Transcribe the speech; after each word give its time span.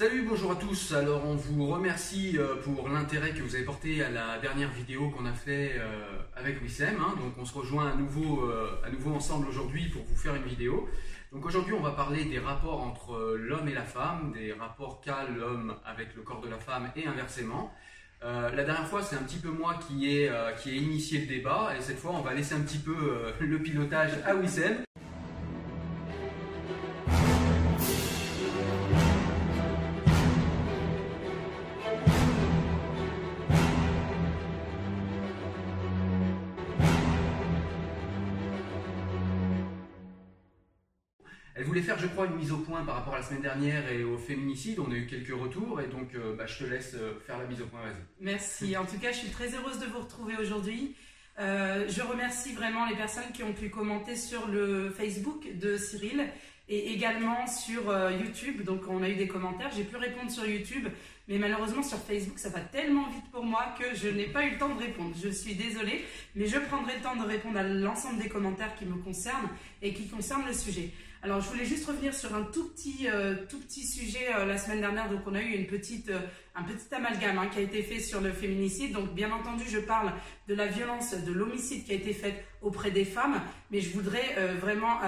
Salut, 0.00 0.24
bonjour 0.26 0.52
à 0.52 0.56
tous. 0.56 0.94
Alors, 0.94 1.26
on 1.26 1.34
vous 1.34 1.66
remercie 1.66 2.38
euh, 2.38 2.54
pour 2.64 2.88
l'intérêt 2.88 3.34
que 3.34 3.42
vous 3.42 3.54
avez 3.54 3.64
porté 3.64 4.02
à 4.02 4.08
la 4.08 4.38
dernière 4.38 4.70
vidéo 4.70 5.10
qu'on 5.10 5.26
a 5.26 5.34
fait 5.34 5.72
euh, 5.74 6.16
avec 6.34 6.62
Wissem. 6.62 6.96
hein. 6.98 7.16
Donc, 7.18 7.34
on 7.36 7.44
se 7.44 7.52
rejoint 7.52 7.90
à 7.90 7.94
nouveau, 7.94 8.46
euh, 8.46 8.80
à 8.82 8.88
nouveau 8.88 9.12
ensemble 9.12 9.46
aujourd'hui 9.46 9.90
pour 9.90 10.02
vous 10.04 10.16
faire 10.16 10.34
une 10.34 10.44
vidéo. 10.44 10.88
Donc, 11.32 11.44
aujourd'hui, 11.44 11.74
on 11.74 11.82
va 11.82 11.90
parler 11.90 12.24
des 12.24 12.38
rapports 12.38 12.80
entre 12.80 13.36
l'homme 13.38 13.68
et 13.68 13.74
la 13.74 13.84
femme, 13.84 14.32
des 14.32 14.54
rapports 14.54 15.02
qu'a 15.02 15.26
l'homme 15.28 15.74
avec 15.84 16.16
le 16.16 16.22
corps 16.22 16.40
de 16.40 16.48
la 16.48 16.58
femme 16.58 16.90
et 16.96 17.06
inversement. 17.06 17.70
La 18.22 18.64
dernière 18.64 18.86
fois, 18.86 19.02
c'est 19.02 19.16
un 19.16 19.22
petit 19.22 19.38
peu 19.38 19.50
moi 19.50 19.74
qui 19.86 20.08
ai, 20.08 20.30
qui 20.62 20.74
initié 20.78 21.20
le 21.20 21.26
débat 21.26 21.74
et 21.78 21.82
cette 21.82 21.98
fois, 21.98 22.12
on 22.12 22.22
va 22.22 22.32
laisser 22.32 22.54
un 22.54 22.60
petit 22.60 22.78
peu 22.78 23.34
le 23.38 23.58
pilotage 23.58 24.12
à 24.24 24.34
Wissem. 24.34 24.78
Voulait 41.70 41.82
faire, 41.82 42.00
je 42.00 42.08
crois, 42.08 42.26
une 42.26 42.34
mise 42.34 42.50
au 42.50 42.56
point 42.56 42.82
par 42.84 42.96
rapport 42.96 43.14
à 43.14 43.18
la 43.18 43.22
semaine 43.22 43.42
dernière 43.42 43.88
et 43.92 44.02
au 44.02 44.18
féminicide. 44.18 44.80
On 44.80 44.90
a 44.90 44.96
eu 44.96 45.06
quelques 45.06 45.32
retours 45.32 45.80
et 45.80 45.86
donc 45.86 46.16
euh, 46.16 46.34
bah, 46.34 46.44
je 46.44 46.58
te 46.58 46.64
laisse 46.64 46.94
euh, 46.94 47.12
faire 47.24 47.38
la 47.38 47.44
mise 47.44 47.62
au 47.62 47.66
point. 47.66 47.78
Merci. 48.20 48.76
En 48.76 48.84
tout 48.84 48.98
cas, 48.98 49.12
je 49.12 49.18
suis 49.18 49.28
très 49.28 49.54
heureuse 49.54 49.78
de 49.78 49.86
vous 49.86 50.00
retrouver 50.00 50.34
aujourd'hui. 50.36 50.96
Euh, 51.38 51.86
je 51.88 52.02
remercie 52.02 52.54
vraiment 52.54 52.86
les 52.86 52.96
personnes 52.96 53.30
qui 53.32 53.44
ont 53.44 53.52
pu 53.52 53.70
commenter 53.70 54.16
sur 54.16 54.48
le 54.48 54.90
Facebook 54.90 55.46
de 55.60 55.76
Cyril 55.76 56.26
et 56.68 56.92
également 56.92 57.46
sur 57.46 57.82
YouTube. 58.10 58.64
Donc, 58.64 58.82
on 58.88 59.02
a 59.04 59.08
eu 59.08 59.14
des 59.14 59.28
commentaires. 59.28 59.70
J'ai 59.74 59.84
pu 59.84 59.96
répondre 59.96 60.30
sur 60.30 60.46
YouTube, 60.46 60.88
mais 61.28 61.38
malheureusement 61.38 61.84
sur 61.84 61.98
Facebook, 61.98 62.38
ça 62.40 62.48
va 62.48 62.60
tellement 62.60 63.08
vite 63.10 63.30
pour 63.30 63.44
moi 63.44 63.74
que 63.78 63.94
je 63.94 64.08
n'ai 64.08 64.26
pas 64.26 64.44
eu 64.44 64.50
le 64.50 64.58
temps 64.58 64.74
de 64.74 64.80
répondre. 64.80 65.14
Je 65.22 65.28
suis 65.28 65.54
désolée, 65.54 66.04
mais 66.34 66.46
je 66.46 66.58
prendrai 66.58 66.96
le 66.96 67.02
temps 67.02 67.16
de 67.16 67.26
répondre 67.26 67.58
à 67.58 67.62
l'ensemble 67.62 68.20
des 68.20 68.28
commentaires 68.28 68.74
qui 68.74 68.86
me 68.86 68.96
concernent 68.96 69.50
et 69.82 69.94
qui 69.94 70.08
concernent 70.08 70.46
le 70.46 70.52
sujet. 70.52 70.90
Alors, 71.22 71.42
je 71.42 71.50
voulais 71.50 71.66
juste 71.66 71.86
revenir 71.86 72.14
sur 72.14 72.34
un 72.34 72.44
tout 72.44 72.70
petit, 72.70 73.06
euh, 73.06 73.34
sujet 73.68 74.28
euh, 74.34 74.46
la 74.46 74.56
semaine 74.56 74.80
dernière. 74.80 75.10
Donc, 75.10 75.20
on 75.26 75.34
a 75.34 75.42
eu 75.42 75.50
une 75.50 75.66
petite, 75.66 76.08
euh, 76.08 76.20
un 76.54 76.62
petit 76.62 76.94
amalgame 76.94 77.36
hein, 77.36 77.48
qui 77.52 77.58
a 77.58 77.62
été 77.62 77.82
fait 77.82 78.00
sur 78.00 78.22
le 78.22 78.32
féminicide. 78.32 78.92
Donc, 78.92 79.12
bien 79.12 79.30
entendu, 79.30 79.64
je 79.68 79.80
parle 79.80 80.14
de 80.48 80.54
la 80.54 80.66
violence, 80.66 81.12
de 81.14 81.30
l'homicide 81.30 81.84
qui 81.84 81.92
a 81.92 81.96
été 81.96 82.14
fait 82.14 82.42
auprès 82.62 82.90
des 82.90 83.04
femmes. 83.04 83.38
Mais 83.70 83.82
je 83.82 83.90
voudrais 83.90 84.34
vraiment 84.60 84.98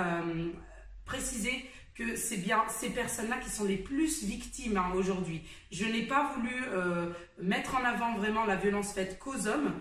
préciser 1.06 1.64
que 1.94 2.16
c'est 2.16 2.36
bien 2.36 2.62
ces 2.68 2.90
personnes-là 2.90 3.38
qui 3.38 3.50
sont 3.50 3.64
les 3.64 3.76
plus 3.76 4.22
victimes 4.22 4.76
hein, 4.76 4.92
aujourd'hui. 4.94 5.42
Je 5.70 5.84
n'ai 5.86 6.02
pas 6.02 6.34
voulu 6.34 6.54
mettre 7.40 7.74
en 7.76 7.84
avant 7.84 8.16
vraiment 8.16 8.44
la 8.44 8.56
violence 8.56 8.92
faite 8.92 9.18
qu'aux 9.18 9.46
hommes. 9.46 9.72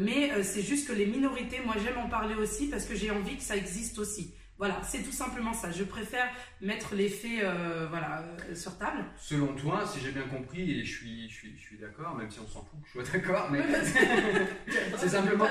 mais 0.00 0.42
c'est 0.42 0.62
juste 0.62 0.88
que 0.88 0.92
les 0.92 1.06
minorités, 1.06 1.60
moi 1.64 1.74
j'aime 1.84 1.98
en 1.98 2.08
parler 2.08 2.34
aussi 2.34 2.68
parce 2.68 2.86
que 2.86 2.94
j'ai 2.94 3.10
envie 3.10 3.36
que 3.36 3.42
ça 3.42 3.56
existe 3.56 3.98
aussi. 3.98 4.34
Voilà, 4.64 4.80
c'est 4.82 5.02
tout 5.02 5.12
simplement 5.12 5.52
ça. 5.52 5.70
Je 5.70 5.84
préfère 5.84 6.24
mettre 6.62 6.94
les 6.94 7.10
faits 7.10 7.42
euh, 7.42 7.86
voilà, 7.90 8.22
euh, 8.48 8.54
sur 8.54 8.78
table. 8.78 9.04
Selon 9.14 9.48
toi, 9.48 9.84
si 9.86 10.00
j'ai 10.00 10.10
bien 10.10 10.22
compris, 10.22 10.80
et 10.80 10.82
je 10.86 10.90
suis, 10.90 11.28
je 11.28 11.34
suis, 11.34 11.52
je 11.58 11.62
suis 11.62 11.76
d'accord, 11.76 12.14
même 12.16 12.30
si 12.30 12.38
on 12.40 12.46
s'en 12.46 12.62
fout 12.64 12.80
que 12.82 12.86
je 12.88 12.92
sois 12.92 13.12
d'accord, 13.12 13.50
mais 13.50 13.60
C'est 14.96 15.08
simplement- 15.10 15.44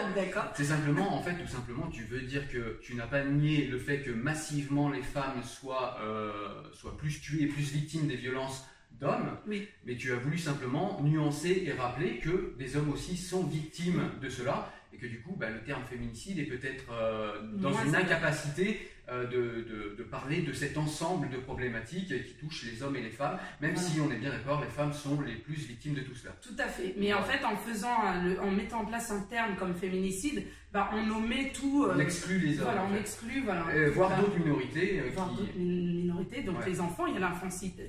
c'est 0.56 0.64
simplement, 0.64 1.16
en 1.16 1.22
fait, 1.22 1.36
tout 1.36 1.48
simplement, 1.48 1.90
tu 1.90 2.06
veux 2.06 2.22
dire 2.22 2.50
que 2.50 2.80
tu 2.82 2.96
n'as 2.96 3.06
pas 3.06 3.24
nié 3.24 3.68
le 3.68 3.78
fait 3.78 4.02
que 4.02 4.10
massivement 4.10 4.90
les 4.90 5.04
femmes 5.04 5.44
soient, 5.44 6.00
euh, 6.02 6.64
soient 6.74 6.98
plus 6.98 7.22
tuées 7.22 7.44
et 7.44 7.48
plus 7.48 7.72
victimes 7.72 8.08
des 8.08 8.16
violences 8.16 8.66
d'hommes, 9.00 9.38
Oui. 9.48 9.68
mais 9.86 9.96
tu 9.96 10.12
as 10.12 10.16
voulu 10.16 10.40
simplement 10.40 11.00
nuancer 11.04 11.64
et 11.68 11.72
rappeler 11.74 12.18
que 12.18 12.56
des 12.58 12.78
hommes 12.78 12.92
aussi 12.92 13.16
sont 13.16 13.44
victimes 13.44 14.10
de 14.24 14.30
cela, 14.30 14.72
et 14.94 14.98
que 14.98 15.08
du 15.08 15.22
coup, 15.22 15.36
bah, 15.38 15.50
le 15.50 15.62
terme 15.64 15.84
féminicide 15.90 16.40
est 16.40 16.44
peut-être 16.46 16.86
euh, 16.92 17.42
dans 17.56 17.74
une 17.84 17.96
incapacité 17.96 18.90
euh, 19.10 19.26
de, 19.28 19.68
de- 19.92 19.96
de 19.98 20.04
parler 20.04 20.42
de 20.44 20.54
cet 20.54 20.78
ensemble 20.78 21.30
de 21.30 21.36
problématiques 21.38 22.08
qui 22.26 22.34
touchent 22.36 22.64
les 22.72 22.82
hommes 22.84 22.96
et 22.96 23.02
les 23.02 23.10
femmes, 23.10 23.38
même 23.60 23.74
Voilà. 23.74 23.90
si 23.90 24.00
on 24.00 24.10
est 24.10 24.16
bien 24.18 24.30
d'accord, 24.30 24.62
les 24.62 24.70
femmes 24.70 24.94
sont 24.94 25.20
les 25.22 25.36
plus 25.36 25.56
victimes 25.56 25.96
de 25.96 26.02
tout 26.02 26.16
cela. 26.16 26.34
Tout 26.42 26.56
à 26.58 26.68
fait. 26.68 26.96
Mais 26.98 27.14
en 27.14 27.22
fait, 27.24 27.44
en 27.44 27.58
faisant, 27.58 27.92
un- 28.02 28.24
le- 28.24 28.40
en 28.40 28.50
mettant 28.52 28.80
en 28.82 28.86
place 28.86 29.12
un 29.12 29.22
terme 29.24 29.56
comme 29.58 29.74
féminicide, 29.74 30.44
bah, 30.72 30.90
on 30.94 31.10
omet 31.18 31.52
tout. 31.54 31.86
euh, 31.86 31.94
On 31.96 32.00
exclut 32.00 32.40
les 32.40 32.58
hommes. 32.60 32.64
voilà, 32.66 32.86
on 32.90 32.96
exclut, 32.96 33.42
voilà. 33.44 33.66
Voire 33.94 34.18
d'autres 34.22 34.40
minorités 34.40 35.02
Voire 35.14 35.30
qui- 35.32 35.36
d'autres 35.38 35.58
min- 35.58 35.92
minorités, 36.04 36.44
donc 36.44 36.60
Ouais. 36.60 36.70
les 36.70 36.80
enfants, 36.80 37.06
il 37.08 37.16
y 37.16 37.18
a 37.18 37.32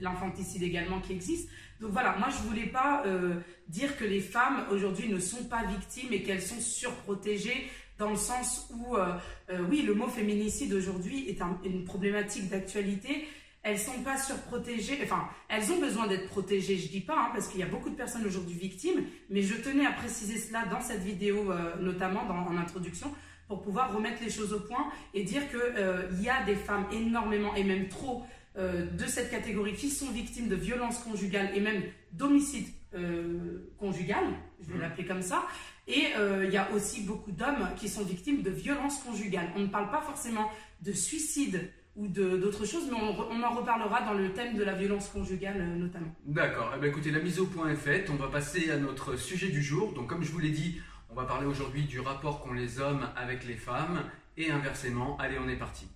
l'infanticide 0.00 0.62
également 0.62 1.00
qui 1.00 1.12
existe. 1.12 1.48
Donc 1.80 1.90
voilà, 1.92 2.16
moi 2.18 2.28
je 2.30 2.48
voulais 2.48 2.66
pas 2.66 3.02
euh, 3.06 3.34
dire 3.68 3.96
que 3.96 4.04
les 4.04 4.20
femmes 4.20 4.64
aujourd'hui 4.70 5.08
ne 5.08 5.18
sont 5.18 5.44
pas 5.44 5.64
victimes 5.64 6.12
et 6.12 6.22
qu'elles 6.22 6.42
sont 6.42 6.60
surprotégées 6.60 7.68
dans 7.98 8.10
le 8.10 8.16
sens 8.16 8.68
où, 8.74 8.96
euh, 8.96 9.12
euh, 9.50 9.58
oui, 9.70 9.82
le 9.82 9.94
mot 9.94 10.08
féminicide 10.08 10.72
aujourd'hui 10.72 11.28
est 11.28 11.40
un- 11.42 11.58
une 11.64 11.84
problématique 11.84 12.48
d'actualité. 12.48 13.28
Elles 13.62 13.78
sont 13.78 14.02
pas 14.02 14.18
surprotégées, 14.18 14.98
enfin, 15.04 15.28
elles 15.48 15.70
ont 15.72 15.78
besoin 15.78 16.06
d'être 16.06 16.28
protégées, 16.28 16.76
je 16.76 16.88
dis 16.88 17.00
pas, 17.00 17.16
hein, 17.16 17.30
parce 17.32 17.48
qu'il 17.48 17.60
y 17.60 17.62
a 17.62 17.66
beaucoup 17.66 17.88
de 17.90 17.94
personnes 17.94 18.26
aujourd'hui 18.26 18.54
victimes, 18.54 19.04
mais 19.30 19.42
je 19.42 19.54
tenais 19.54 19.86
à 19.86 19.92
préciser 19.92 20.38
cela 20.38 20.64
dans 20.66 20.80
cette 20.82 21.02
vidéo, 21.02 21.50
notamment 21.80 22.22
en 22.28 22.56
introduction, 22.58 23.10
pour 23.48 23.62
pouvoir 23.62 23.94
remettre 23.94 24.22
les 24.22 24.30
choses 24.30 24.52
au 24.52 24.60
point 24.60 24.86
et 25.14 25.22
dire 25.22 25.42
qu'il 25.50 26.22
y 26.22 26.28
a 26.28 26.42
des 26.44 26.56
femmes 26.56 26.86
énormément, 26.92 27.54
et 27.54 27.64
même 27.64 27.88
trop, 27.88 28.24
euh, 28.56 28.86
de 28.86 29.04
cette 29.06 29.30
catégorie 29.30 29.74
qui 29.74 29.90
sont 29.90 30.10
victimes 30.10 30.48
de 30.48 30.54
violences 30.54 30.98
conjugales 30.98 31.50
et 31.54 31.60
même 31.60 31.82
d'homicides 32.12 32.68
euh, 32.94 33.72
conjugal, 33.78 34.22
je 34.62 34.68
vais 34.68 34.74
Mhm. 34.74 34.80
l'appeler 34.82 35.04
comme 35.06 35.22
ça. 35.22 35.44
Et 35.88 36.04
euh, 36.16 36.44
il 36.46 36.52
y 36.52 36.56
a 36.56 36.70
aussi 36.72 37.02
beaucoup 37.02 37.32
d'hommes 37.32 37.68
qui 37.76 37.88
sont 37.88 38.04
victimes 38.04 38.42
de 38.42 38.50
violences 38.50 39.00
conjugales. 39.02 39.50
On 39.56 39.60
ne 39.60 39.66
parle 39.66 39.90
pas 39.90 40.00
forcément 40.00 40.48
de 40.80 40.92
suicide 40.92 41.70
ou 41.96 42.06
d'autres 42.08 42.64
choses, 42.64 42.88
mais 42.90 42.96
on, 42.96 43.42
en 43.42 43.54
reparlera 43.54 44.02
dans 44.02 44.14
le 44.14 44.32
thème 44.32 44.56
de 44.56 44.62
la 44.64 44.74
violence 44.74 45.08
conjugale 45.08 45.56
euh, 45.60 45.76
notamment. 45.76 46.14
D'accord. 46.24 46.72
Eh 46.80 46.86
écoutez, 46.86 47.10
la 47.10 47.20
mise 47.20 47.38
au 47.40 47.46
point 47.46 47.68
est 47.70 47.76
faite. 47.76 48.08
On 48.10 48.16
va 48.16 48.28
passer 48.28 48.70
à 48.70 48.76
notre 48.78 49.16
sujet 49.16 49.48
du 49.48 49.62
jour. 49.62 49.92
Donc, 49.92 50.08
comme 50.08 50.22
je 50.22 50.30
vous 50.30 50.38
l'ai 50.40 50.50
dit, 50.50 50.80
on 51.10 51.14
va 51.14 51.24
parler 51.24 51.46
aujourd'hui 51.46 51.82
du 51.84 51.98
rapport 52.00 52.42
qu'ont 52.42 52.52
les 52.52 52.78
hommes 52.80 53.08
avec 53.16 53.44
les 53.44 53.54
femmes 53.54 54.02
et 54.36 54.50
inversement. 54.50 55.16
Allez, 55.18 55.36
on 55.44 55.48
est 55.48 55.56
parti. 55.56 55.86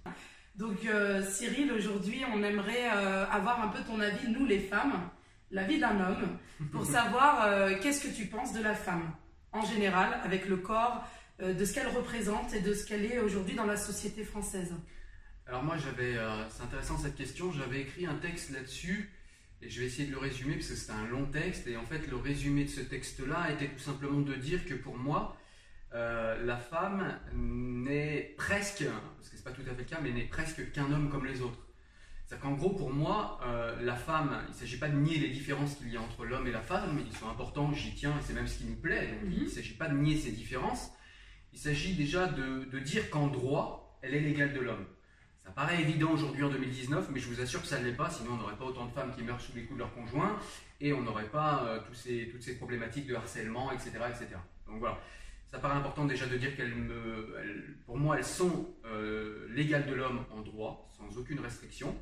Donc 0.59 0.85
euh, 0.87 1.23
Cyril, 1.23 1.71
aujourd'hui, 1.71 2.23
on 2.35 2.43
aimerait 2.43 2.91
euh, 2.93 3.25
avoir 3.31 3.63
un 3.63 3.69
peu 3.69 3.79
ton 3.85 4.01
avis, 4.01 4.29
nous 4.29 4.45
les 4.45 4.59
femmes, 4.59 5.09
l'avis 5.53 5.79
d'un 5.79 6.01
homme, 6.01 6.37
pour 6.73 6.85
savoir 6.97 7.47
euh, 7.47 7.75
qu'est-ce 7.81 8.09
que 8.09 8.15
tu 8.15 8.27
penses 8.27 8.53
de 8.53 8.63
la 8.63 8.75
femme 8.75 9.13
en 9.53 9.65
général, 9.65 10.21
avec 10.25 10.47
le 10.47 10.59
corps, 10.59 11.09
de 11.41 11.65
ce 11.65 11.73
qu'elle 11.73 11.87
représente 11.87 12.53
et 12.53 12.61
de 12.61 12.75
ce 12.75 12.85
qu'elle 12.85 13.05
est 13.05 13.19
aujourd'hui 13.19 13.55
dans 13.55 13.65
la 13.65 13.77
société 13.77 14.25
française. 14.25 14.75
Alors 15.47 15.63
moi, 15.63 15.77
j'avais, 15.79 16.17
c'est 16.51 16.63
intéressant 16.63 16.99
cette 16.99 17.15
question. 17.15 17.51
J'avais 17.53 17.81
écrit 17.81 18.05
un 18.05 18.17
texte 18.17 18.51
là-dessus 18.51 19.11
et 19.63 19.71
je 19.71 19.81
vais 19.81 19.87
essayer 19.87 20.07
de 20.07 20.13
le 20.13 20.19
résumer 20.19 20.55
parce 20.57 20.69
que 20.69 20.75
c'est 20.75 20.93
un 20.93 21.07
long 21.07 21.25
texte. 21.25 21.67
Et 21.67 21.79
en 21.79 21.87
fait, 21.87 22.07
le 22.09 22.17
résumé 22.17 22.65
de 22.65 22.69
ce 22.69 22.81
texte-là 22.81 23.53
était 23.53 23.69
tout 23.69 23.79
simplement 23.79 24.21
de 24.21 24.35
dire 24.35 24.67
que 24.67 24.75
pour 24.75 24.99
moi, 24.99 25.39
euh, 25.95 26.45
la 26.45 26.57
femme 26.57 27.19
n'est 27.35 28.35
presque, 28.37 28.85
parce 29.17 29.29
que 29.31 29.37
c'est 29.37 29.45
pas 29.45 29.53
tout 29.53 29.63
à 29.63 29.75
fait 29.75 29.79
le 29.79 29.85
cas, 29.85 29.99
mais 30.03 30.13
n'est 30.13 30.25
presque 30.27 30.71
qu'un 30.73 30.91
homme 30.93 31.11
comme 31.11 31.27
les 31.27 31.41
autres. 31.41 31.59
C'est-à-dire 32.27 32.43
qu'en 32.45 32.55
gros, 32.57 32.71
pour 32.71 32.93
moi, 32.93 33.41
euh, 33.47 33.81
la 33.83 33.95
femme, 33.95 34.43
il 34.49 34.53
ne 34.53 34.55
s'agit 34.55 34.77
pas 34.79 34.89
de 34.91 34.97
nier 34.97 35.19
les 35.19 35.31
différences 35.31 35.77
qu'il 35.77 35.91
y 35.91 35.97
a 35.97 36.01
entre 36.01 36.27
l'homme 36.27 36.47
et 36.47 36.53
la 36.53 36.61
femme, 36.61 37.01
ils 37.07 37.17
sont 37.17 37.29
importants, 37.29 37.73
j'y 37.73 37.95
tiens, 37.95 38.13
et 38.19 38.23
c'est 38.23 38.35
même 38.35 38.47
ce 38.47 38.59
qui 38.59 38.65
nous 38.67 38.77
plaît. 38.77 39.07
Donc, 39.07 39.23
Mhm. 39.25 39.33
il 39.33 39.45
ne 39.45 39.49
s'agit 39.49 39.75
pas 39.75 39.89
de 39.89 39.95
nier 39.97 40.17
ces 40.19 40.33
différences. 40.33 40.91
Il 41.55 41.59
s'agit 41.59 41.95
déjà 41.95 42.27
de, 42.27 42.65
de 42.65 42.79
dire 42.81 43.09
qu'en 43.09 43.29
droit, 43.29 43.99
elle 44.03 44.15
est 44.15 44.21
l'égale 44.21 44.53
de 44.53 44.61
l'homme. 44.61 44.85
Ça 45.43 45.51
paraît 45.53 45.81
évident 45.81 46.11
aujourd'hui 46.11 46.45
en 46.45 46.51
2019, 46.51 47.09
mais 47.11 47.19
je 47.19 47.27
vous 47.29 47.41
assure 47.41 47.63
que 47.63 47.67
ça 47.67 47.79
ne 47.81 47.87
l'est 47.87 47.97
pas, 47.97 48.11
sinon 48.11 48.33
on 48.33 48.37
n'aurait 48.37 48.57
pas 48.57 48.67
autant 48.67 48.85
de 48.85 48.93
femmes 48.93 49.15
qui 49.17 49.23
meurent 49.23 49.41
sous 49.41 49.55
les 49.57 49.63
coups 49.63 49.79
de 49.79 49.85
leur 49.85 49.95
conjoint, 49.95 50.39
et 50.83 50.93
on 50.93 51.01
n'aurait 51.01 51.31
pas 51.31 51.65
euh, 51.65 51.81
tous 51.89 51.95
ces, 51.95 52.29
toutes 52.31 52.43
ces 52.43 52.59
problématiques 52.59 53.07
de 53.07 53.15
harcèlement, 53.15 53.73
etc., 53.73 53.93
etc. 54.11 54.27
Donc 54.67 54.81
voilà, 54.81 54.99
ça 55.51 55.59
paraît 55.59 55.77
important 55.77 56.05
déjà 56.05 56.27
de 56.27 56.37
dire 56.37 56.55
qu'elles 56.57 56.75
me, 56.75 57.35
elles- 57.41 57.75
pour 57.87 57.97
moi, 57.97 58.17
elles 58.19 58.25
sont 58.25 58.69
euh, 58.85 59.47
l'égale 59.51 59.87
de 59.87 59.95
l'homme 59.95 60.25
en 60.31 60.43
droit, 60.43 60.89
sans 60.97 61.17
aucune 61.19 61.41
restriction. 61.41 61.97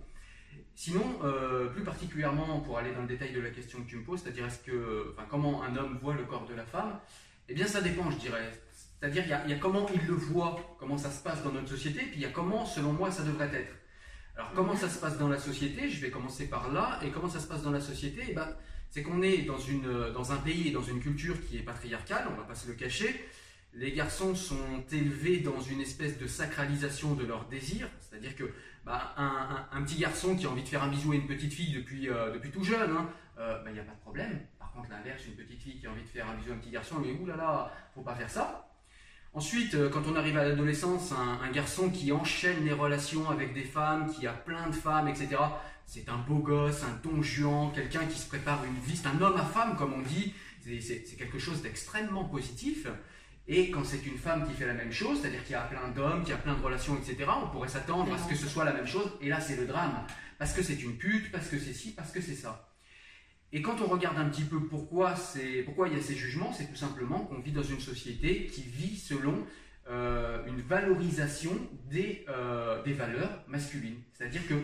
Sinon, 0.75 1.19
euh, 1.25 1.67
plus 1.69 1.83
particulièrement 1.83 2.61
pour 2.61 2.79
aller 2.79 2.93
dans 2.93 3.03
le 3.03 3.07
détail 3.07 3.33
de 3.33 3.41
la 3.41 3.51
question 3.51 3.83
que 3.83 3.89
tu 3.89 3.97
me 3.97 4.05
poses, 4.05 4.23
c'est-à-dire 4.23 4.47
est-ce 4.47 4.59
que, 4.61 5.13
enfin, 5.13 5.27
comment 5.31 5.63
un 5.63 5.77
homme 5.77 5.99
voit 6.03 6.15
le 6.15 6.25
corps 6.25 6.47
de 6.47 6.55
la 6.55 6.65
femme, 6.65 6.99
eh 7.49 7.55
bien 7.55 7.67
ça 7.67 7.81
dépend, 7.81 8.11
je 8.11 8.19
dirais. 8.19 8.51
C'est-à-dire 8.99 9.23
il 9.25 9.31
y, 9.31 9.33
a- 9.33 9.45
il 9.45 9.51
y 9.51 9.55
a 9.55 9.59
comment 9.59 9.87
il 9.95 10.07
le 10.07 10.15
voit, 10.15 10.77
comment 10.79 10.99
ça 10.99 11.11
se 11.11 11.23
passe 11.23 11.43
dans 11.43 11.53
notre 11.53 11.69
société, 11.69 12.01
puis 12.01 12.17
il 12.17 12.21
y 12.23 12.27
a 12.27 12.31
comment, 12.31 12.65
selon 12.67 12.93
moi, 12.93 13.11
ça 13.11 13.23
devrait 13.23 13.51
être. 13.55 13.75
Alors 14.37 14.53
comment 14.55 14.75
ça 14.77 14.89
se 14.89 14.99
passe 14.99 15.17
dans 15.19 15.29
la 15.29 15.39
société 15.39 15.89
Je 15.89 16.01
vais 16.01 16.11
commencer 16.11 16.49
par 16.49 16.71
là. 16.73 16.99
Et 17.03 17.11
comment 17.11 17.29
ça 17.29 17.41
se 17.41 17.47
passe 17.47 17.63
dans 17.63 17.71
la 17.71 17.81
société 17.81 18.23
Eh 18.29 18.35
ben, 18.35 18.49
C'est 18.97 19.03
qu'on 19.03 19.21
est 19.21 19.43
dans, 19.43 19.59
une, 19.59 20.11
dans 20.15 20.33
un 20.33 20.39
pays 20.39 20.69
et 20.69 20.71
dans 20.71 20.83
une 20.83 21.01
culture 21.01 21.35
qui 21.47 21.59
est 21.59 21.63
patriarcale, 21.63 22.29
on 22.33 22.35
va 22.35 22.45
pas 22.45 22.55
se 22.55 22.67
le 22.67 22.73
cacher. 22.73 23.29
les 23.75 23.93
garçons 23.93 24.35
sont 24.35 24.85
élevés 24.91 25.41
dans 25.41 25.61
une 25.61 25.83
espèce 25.83 26.19
de 26.19 26.27
sacralisation 26.27 27.13
de 27.13 27.27
leur 27.27 27.45
désir, 27.45 27.91
c'est-à-dire 28.01 28.35
que 28.35 28.51
bah, 28.87 29.15
un, 29.19 29.83
petit 29.83 29.99
garçon 29.99 30.35
qui 30.35 30.47
a 30.47 30.49
envie 30.49 30.63
de 30.63 30.69
faire 30.69 30.83
un 30.83 30.89
bisou 30.89 31.13
à 31.13 31.17
une 31.17 31.27
petite 31.27 31.53
fille 31.53 31.75
depuis, 31.75 32.09
euh, 32.09 32.33
depuis 32.33 32.51
tout 32.51 32.65
jeune, 32.65 32.91
il 32.91 32.97
hein, 32.97 33.11
n'y 33.37 33.43
euh, 33.43 33.63
bah, 33.63 33.71
a 33.71 33.85
pas 33.85 33.93
de 33.93 34.01
problème. 34.01 34.41
Par 34.59 34.73
contre, 34.73 34.89
l'inverse, 34.89 35.27
une 35.27 35.35
petite 35.35 35.61
fille 35.61 35.79
qui 35.79 35.87
a 35.87 35.91
envie 35.91 36.03
de 36.03 36.09
faire 36.09 36.27
un 36.31 36.35
bisou 36.35 36.53
à 36.53 36.55
un 36.55 36.59
petit 36.59 36.71
garçon, 36.71 36.97
mais 36.99 37.13
oulala, 37.21 37.71
faut 37.95 38.01
pas 38.01 38.15
faire 38.15 38.31
ça. 38.31 38.67
Ensuite, 39.35 39.75
euh, 39.75 39.91
quand 39.91 40.07
on 40.11 40.17
arrive 40.17 40.39
à 40.39 40.45
l'adolescence, 40.45 41.13
un, 41.13 41.51
garçon 41.51 41.91
qui 41.91 42.11
enchaîne 42.13 42.65
les 42.65 42.73
relations 42.73 43.29
avec 43.29 43.53
des 43.53 43.65
femmes, 43.65 44.11
qui 44.11 44.27
a 44.27 44.33
plein 44.33 44.69
de 44.69 44.75
femmes, 44.75 45.09
etc., 45.09 45.37
c'est 45.87 46.09
un 46.09 46.19
beau 46.19 46.39
gosse, 46.39 46.83
un 46.83 47.01
don 47.03 47.23
juan, 47.23 47.73
quelqu'un 47.73 48.05
qui 48.07 48.19
se 48.19 48.27
prépare 48.27 48.65
une 48.65 48.79
vie, 48.81 48.97
c'est 48.97 49.07
un 49.07 49.21
homme 49.21 49.37
à 49.37 49.45
femme, 49.45 49.77
comme 49.77 49.95
on 49.95 50.03
dit, 50.03 50.35
c'est 50.81 51.17
quelque 51.17 51.39
chose 51.39 51.63
d'extrêmement 51.63 52.25
positif. 52.25 52.89
Et 53.49 53.71
quand 53.71 53.85
c'est 53.85 54.05
une 54.05 54.19
femme 54.19 54.47
qui 54.49 54.55
fait 54.55 54.67
la 54.67 54.75
même 54.75 54.91
chose, 54.91 55.21
c'est-à-dire 55.21 55.45
qu'il 55.45 55.53
y 55.53 55.57
a 55.57 55.63
plein 55.63 55.89
d'hommes, 55.89 56.23
qu'il 56.23 56.31
y 56.31 56.35
a 56.35 56.39
plein 56.39 56.55
de 56.55 56.63
relations, 56.63 56.97
etc., 56.97 57.31
on 57.43 57.49
pourrait 57.49 57.69
s'attendre 57.69 58.13
à 58.13 58.19
ce 58.19 58.29
que 58.29 58.35
ce 58.35 58.49
soit 58.49 58.65
la 58.65 58.73
même 58.73 58.89
chose, 58.89 59.09
et 59.21 59.29
là 59.29 59.41
c'est 59.41 59.57
le 59.57 59.67
drame. 59.67 60.05
Parce 60.39 60.53
que 60.53 60.63
c'est 60.63 60.83
une 60.83 60.97
pute, 60.97 61.31
parce 61.31 61.49
que 61.49 61.59
c'est 61.59 61.73
ci, 61.73 61.93
parce 61.93 62.11
que 62.11 62.21
c'est 62.21 62.35
ça. 62.35 62.69
Et 63.53 63.63
quand 63.63 63.81
on 63.81 63.87
regarde 63.87 64.19
un 64.19 64.29
petit 64.29 64.43
peu 64.43 64.61
pourquoi, 64.61 65.15
pourquoi 65.65 65.89
il 65.89 65.97
y 65.97 65.99
a 65.99 66.03
ces 66.03 66.17
jugements, 66.17 66.53
c'est 66.53 66.67
tout 66.67 66.77
simplement 66.77 67.21
qu'on 67.21 67.39
vit 67.39 67.53
dans 67.53 67.63
une 67.63 67.81
société 67.81 68.47
qui 68.47 68.63
vit 68.63 68.97
selon 68.97 69.47
euh, 69.89 70.45
une 70.47 70.61
valorisation 70.61 71.53
des, 71.89 72.27
euh, 72.29 72.83
des 72.83 72.93
valeurs 72.93 73.45
masculines. 73.47 74.01
C'est-à-dire 74.13 74.47
que 74.49 74.55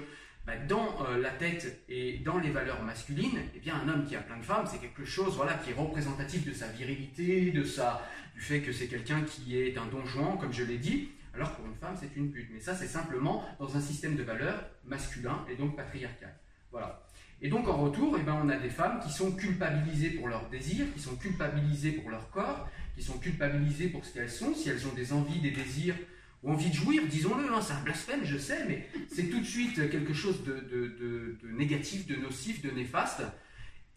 bah, 0.46 0.54
dans 0.68 1.06
euh, 1.06 1.18
la 1.20 1.30
tête 1.30 1.84
et 1.88 2.18
dans 2.18 2.38
les 2.38 2.50
valeurs 2.50 2.82
masculines, 2.82 3.38
eh 3.54 3.60
bien, 3.60 3.76
un 3.76 3.88
homme 3.88 4.04
qui 4.04 4.16
a 4.16 4.20
plein 4.20 4.38
de 4.38 4.42
femmes, 4.42 4.66
c'est 4.70 4.80
quelque 4.80 5.04
chose 5.04 5.36
voilà, 5.36 5.54
qui 5.54 5.70
est 5.70 5.74
représentatif 5.74 6.44
de 6.44 6.52
sa 6.52 6.66
virilité, 6.68 7.52
de 7.52 7.62
sa, 7.62 8.02
du 8.34 8.40
fait 8.40 8.60
que 8.60 8.72
c'est 8.72 8.88
quelqu'un 8.88 9.22
qui 9.22 9.56
est 9.56 9.78
un 9.78 9.86
donjon, 9.86 10.36
comme 10.36 10.52
je 10.52 10.64
l'ai 10.64 10.78
dit, 10.78 11.10
alors 11.34 11.52
pour 11.52 11.64
une 11.66 11.74
femme, 11.76 11.96
c'est 11.98 12.16
une 12.16 12.30
pute. 12.30 12.48
Mais 12.52 12.60
ça, 12.60 12.74
c'est 12.74 12.88
simplement 12.88 13.44
dans 13.58 13.76
un 13.76 13.80
système 13.80 14.16
de 14.16 14.22
valeurs 14.22 14.64
masculin 14.84 15.44
et 15.50 15.56
donc 15.56 15.76
patriarcal. 15.76 16.34
Voilà. 16.70 17.06
Et 17.40 17.48
donc 17.48 17.68
en 17.68 17.76
retour, 17.76 18.16
eh 18.18 18.22
ben, 18.22 18.40
on 18.42 18.48
a 18.48 18.56
des 18.56 18.70
femmes 18.70 19.00
qui 19.00 19.12
sont 19.12 19.32
culpabilisées 19.32 20.10
pour 20.10 20.28
leurs 20.28 20.48
désirs, 20.48 20.86
qui 20.94 21.00
sont 21.00 21.16
culpabilisées 21.16 21.92
pour 21.92 22.10
leur 22.10 22.30
corps, 22.30 22.68
qui 22.96 23.02
sont 23.02 23.18
culpabilisées 23.18 23.88
pour 23.88 24.04
ce 24.04 24.14
qu'elles 24.14 24.30
sont, 24.30 24.54
si 24.54 24.68
elles 24.68 24.86
ont 24.86 24.92
des 24.92 25.12
envies, 25.12 25.40
des 25.40 25.50
désirs 25.50 25.96
ou 26.42 26.52
envie 26.52 26.70
de 26.70 26.74
jouir, 26.74 27.02
disons-le, 27.08 27.52
hein, 27.52 27.60
c'est 27.60 27.72
un 27.72 27.82
blasphème, 27.82 28.24
je 28.24 28.36
sais, 28.36 28.64
mais 28.66 28.88
c'est 29.08 29.28
tout 29.28 29.40
de 29.40 29.44
suite 29.44 29.90
quelque 29.90 30.12
chose 30.12 30.42
de, 30.44 31.38
négatif, 31.44 32.06
de 32.06 32.16
nocif, 32.16 32.62
de 32.62 32.70
néfaste. 32.70 33.22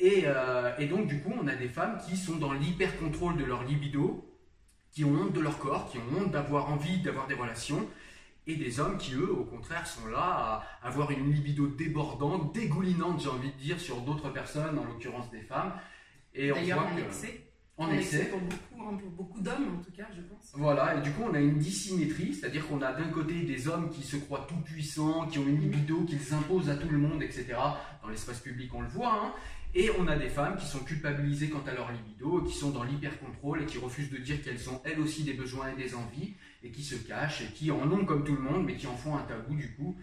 Euh, 0.02 0.78
et, 0.78 0.86
donc, 0.88 1.08
du 1.08 1.22
coup, 1.22 1.34
on 1.42 1.48
a 1.48 1.56
des 1.56 1.70
femmes 1.70 1.98
qui 2.08 2.18
sont 2.18 2.36
dans 2.36 2.54
l'hyper-contrôle 2.54 3.38
de 3.38 3.46
leur 3.46 3.64
libido, 3.64 4.30
qui 4.92 5.04
ont 5.04 5.14
honte 5.14 5.34
de 5.34 5.42
leur 5.42 5.58
corps, 5.58 5.90
qui 5.90 5.98
ont 5.98 6.18
honte 6.18 6.32
d'avoir 6.32 6.72
envie 6.72 7.00
d'avoir 7.00 7.28
des 7.28 7.34
relations, 7.34 7.88
et 8.48 8.56
des 8.56 8.80
hommes 8.80 8.98
qui, 8.98 9.16
eux, 9.16 9.32
au 9.32 9.44
contraire, 9.44 9.88
sont 9.88 10.06
là 10.08 10.20
à 10.20 10.88
avoir 10.88 11.10
une 11.10 11.32
libido 11.32 11.68
débordante, 11.68 12.54
dégoulinante, 12.54 13.22
j'ai 13.22 13.30
envie 13.30 13.52
de 13.52 13.58
dire, 13.58 13.80
sur 13.80 14.02
d'autres 14.02 14.30
personnes, 14.30 14.78
en 14.78 14.86
l'occurrence 14.86 15.32
des 15.32 15.42
femmes. 15.42 15.74
Et 16.36 16.52
on 16.52 16.62
voit 16.62 16.84
que, 16.96 17.12
en 17.78 17.92
excès. 17.92 18.26
Pour 18.26 18.40
beaucoup, 18.40 18.90
hein, 18.90 18.98
pour 18.98 19.12
beaucoup 19.12 19.42
d'hommes, 19.42 19.80
en 19.80 19.84
tout 19.84 19.92
cas, 19.92 20.08
je 20.16 20.22
pense. 20.22 20.52
Voilà, 20.54 20.96
et 20.96 21.02
du 21.02 21.12
coup, 21.12 21.24
on 21.30 21.34
a 21.34 21.40
une 21.40 21.58
dissymétrie, 21.58 22.34
c'est-à-dire 22.34 22.68
qu'on 22.68 22.82
a 22.82 22.94
d'un 22.94 23.10
côté 23.10 23.42
des 23.42 23.68
hommes 23.68 23.90
qui 23.90 24.02
se 24.02 24.18
croient 24.18 24.46
tout 24.48 24.62
puissants, 24.62 25.28
qui 25.28 25.40
ont 25.40 25.48
une 25.48 25.60
libido, 25.60 26.04
qu'ils 26.04 26.34
imposent 26.34 26.70
à 26.70 26.76
tout 26.76 26.90
le 26.90 26.98
monde, 26.98 27.22
etc. 27.22 27.56
Dans 28.02 28.10
l'espace 28.10 28.40
public, 28.40 28.74
on 28.74 28.82
le 28.82 28.88
voit. 28.88 29.14
Hein. 29.14 29.34
Et 29.78 29.90
on 30.00 30.08
a 30.08 30.16
des 30.16 30.30
femmes 30.30 30.56
qui 30.56 30.66
sont 30.66 30.80
culpabilisées 30.80 31.50
quant 31.50 31.64
à 31.68 31.74
leur 31.74 31.92
libido, 31.92 32.42
qui 32.44 32.56
sont 32.56 32.70
dans 32.70 32.84
l'hyper-contrôle 32.84 33.62
et 33.62 33.66
qui 33.66 33.78
refusent 33.78 34.10
de 34.10 34.18
dire 34.18 34.42
qu'elles 34.42 34.70
ont 34.70 34.80
elles 34.86 35.02
aussi 35.02 35.24
des 35.24 35.34
besoins 35.34 35.74
et 35.74 35.76
des 35.76 35.96
envies, 35.96 36.34
et 36.64 36.70
qui 36.70 36.82
se 36.82 36.96
cachent, 36.96 37.42
et 37.42 37.48
qui 37.48 37.72
en 37.72 37.92
ont 37.92 38.06
comme 38.06 38.24
tout 38.24 38.36
le 38.36 38.42
monde, 38.42 38.66
mais 38.66 38.76
qui 38.76 38.88
en 38.88 38.96
font 38.96 39.18
un 39.18 39.24
tabou 39.24 39.54
du 39.54 39.74
coup. 39.76 39.98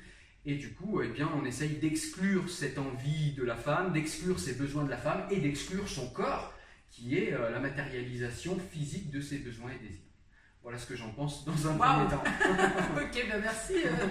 Et 0.45 0.57
du 0.57 0.75
coup, 0.75 1.01
eh 1.03 1.09
bien, 1.09 1.31
on 1.41 1.47
essaye 1.47 1.77
d'exclure 1.77 2.51
cette 2.51 2.77
envie 2.77 3.33
de 3.33 3.45
la 3.45 3.55
femme, 3.55 3.93
d'exclure 3.93 4.39
ses 4.39 4.55
besoins 4.55 4.85
de 4.85 4.91
la 4.91 4.99
femme, 4.99 5.23
et 5.31 5.39
d'exclure 5.39 5.89
son 5.89 6.11
corps 6.11 6.52
qui 6.93 7.17
est 7.17 7.33
euh, 7.33 7.51
la 7.51 7.59
matérialisation 7.59 8.59
physique 8.71 9.11
de 9.11 9.21
ses 9.21 9.39
besoins 9.39 9.71
et 9.71 9.83
désirs. 9.83 10.05
Voilà 10.63 10.79
ce 10.79 10.87
que 10.87 10.95
j'en 10.95 11.11
pense 11.11 11.45
dans 11.45 11.69
un 11.69 11.75
premier 11.75 12.09
temps. 12.09 12.23
ok, 12.97 13.27
ben 13.29 13.41
merci, 13.41 13.75
euh, 13.85 14.07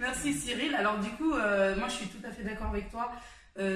merci 0.00 0.32
Cyril. 0.32 0.74
Alors 0.74 0.98
du 0.98 1.10
coup, 1.10 1.32
euh, 1.34 1.76
moi 1.76 1.86
je 1.86 1.94
suis 1.94 2.08
tout 2.08 2.26
à 2.26 2.32
fait 2.32 2.42
d'accord 2.42 2.70
avec 2.70 2.90
toi 2.90 3.12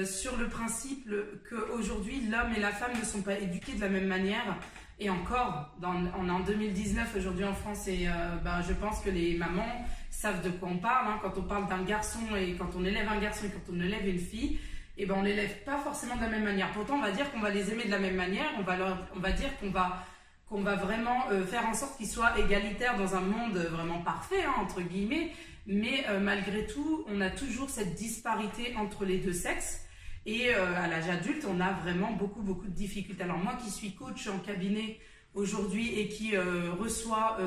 sur 0.03 0.35
le 0.35 0.49
principe 0.49 1.09
qu'aujourd'hui 1.49 2.27
l'homme 2.29 2.51
et 2.53 2.59
la 2.59 2.73
femme 2.73 2.91
ne 2.99 3.05
sont 3.05 3.21
pas 3.21 3.39
éduqués 3.39 3.75
de 3.75 3.79
la 3.79 3.87
même 3.87 4.07
manière. 4.07 4.57
Et 4.99 5.09
encore, 5.09 5.73
dans, 5.79 5.95
on 6.19 6.27
est 6.27 6.31
en 6.31 6.41
2019 6.41 7.15
aujourd'hui 7.15 7.45
en 7.45 7.53
France 7.53 7.87
et 7.87 8.09
ben, 8.43 8.61
je 8.61 8.73
pense 8.73 8.99
que 8.99 9.09
les 9.09 9.37
mamans 9.37 9.85
savent 10.11 10.43
de 10.43 10.49
quoi 10.49 10.67
on 10.67 10.79
parle. 10.79 11.07
Hein. 11.07 11.19
quand 11.21 11.37
on 11.37 11.43
parle 11.43 11.69
d'un 11.69 11.83
garçon 11.83 12.19
et 12.35 12.55
quand 12.55 12.71
on 12.75 12.83
élève 12.83 13.07
un 13.07 13.21
garçon 13.21 13.45
et 13.45 13.51
quand 13.51 13.73
on 13.73 13.79
élève 13.79 14.05
une 14.05 14.19
fille, 14.19 14.59
eh 15.01 15.05
ben 15.05 15.15
on 15.17 15.23
les 15.23 15.33
lève 15.33 15.63
pas 15.63 15.77
forcément 15.77 16.17
de 16.17 16.21
la 16.21 16.27
même 16.27 16.43
manière. 16.43 16.69
Pourtant, 16.71 16.95
on 16.95 17.01
va 17.01 17.11
dire 17.11 17.31
qu'on 17.31 17.39
va 17.39 17.49
les 17.49 17.71
aimer 17.71 17.85
de 17.85 17.91
la 17.91 17.99
même 17.99 18.15
manière, 18.15 18.51
on 18.59 18.63
va, 18.63 18.75
on 19.15 19.19
va 19.19 19.31
dire 19.31 19.57
qu'on 19.59 19.69
va, 19.69 20.05
qu'on 20.49 20.61
va 20.61 20.75
vraiment 20.75 21.29
euh, 21.31 21.45
faire 21.45 21.65
en 21.65 21.73
sorte 21.73 21.95
qu'ils 21.97 22.09
soient 22.09 22.37
égalitaires 22.37 22.97
dans 22.97 23.15
un 23.15 23.21
monde 23.21 23.57
vraiment 23.71 24.01
parfait, 24.01 24.43
hein, 24.43 24.53
entre 24.59 24.81
guillemets, 24.81 25.31
mais 25.65 26.03
euh, 26.09 26.19
malgré 26.19 26.65
tout, 26.67 27.05
on 27.07 27.21
a 27.21 27.29
toujours 27.29 27.69
cette 27.69 27.95
disparité 27.95 28.75
entre 28.75 29.05
les 29.05 29.19
deux 29.19 29.31
sexes. 29.31 29.85
Et 30.25 30.53
euh, 30.53 30.75
à 30.75 30.87
l'âge 30.87 31.09
adulte, 31.09 31.45
on 31.49 31.61
a 31.61 31.71
vraiment 31.71 32.11
beaucoup, 32.11 32.41
beaucoup 32.41 32.67
de 32.67 32.75
difficultés. 32.75 33.23
Alors 33.23 33.37
moi 33.37 33.57
qui 33.63 33.71
suis 33.71 33.95
coach 33.95 34.27
en 34.27 34.39
cabinet 34.39 34.99
aujourd'hui 35.33 35.97
et 35.97 36.09
qui 36.09 36.35
reçoit 36.35 37.37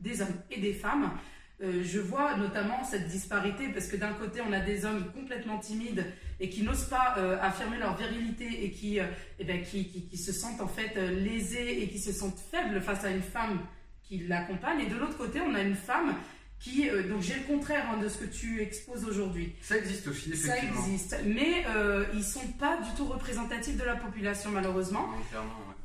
des 0.00 0.20
hommes 0.20 0.34
et 0.50 0.58
des 0.58 0.72
femmes, 0.72 1.12
je 1.60 2.00
vois 2.00 2.36
notamment 2.36 2.82
cette 2.82 3.06
disparité 3.06 3.68
parce 3.68 3.86
que 3.86 3.96
d'un 3.96 4.12
côté, 4.12 4.40
on 4.46 4.52
a 4.52 4.58
des 4.58 4.84
hommes 4.84 5.12
complètement 5.14 5.58
timides 5.58 6.04
et 6.40 6.48
qui 6.48 6.62
n'osent 6.62 6.88
pas 6.88 7.14
euh, 7.18 7.36
affirmer 7.40 7.78
leur 7.78 7.96
virilité 7.96 8.64
et 8.64 8.70
qui, 8.70 8.98
euh, 8.98 9.04
eh 9.38 9.44
ben, 9.44 9.62
qui, 9.62 9.84
qui, 9.86 10.16
se 10.16 10.32
sentent 10.32 10.60
en 10.60 10.68
fait 10.68 10.96
lésés 10.96 11.82
et 11.82 11.88
qui 11.88 11.98
se 11.98 12.12
sentent 12.12 12.40
faibles 12.50 12.80
face 12.80 13.04
à 13.04 13.10
une 13.10 13.22
femme 13.22 13.60
qui 14.02 14.26
l'accompagne. 14.26 14.80
Et 14.80 14.86
de 14.86 14.96
l'autre 14.96 15.16
côté, 15.16 15.40
on 15.40 15.54
a 15.54 15.60
une 15.60 15.76
femme 15.76 16.14
qui, 16.58 16.88
donc 17.08 17.22
j'ai 17.22 17.34
le 17.34 17.44
contraire 17.44 17.86
hein, 17.90 17.98
de 17.98 18.08
ce 18.08 18.18
que 18.18 18.26
tu 18.26 18.60
exposes 18.60 19.04
aujourd'hui. 19.04 19.54
Ça 19.62 19.78
existe 19.78 20.08
aussi, 20.08 20.30
effectivement. 20.32 20.82
Ça 20.82 20.88
existe, 20.88 21.16
mais 21.24 21.64
ils 22.12 22.18
ne 22.18 22.24
sont 22.24 22.46
pas 22.58 22.78
du 22.78 22.90
tout 22.96 23.06
représentatifs 23.06 23.76
de 23.78 23.84
la 23.84 23.96
population, 23.96 24.50
malheureusement. 24.50 25.08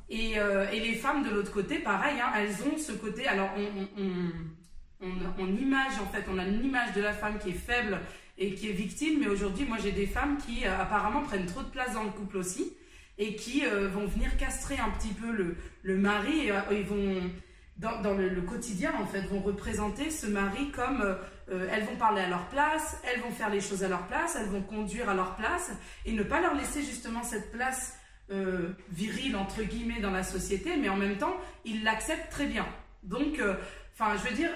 et, 0.09 0.33
et, 0.33 0.79
les 0.79 0.95
femmes 0.95 1.23
de 1.23 1.29
l'autre 1.29 1.51
côté, 1.51 1.79
pareil, 1.79 2.19
hein, 2.19 2.31
elles 2.37 2.55
ont 2.67 2.77
ce 2.77 2.91
côté. 2.91 3.25
Alors, 3.25 3.51
on, 3.57 4.01
on 4.01 4.05
on, 4.05 4.31
image, 5.75 5.99
en 6.01 6.05
fait, 6.07 6.25
on 6.29 6.37
a 6.37 6.45
une 6.45 6.63
image 6.63 6.93
de 6.93 7.01
la 7.01 7.13
femme 7.13 7.39
qui 7.39 7.49
est 7.49 7.53
faible 7.53 7.99
et 8.37 8.53
qui 8.53 8.69
est 8.69 8.73
victime, 8.73 9.19
mais 9.19 9.27
aujourd'hui, 9.27 9.65
moi, 9.65 9.77
j'ai 9.81 9.91
des 9.91 10.07
femmes 10.07 10.37
qui 10.37 10.65
euh, 10.65 10.81
apparemment 10.81 11.21
prennent 11.23 11.45
trop 11.45 11.61
de 11.61 11.69
place 11.69 11.93
dans 11.93 12.03
le 12.03 12.11
couple 12.11 12.37
aussi 12.37 12.73
et 13.17 13.35
qui 13.35 13.65
euh, 13.65 13.87
vont 13.87 14.05
venir 14.05 14.35
castrer 14.37 14.77
un 14.77 14.89
petit 14.89 15.13
peu 15.13 15.31
le, 15.31 15.97
mari 15.97 16.47
et 16.47 16.51
euh, 16.51 16.83
vont, 16.85 17.21
dans, 17.77 18.13
le, 18.13 18.41
quotidien, 18.41 18.93
en 18.99 19.05
fait, 19.05 19.21
vont 19.21 19.39
représenter 19.39 20.09
ce 20.11 20.27
mari 20.27 20.71
comme 20.71 21.17
elles 21.47 21.83
vont 21.83 21.95
parler 21.95 22.21
à 22.21 22.29
leur 22.29 22.47
place, 22.47 22.99
elles 23.03 23.21
vont 23.21 23.29
faire 23.29 23.51
les 23.51 23.61
choses 23.61 23.83
à 23.83 23.87
leur 23.87 24.07
place, 24.07 24.35
elles 24.39 24.47
vont 24.47 24.63
conduire 24.63 25.09
à 25.09 25.13
leur 25.13 25.35
place 25.35 25.71
et 26.05 26.11
ne 26.11 26.23
pas 26.23 26.41
leur 26.41 26.55
laisser 26.55 26.81
justement 26.81 27.21
cette 27.21 27.51
place 27.51 27.97
virile, 28.89 29.35
entre 29.35 29.61
guillemets, 29.61 29.99
dans 30.01 30.09
la 30.09 30.23
société, 30.23 30.75
mais 30.75 30.89
en 30.89 30.97
même 30.97 31.17
temps, 31.17 31.35
ils 31.63 31.83
l'acceptent 31.83 32.31
très 32.31 32.47
bien. 32.47 32.65
Donc, 33.03 33.39
enfin, 33.93 34.17
je 34.17 34.27
veux 34.27 34.35
dire, 34.35 34.49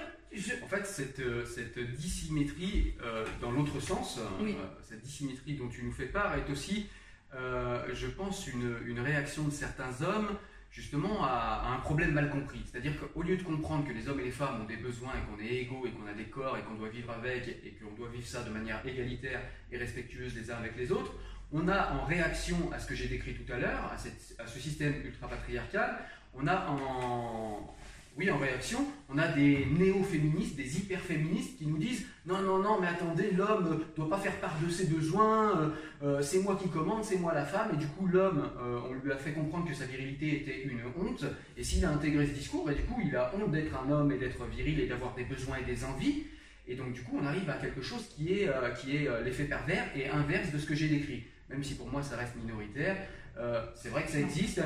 en 0.62 0.68
fait, 0.68 0.86
cette, 0.86 1.20
euh, 1.20 1.44
cette 1.44 1.78
dissymétrie, 1.96 2.94
euh, 3.02 3.26
dans 3.40 3.50
l'autre 3.50 3.80
sens, 3.80 4.18
euh, 4.18 4.52
cette 4.82 5.00
dissymétrie 5.00 5.54
dont 5.54 5.68
tu 5.68 5.82
nous 5.82 5.92
fais 5.92 6.06
part, 6.06 6.34
est 6.36 6.50
aussi, 6.50 6.88
je 7.32 8.06
pense, 8.06 8.46
une, 8.48 8.76
une, 8.86 9.00
réaction 9.00 9.44
de 9.44 9.50
certains 9.50 10.02
hommes 10.02 10.36
justement 10.72 11.24
à, 11.24 11.72
un 11.74 11.80
problème 11.80 12.12
mal 12.12 12.30
compris. 12.30 12.60
C'est-à-dire 12.64 12.92
qu'au 12.98 13.22
lieu 13.22 13.36
de 13.36 13.42
comprendre 13.42 13.86
que 13.86 13.92
les 13.92 14.08
hommes 14.08 14.20
et 14.20 14.24
les 14.24 14.30
femmes 14.30 14.60
ont 14.62 14.66
des 14.66 14.76
besoins 14.76 15.12
et 15.14 15.28
qu'on 15.28 15.42
est 15.42 15.62
égaux 15.62 15.84
et 15.86 15.90
qu'on 15.90 16.06
a 16.06 16.12
des 16.12 16.24
corps 16.26 16.56
et 16.56 16.62
qu'on 16.62 16.74
doit 16.74 16.88
vivre 16.88 17.10
avec 17.12 17.48
et 17.48 17.76
qu'on 17.80 17.94
doit 17.94 18.08
vivre 18.08 18.26
ça 18.26 18.42
de 18.42 18.50
manière 18.50 18.84
égalitaire 18.86 19.40
et 19.72 19.78
respectueuse 19.78 20.34
les 20.36 20.50
uns 20.50 20.56
avec 20.56 20.76
les 20.76 20.92
autres, 20.92 21.14
on 21.52 21.66
a 21.68 21.92
en 21.92 22.04
réaction 22.04 22.72
à 22.72 22.78
ce 22.78 22.86
que 22.86 22.94
j'ai 22.94 23.08
décrit 23.08 23.34
tout 23.34 23.52
à 23.52 23.58
l'heure, 23.58 23.84
à, 23.84 23.94
à, 23.94 24.46
ce 24.46 24.58
système 24.60 24.94
ultra-patriarcal, 25.04 26.04
on 26.34 26.46
a 26.46 26.66
en, 26.68 27.74
oui, 28.16 28.30
en 28.30 28.38
réaction, 28.38 28.80
on 29.08 29.18
a 29.18 29.28
des 29.28 29.66
néo-féministes, 29.78 30.56
des 30.56 30.78
hyper-féministes 30.78 31.56
qui 31.58 31.66
nous 31.66 31.78
disent 31.78 32.06
non, 32.26 32.42
non, 32.42 32.58
non, 32.58 32.80
mais 32.80 32.88
attendez, 32.88 33.30
l'homme 33.30 33.70
ne 33.70 33.96
doit 33.96 34.10
pas 34.10 34.18
faire 34.18 34.36
part 34.40 34.56
de 34.62 34.68
ses 34.68 34.86
besoins, 34.86 35.58
euh, 35.58 35.68
euh, 36.02 36.22
c'est 36.22 36.40
moi 36.40 36.58
qui 36.60 36.68
commande, 36.68 37.04
c'est 37.04 37.16
moi 37.16 37.32
la 37.32 37.44
femme, 37.44 37.70
et 37.72 37.76
du 37.76 37.86
coup, 37.86 38.06
l'homme, 38.08 38.50
euh, 38.60 38.78
on 38.90 38.94
lui 38.94 39.12
a 39.12 39.16
fait 39.16 39.32
comprendre 39.32 39.66
que 39.66 39.74
sa 39.74 39.86
virilité 39.86 40.42
était 40.42 40.62
une 40.64 40.80
honte, 40.98 41.24
et 41.56 41.64
s'il 41.64 41.84
a 41.84 41.90
intégré 41.90 42.26
ce 42.26 42.32
discours, 42.32 42.70
et 42.70 42.74
du 42.74 42.82
coup, 42.82 43.00
il 43.04 43.14
a 43.16 43.32
honte 43.34 43.52
d'être 43.52 43.72
un 43.74 43.90
homme 43.90 44.12
et 44.12 44.18
d'être 44.18 44.44
viril 44.46 44.80
et 44.80 44.86
d'avoir 44.86 45.14
des 45.14 45.24
besoins 45.24 45.56
et 45.56 45.64
des 45.64 45.84
envies, 45.84 46.24
et 46.66 46.74
donc, 46.74 46.92
du 46.92 47.02
coup, 47.02 47.18
on 47.20 47.26
arrive 47.26 47.48
à 47.48 47.54
quelque 47.54 47.80
chose 47.80 48.06
qui 48.14 48.32
est, 48.32 48.50
qui 48.80 48.96
est 48.96 49.08
l'effet 49.24 49.44
pervers 49.44 49.86
et 49.96 50.08
inverse 50.08 50.52
de 50.52 50.58
ce 50.58 50.66
que 50.66 50.74
j'ai 50.74 50.88
décrit, 50.88 51.24
même 51.48 51.64
si 51.64 51.74
pour 51.74 51.88
moi 51.88 52.00
ça 52.00 52.16
reste 52.16 52.36
minoritaire. 52.36 52.96
c'est 53.74 53.88
vrai 53.88 54.04
que 54.04 54.10
ça 54.10 54.20
existe, 54.20 54.60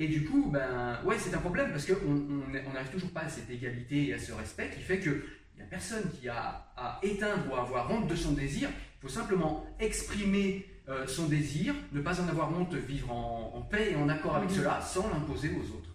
Et 0.00 0.08
du 0.08 0.24
coup, 0.24 0.48
ben, 0.50 0.98
ouais, 1.04 1.18
c'est 1.18 1.34
un 1.34 1.38
problème 1.38 1.70
parce 1.72 1.84
qu'on 1.84 1.92
n'arrive 1.94 2.64
on, 2.66 2.78
on 2.78 2.90
toujours 2.90 3.10
pas 3.10 3.20
à 3.20 3.28
cette 3.28 3.50
égalité 3.50 4.08
et 4.08 4.14
à 4.14 4.18
ce 4.18 4.32
respect 4.32 4.70
qui 4.74 4.80
fait 4.80 4.98
qu'il 4.98 5.22
n'y 5.56 5.62
a 5.62 5.66
personne 5.66 6.10
qui 6.18 6.26
a 6.26 6.72
à 6.74 6.98
éteindre 7.02 7.50
ou 7.50 7.54
à 7.54 7.60
avoir 7.60 7.90
honte 7.90 8.08
de 8.08 8.16
son 8.16 8.32
désir. 8.32 8.70
Il 8.70 9.02
faut 9.02 9.14
simplement 9.14 9.66
exprimer 9.78 10.66
euh, 10.88 11.06
son 11.06 11.26
désir, 11.26 11.74
ne 11.92 12.00
pas 12.00 12.18
en 12.18 12.28
avoir 12.28 12.50
honte, 12.50 12.74
vivre 12.74 13.12
en, 13.12 13.60
paix 13.70 13.92
et 13.92 13.96
en 13.96 14.08
accord 14.08 14.36
avec 14.36 14.50
cela 14.50 14.80
sans 14.80 15.06
l'imposer 15.10 15.50
aux 15.50 15.76
autres. 15.76 15.94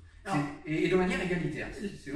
et, 0.68 0.88
de 0.88 0.96
manière 0.96 1.22
égalitaire. 1.22 1.68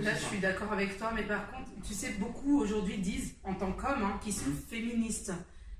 là, 0.03 0.13
je 0.13 0.25
suis 0.25 0.37
d'accord 0.37 0.71
avec 0.71 0.95
toi, 0.95 1.11
mais 1.15 1.23
par 1.23 1.49
contre, 1.49 1.71
tu 1.83 1.95
sais, 1.95 2.11
beaucoup 2.19 2.61
aujourd'hui 2.61 2.99
disent, 2.99 3.35
en 3.43 3.55
tant 3.55 3.71
qu'hommes, 3.71 4.03
hein, 4.03 4.19
qu'ils 4.23 4.33
sont 4.33 4.51
mmh. 4.51 4.69
féministes. 4.69 5.33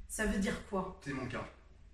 Ça 0.07 0.25
veut 0.25 0.39
dire 0.39 0.55
quoi? 0.67 0.99
C'est 1.05 1.13
mon 1.13 1.27
cas. 1.27 1.47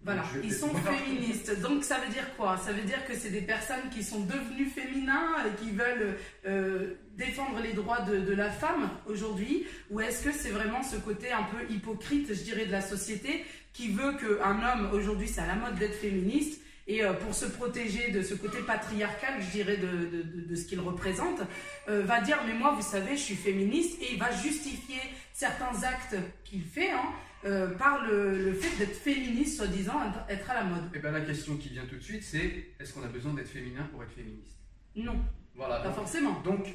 Voilà, 0.05 0.23
ils 0.43 0.53
sont 0.53 0.69
féministes. 0.69 1.59
Donc 1.61 1.83
ça 1.83 1.97
veut 1.97 2.13
dire 2.13 2.35
quoi? 2.37 2.57
Ça 2.57 2.71
veut 2.71 2.83
dire 2.83 3.03
que 3.07 3.15
c'est 3.15 3.31
des 3.31 3.41
personnes 3.41 3.89
qui 3.91 4.03
sont 4.03 4.19
devenues 4.19 4.67
féminins 4.67 5.33
et 5.47 5.63
qui 5.63 5.71
veulent 5.71 6.15
euh, 6.45 6.93
défendre 7.17 7.59
les 7.59 7.73
droits 7.73 8.01
de, 8.01 8.33
la 8.33 8.51
femme 8.51 8.91
aujourd'hui? 9.07 9.65
Ou 9.89 10.01
est-ce 10.01 10.23
que 10.23 10.31
c'est 10.31 10.49
vraiment 10.49 10.83
ce 10.83 10.97
côté 10.97 11.31
un 11.31 11.43
peu 11.43 11.73
hypocrite, 11.73 12.27
je 12.29 12.43
dirais, 12.43 12.67
de 12.67 12.71
la 12.71 12.81
société 12.81 13.43
qui 13.73 13.89
veut 13.89 14.13
qu'un 14.13 14.59
homme, 14.61 14.91
aujourd'hui 14.93 15.27
c'est 15.27 15.41
à 15.41 15.47
la 15.47 15.55
mode 15.55 15.75
d'être 15.75 15.95
féministe, 15.95 16.61
et 16.87 17.03
euh, 17.03 17.13
pour 17.13 17.33
se 17.33 17.45
protéger 17.45 18.11
de 18.11 18.21
ce 18.21 18.35
côté 18.35 18.59
patriarcal, 18.59 19.41
je 19.41 19.49
dirais, 19.49 19.77
de, 19.77 20.55
ce 20.55 20.65
qu'il 20.65 20.79
représente, 20.79 21.41
euh, 21.89 22.03
va 22.03 22.21
dire, 22.21 22.37
mais 22.45 22.53
moi, 22.53 22.73
vous 22.75 22.83
savez, 22.83 23.17
je 23.17 23.21
suis 23.21 23.35
féministe, 23.35 23.99
et 24.03 24.13
il 24.13 24.19
va 24.19 24.31
justifier 24.31 24.99
certains 25.33 25.83
actes 25.83 26.15
qu'il 26.43 26.63
fait 26.63 26.91
hein, 26.91 27.09
euh, 27.45 27.67
par 27.75 28.03
le, 28.07 28.53
fait 28.53 28.75
d'être 28.83 28.95
féministe, 28.95 29.57
soi-disant, 29.57 30.01
être 30.27 30.49
à 30.49 30.55
la 30.55 30.63
mode. 30.63 30.85
Et 30.85 30.95
eh 30.95 30.99
bien 30.99 31.11
la 31.11 31.21
question 31.21 31.57
qui 31.57 31.69
vient 31.69 31.85
tout 31.85 31.97
de 31.97 32.01
suite, 32.01 32.23
c'est 32.23 32.69
est-ce 32.79 32.91
qu'on 32.91 33.03
a 33.03 33.07
besoin 33.07 33.33
d'être 33.33 33.49
féminin 33.49 33.87
pour 33.91 34.01
être 34.01 34.13
féministe? 34.13 34.57
Non. 34.95 35.19
Voilà. 35.53 35.79
Pas 35.79 35.91
forcément. 35.91 36.41
Donc, 36.41 36.65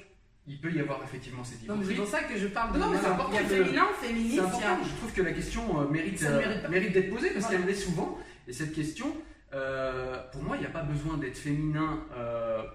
il 0.46 0.60
peut 0.60 0.72
y 0.72 0.78
avoir 0.78 1.02
effectivement 1.02 1.42
ces 1.42 1.56
différences. 1.56 1.84
C'est 1.84 1.94
pour 1.94 2.06
ça 2.06 2.22
que 2.22 2.38
je 2.38 2.46
parle 2.46 2.74
de. 2.74 2.78
Non, 2.78 2.90
mais 2.90 2.98
c'est 2.98 3.06
important. 3.06 3.32
Il 3.32 3.42
y 3.42 3.44
a 3.44 3.64
féminin, 3.64 3.86
féministe. 4.00 4.36
Je 4.36 4.96
trouve 4.96 5.12
que 5.12 5.22
la 5.22 5.32
question 5.32 5.80
euh, 5.80 5.88
mérite, 5.88 6.22
euh, 6.22 6.68
mérite, 6.68 6.92
d'être 6.92 7.10
posée 7.10 7.30
parce 7.30 7.48
qu'elle 7.48 7.66
l'est 7.66 7.74
souvent. 7.74 8.18
Et 8.46 8.52
cette 8.52 8.72
question, 8.72 9.12
pour 9.50 10.42
moi, 10.42 10.56
il 10.56 10.60
n'y 10.60 10.66
a 10.66 10.70
pas 10.70 10.84
besoin 10.84 11.18
d'être 11.18 11.38
féminin 11.38 12.04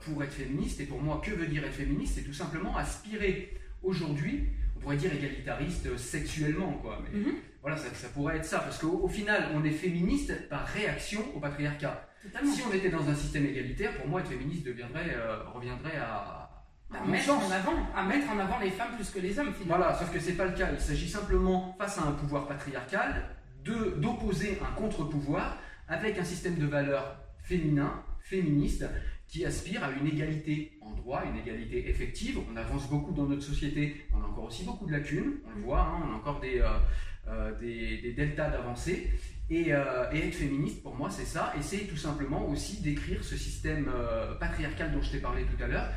pour 0.02 0.22
être 0.22 0.34
féministe. 0.34 0.82
Et 0.82 0.86
pour 0.86 1.02
moi, 1.02 1.22
que 1.24 1.32
veut 1.32 1.48
dire 1.48 1.64
être 1.64 1.74
féministe? 1.74 2.16
C'est 2.16 2.24
tout 2.24 2.34
simplement 2.34 2.76
aspirer 2.76 3.58
aujourd'hui, 3.82 4.48
on 4.76 4.80
pourrait 4.80 4.98
dire 4.98 5.14
égalitariste 5.14 5.96
sexuellement, 5.98 6.74
quoi. 6.82 7.02
Mais, 7.04 7.20
mhm. 7.20 7.36
Voilà, 7.66 7.78
ça, 7.78 8.10
pourrait 8.14 8.38
être 8.38 8.46
ça, 8.46 8.60
parce 8.60 8.78
qu'au 8.78 9.08
final, 9.08 9.50
on 9.56 9.64
est 9.64 9.72
féministe 9.72 10.48
par 10.50 10.68
réaction 10.68 11.22
au 11.36 11.40
patriarcat. 11.40 12.08
Si 12.44 12.62
on 12.62 12.72
était 12.72 12.90
dans 12.90 13.10
un 13.10 13.16
système 13.16 13.44
égalitaire, 13.44 13.98
pour 13.98 14.08
moi, 14.08 14.20
être 14.22 14.30
féministe 14.30 14.64
deviendrait, 14.64 15.16
euh, 15.16 15.42
reviendrait 15.52 15.98
à, 15.98 16.48
à, 16.94 17.04
mettre 17.08 17.32
en 17.32 17.50
avant, 17.50 17.74
à 17.96 18.04
mettre 18.04 18.30
en 18.30 18.38
avant 18.38 18.60
les 18.60 18.70
femmes 18.70 18.96
plus 18.96 19.10
que 19.10 19.18
les 19.18 19.40
hommes. 19.40 19.52
Finalement. 19.52 19.78
Voilà, 19.78 19.98
sauf 19.98 20.14
que 20.14 20.20
c'est 20.20 20.34
pas 20.34 20.46
le 20.46 20.52
cas. 20.52 20.70
Il 20.72 20.80
s'agit 20.80 21.10
simplement, 21.10 21.76
face 21.80 21.98
à 21.98 22.04
un 22.04 22.12
pouvoir 22.12 22.48
patriarcal, 22.48 23.36
d'opposer 23.64 24.60
un 24.62 24.80
contre-pouvoir 24.80 25.58
avec 25.88 26.20
un 26.20 26.24
système 26.24 26.60
de 26.60 26.68
valeurs 26.68 27.18
féminin, 27.42 28.04
féministe, 28.22 28.86
qui 29.28 29.44
aspire 29.44 29.84
à 29.84 29.90
une 29.90 30.06
égalité 30.06 30.78
en 30.82 30.92
droit, 30.92 31.24
une 31.26 31.40
égalité 31.40 31.90
effective. 31.90 32.38
On 32.48 32.56
avance 32.58 32.88
beaucoup 32.92 33.12
dans 33.12 33.26
notre 33.26 33.42
société, 33.42 34.06
on 34.14 34.24
a 34.24 34.28
encore 34.28 34.46
aussi 34.46 34.64
beaucoup 34.66 34.86
de 34.86 34.92
lacunes, 34.92 35.40
on 35.48 35.58
le 35.58 35.64
voit, 35.64 35.82
hein, 35.82 36.04
on 36.08 36.14
a 36.14 36.16
encore 36.18 36.40
des, 36.40 36.60
euh, 36.60 36.78
euh, 37.28 37.58
des, 37.60 38.14
deltas 38.14 38.50
d'avancée. 38.50 39.10
Euh, 39.52 40.12
et, 40.12 40.28
être 40.28 40.36
féministe, 40.36 40.84
pour 40.84 40.96
moi, 40.96 41.10
c'est 41.10 41.26
ça. 41.26 41.54
Et 41.58 41.64
c'est 41.64 41.86
tout 41.88 41.98
simplement 41.98 42.48
aussi 42.48 42.82
d'écrire 42.82 43.24
ce 43.24 43.36
système 43.36 43.90
euh, 43.94 44.36
patriarcal 44.36 44.92
dont 44.92 45.02
je 45.02 45.12
t'ai 45.12 45.18
parlé 45.20 45.44
tout 45.44 45.64
à 45.64 45.68
l'heure, 45.68 45.90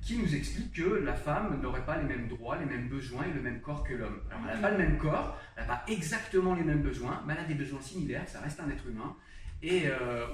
qui 0.00 0.16
nous 0.16 0.32
explique 0.32 0.72
que 0.74 1.02
la 1.04 1.14
femme 1.14 1.60
n'aurait 1.60 1.84
pas 1.84 1.98
les 1.98 2.04
mêmes 2.04 2.28
droits, 2.28 2.56
les 2.56 2.66
mêmes 2.66 2.88
besoins 2.88 3.24
et 3.24 3.34
le 3.34 3.42
même 3.42 3.60
corps 3.60 3.82
que 3.82 3.94
l'homme. 3.94 4.20
Alors, 4.30 4.42
elle 4.48 4.54
n'a 4.54 4.68
pas 4.68 4.70
le 4.70 4.78
même 4.78 4.96
corps, 4.98 5.40
elle 5.56 5.66
n'a 5.66 5.74
pas 5.74 5.84
exactement 5.88 6.54
les 6.54 6.62
mêmes 6.62 6.82
besoins, 6.82 7.20
mais 7.26 7.34
elle 7.36 7.44
a 7.44 7.48
des 7.48 7.54
besoins 7.54 7.80
similaires, 7.80 8.28
ça 8.28 8.40
reste 8.40 8.60
un 8.60 8.70
être 8.70 8.86
humain. 8.86 9.16
Et 9.62 9.84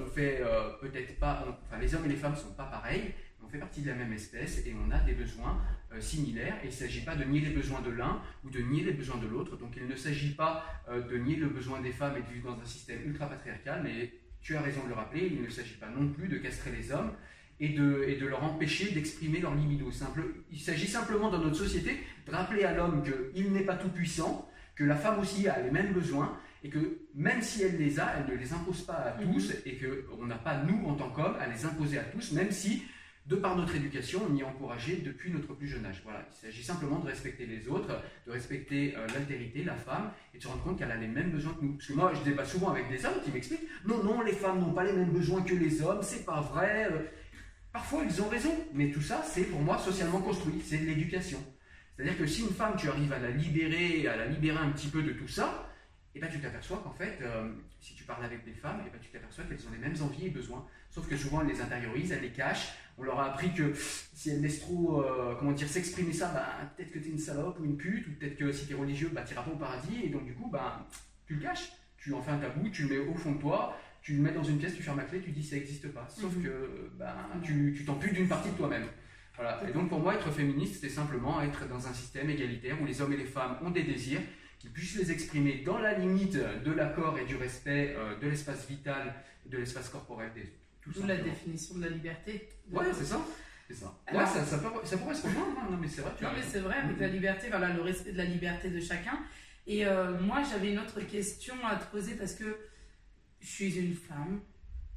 on 0.00 0.06
fait 0.06 0.42
peut-être 0.80 1.18
pas, 1.18 1.46
enfin, 1.46 1.80
les 1.80 1.94
hommes 1.94 2.04
et 2.04 2.08
les 2.08 2.16
femmes 2.16 2.32
ne 2.32 2.36
sont 2.36 2.52
pas 2.52 2.64
pareils, 2.64 3.14
fait 3.52 3.58
partie 3.58 3.82
de 3.82 3.88
la 3.88 3.94
même 3.94 4.12
espèce 4.12 4.64
et 4.66 4.74
on 4.74 4.90
a 4.90 4.98
des 5.00 5.12
besoins 5.12 5.60
euh, 5.92 6.00
similaires. 6.00 6.56
Et 6.62 6.68
il 6.68 6.70
ne 6.70 6.74
s'agit 6.74 7.02
pas 7.02 7.14
de 7.14 7.24
nier 7.24 7.40
les 7.40 7.50
besoins 7.50 7.82
de 7.82 7.90
l'un 7.90 8.20
ou 8.44 8.50
de 8.50 8.60
nier 8.60 8.82
les 8.82 8.92
besoins 8.92 9.18
de 9.18 9.26
l'autre. 9.26 9.56
Donc 9.56 9.74
il 9.76 9.86
ne 9.86 9.94
s'agit 9.94 10.34
pas 10.34 10.64
euh, 10.88 11.02
de 11.02 11.18
nier 11.18 11.36
le 11.36 11.48
besoin 11.48 11.80
des 11.80 11.92
femmes 11.92 12.16
et 12.16 12.22
de 12.22 12.32
vivre 12.32 12.54
dans 12.54 12.60
un 12.60 12.64
système 12.64 13.00
ultra 13.04 13.26
patriarcal, 13.28 13.82
mais 13.84 14.10
tu 14.40 14.56
as 14.56 14.62
raison 14.62 14.82
de 14.84 14.88
le 14.88 14.94
rappeler, 14.94 15.30
il 15.32 15.42
ne 15.42 15.50
s'agit 15.50 15.74
pas 15.74 15.88
non 15.88 16.08
plus 16.08 16.28
de 16.28 16.38
castrer 16.38 16.72
les 16.72 16.90
hommes 16.90 17.12
et 17.60 17.68
de, 17.68 18.04
et 18.08 18.16
de 18.16 18.26
leur 18.26 18.42
empêcher 18.42 18.90
d'exprimer 18.92 19.40
leur 19.40 19.54
libido. 19.54 19.90
Simple, 19.90 20.22
il 20.50 20.58
s'agit 20.58 20.88
simplement 20.88 21.30
dans 21.30 21.38
notre 21.38 21.56
société 21.56 21.98
de 22.26 22.32
rappeler 22.32 22.64
à 22.64 22.74
l'homme 22.74 23.04
qu'il 23.34 23.52
n'est 23.52 23.64
pas 23.64 23.76
tout 23.76 23.90
puissant, 23.90 24.50
que 24.74 24.84
la 24.84 24.96
femme 24.96 25.20
aussi 25.20 25.46
a 25.46 25.60
les 25.60 25.70
mêmes 25.70 25.92
besoins 25.92 26.38
et 26.64 26.70
que 26.70 26.98
même 27.14 27.42
si 27.42 27.62
elle 27.62 27.76
les 27.76 28.00
a, 28.00 28.14
elle 28.16 28.34
ne 28.34 28.40
les 28.40 28.52
impose 28.52 28.82
pas 28.82 28.94
à 28.94 29.10
tous 29.12 29.50
mhm. 29.50 29.56
et 29.66 29.76
qu'on 29.76 30.26
n'a 30.26 30.36
pas, 30.36 30.62
nous, 30.62 30.86
en 30.86 30.94
tant 30.94 31.10
qu'hommes, 31.10 31.36
à 31.38 31.46
les 31.46 31.64
imposer 31.64 31.98
à 31.98 32.04
tous, 32.04 32.32
même 32.32 32.50
si 32.50 32.84
de 33.26 33.36
par 33.36 33.56
notre 33.56 33.76
éducation, 33.76 34.22
on 34.28 34.34
y 34.34 34.40
est 34.40 34.44
encouragé 34.44 34.96
depuis 34.96 35.30
notre 35.30 35.54
plus 35.54 35.68
jeune 35.68 35.86
âge. 35.86 36.00
Voilà, 36.04 36.26
il 36.28 36.34
s'agit 36.34 36.64
simplement 36.64 36.98
de 36.98 37.06
respecter 37.06 37.46
les 37.46 37.68
autres, 37.68 38.02
de 38.26 38.32
respecter 38.32 38.94
euh, 38.96 39.06
l'altérité, 39.14 39.62
la 39.62 39.76
femme, 39.76 40.10
et 40.34 40.38
de 40.38 40.42
se 40.42 40.48
rendre 40.48 40.62
compte 40.62 40.78
qu'elle 40.78 40.90
a 40.90 40.96
les 40.96 41.06
mêmes 41.06 41.30
besoins 41.30 41.54
que 41.54 41.64
nous. 41.64 41.74
Parce 41.74 41.86
que 41.86 41.92
moi, 41.92 42.12
je 42.14 42.28
débat 42.28 42.44
souvent 42.44 42.70
avec 42.70 42.90
des 42.90 43.04
hommes 43.06 43.20
qui 43.24 43.30
m'expliquent 43.30 43.68
non, 43.86 44.02
non, 44.02 44.22
les 44.22 44.32
femmes 44.32 44.60
n'ont 44.60 44.72
pas 44.72 44.84
les 44.84 44.92
mêmes 44.92 45.12
besoins 45.12 45.42
que 45.42 45.54
les 45.54 45.82
hommes, 45.82 46.02
c'est 46.02 46.26
pas 46.26 46.40
vrai. 46.40 46.88
Parfois, 47.72 48.02
ils 48.04 48.20
ont 48.20 48.28
raison, 48.28 48.52
mais 48.74 48.90
tout 48.90 49.00
ça, 49.00 49.22
c'est 49.24 49.44
pour 49.44 49.60
moi 49.60 49.78
socialement 49.78 50.20
construit, 50.20 50.60
c'est 50.64 50.78
l'éducation. 50.78 51.38
C'est-à-dire 51.96 52.18
que 52.18 52.26
si 52.26 52.42
une 52.42 52.50
femme, 52.50 52.74
tu 52.76 52.88
arrives 52.88 53.12
à 53.12 53.18
la 53.18 53.30
libérer, 53.30 54.06
à 54.08 54.16
la 54.16 54.26
libérer 54.26 54.58
un 54.58 54.70
petit 54.70 54.88
peu 54.88 55.02
de 55.02 55.12
tout 55.12 55.28
ça, 55.28 55.71
et 56.14 56.18
eh 56.18 56.20
ben, 56.20 56.28
tu 56.30 56.40
t'aperçois 56.40 56.82
qu'en 56.84 56.92
fait, 56.92 57.20
euh, 57.22 57.50
si 57.80 57.94
tu 57.94 58.04
parles 58.04 58.22
avec 58.22 58.44
des 58.44 58.52
femmes, 58.52 58.80
et 58.80 58.84
eh 58.86 58.90
ben, 58.90 58.98
tu 59.00 59.08
t'aperçois 59.10 59.44
qu'elles 59.44 59.66
ont 59.66 59.72
les 59.72 59.78
mêmes 59.78 59.96
envies 60.02 60.26
et 60.26 60.30
besoins. 60.30 60.66
Sauf 60.90 61.08
que 61.08 61.16
souvent, 61.16 61.40
elles 61.40 61.48
les 61.48 61.62
intériorisent, 61.62 62.12
elles 62.12 62.20
les 62.20 62.32
cachent. 62.32 62.74
On 62.98 63.04
leur 63.04 63.18
a 63.18 63.30
appris 63.30 63.54
que 63.54 63.72
si 64.12 64.28
elles 64.28 64.42
laissent 64.42 64.60
trop, 64.60 65.02
euh, 65.02 65.34
comment 65.38 65.52
dire, 65.52 65.66
s'exprimer 65.66 66.12
ça, 66.12 66.28
bah, 66.34 66.70
peut-être 66.76 66.92
que 66.92 66.98
tu 66.98 67.08
es 67.08 67.10
une 67.12 67.18
salope 67.18 67.58
ou 67.60 67.64
une 67.64 67.78
pute, 67.78 68.06
ou 68.08 68.10
peut-être 68.10 68.36
que 68.36 68.52
si 68.52 68.66
tu 68.66 68.74
es 68.74 68.76
religieux, 68.76 69.10
bah, 69.10 69.22
tu 69.22 69.32
n'iras 69.32 69.46
pas 69.46 69.52
au 69.52 69.56
paradis. 69.56 70.02
Et 70.04 70.10
donc, 70.10 70.26
du 70.26 70.34
coup, 70.34 70.50
bah, 70.50 70.86
tu 71.26 71.36
le 71.36 71.40
caches. 71.40 71.72
Tu 71.96 72.12
en 72.12 72.20
fais 72.20 72.32
un 72.32 72.38
tabou, 72.38 72.68
tu 72.68 72.82
le 72.82 72.88
mets 72.90 73.08
au 73.08 73.14
fond 73.14 73.32
de 73.32 73.40
toi, 73.40 73.78
tu 74.02 74.14
le 74.14 74.22
mets 74.22 74.32
dans 74.32 74.42
une 74.42 74.58
pièce, 74.58 74.74
tu 74.74 74.82
fermes 74.82 74.98
la 74.98 75.04
clé, 75.04 75.22
tu 75.22 75.30
dis 75.30 75.42
ça 75.42 75.56
n'existe 75.56 75.88
pas. 75.92 76.06
Sauf 76.10 76.36
mhm. 76.36 76.42
que 76.42 76.90
bah, 76.98 77.16
tu 77.42 77.84
t'en 77.86 77.94
d'une 77.94 78.28
partie 78.28 78.50
de 78.50 78.56
toi-même. 78.56 78.84
Voilà. 79.36 79.62
Et 79.66 79.72
donc, 79.72 79.88
pour 79.88 80.00
moi, 80.00 80.14
être 80.14 80.30
féministe, 80.30 80.78
c'est 80.82 80.90
simplement 80.90 81.40
être 81.40 81.66
dans 81.68 81.86
un 81.86 81.94
système 81.94 82.28
égalitaire 82.28 82.76
où 82.82 82.84
les 82.84 83.00
hommes 83.00 83.14
et 83.14 83.16
les 83.16 83.24
femmes 83.24 83.56
ont 83.62 83.70
des 83.70 83.84
désirs 83.84 84.20
qui 84.62 84.68
puissent 84.68 84.94
les 84.94 85.10
exprimer 85.10 85.62
dans 85.66 85.78
la 85.78 85.94
limite 85.94 86.36
de 86.36 86.70
l'accord 86.70 87.18
et 87.18 87.24
du 87.24 87.34
respect 87.34 87.96
euh, 87.98 88.16
de 88.20 88.28
l'espace 88.28 88.68
vital, 88.68 89.12
de 89.44 89.58
l'espace 89.58 89.88
corporel 89.88 90.30
des 90.34 90.42
autres. 90.42 91.00
D'où 91.00 91.04
la 91.04 91.16
définition 91.16 91.74
de 91.78 91.82
la 91.82 91.88
liberté. 91.88 92.48
Ouais, 92.70 92.84
c'est 92.94 93.06
ça. 93.06 93.20
C'est 93.66 93.74
ça. 93.74 93.98
ouais, 94.12 94.24
ça, 94.24 94.44
ça, 94.44 94.60
ça, 94.84 94.98
pourrait 94.98 95.14
se 95.14 95.26
rejoindre, 95.26 95.58
hein. 95.58 95.68
non 95.68 95.78
mais 95.78 95.88
c'est 95.88 96.02
vrai. 96.02 96.12
non 96.20 96.28
mais 96.36 96.42
c'est 96.42 96.60
vrai, 96.60 96.76
avec 96.76 97.00
la 97.00 97.08
liberté, 97.08 97.48
voilà, 97.48 97.72
le 97.72 97.80
respect 97.80 98.12
de 98.12 98.18
la 98.18 98.24
liberté 98.24 98.70
de 98.70 98.78
chacun. 98.78 99.18
Et 99.66 99.84
euh, 99.84 100.20
moi, 100.20 100.42
j'avais 100.48 100.72
une 100.72 100.78
autre 100.78 101.00
question 101.00 101.54
à 101.66 101.74
te 101.74 101.90
poser 101.90 102.14
parce 102.14 102.34
que 102.34 102.56
je 103.40 103.46
suis 103.48 103.76
une 103.76 103.94
femme, 103.94 104.42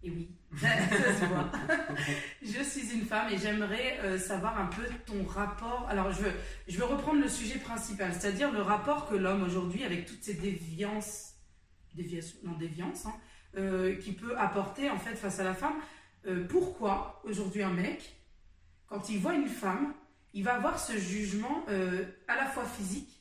et 0.06 0.12
oui, 0.12 0.30
je 2.44 2.64
suis 2.64 2.94
une 2.94 3.06
femme 3.06 3.32
et 3.34 3.38
j'aimerais 3.38 4.00
euh, 4.04 4.20
savoir 4.20 4.60
un 4.60 4.68
peu 4.68 4.84
ton 5.06 5.24
rapport. 5.26 5.88
Alors, 5.90 6.12
je 6.12 6.22
veux, 6.22 6.32
je 6.68 6.78
veux 6.78 6.86
reprendre 6.86 7.22
le 7.22 7.28
sujet 7.28 7.58
principal, 7.58 8.14
c'est-à-dire 8.14 8.52
le 8.52 8.62
rapport 8.62 9.10
que 9.10 9.16
l'homme 9.16 9.44
aujourd'hui, 9.44 9.84
avec 9.84 10.06
toutes 10.06 10.24
ces 10.24 10.36
déviances, 10.36 11.34
déviations, 11.96 12.38
non 12.44 12.54
déviances, 12.54 13.08
hein, 13.08 13.16
euh, 13.58 13.96
qui 13.96 14.12
peut 14.12 14.38
apporter 14.38 14.90
en 14.90 15.00
fait 15.00 15.16
face 15.16 15.40
à 15.40 15.44
la 15.44 15.56
femme. 15.56 15.76
Euh, 16.28 16.46
pourquoi 16.48 17.22
aujourd'hui 17.26 17.64
un 17.64 17.74
mec, 17.74 18.16
quand 18.88 19.10
il 19.10 19.20
voit 19.20 19.34
une 19.34 19.48
femme, 19.48 19.94
il 20.34 20.44
va 20.44 20.56
avoir 20.56 20.80
ce 20.80 20.98
jugement 20.98 21.66
à 22.28 22.36
la 22.36 22.46
fois 22.46 22.66
physique 22.66 23.15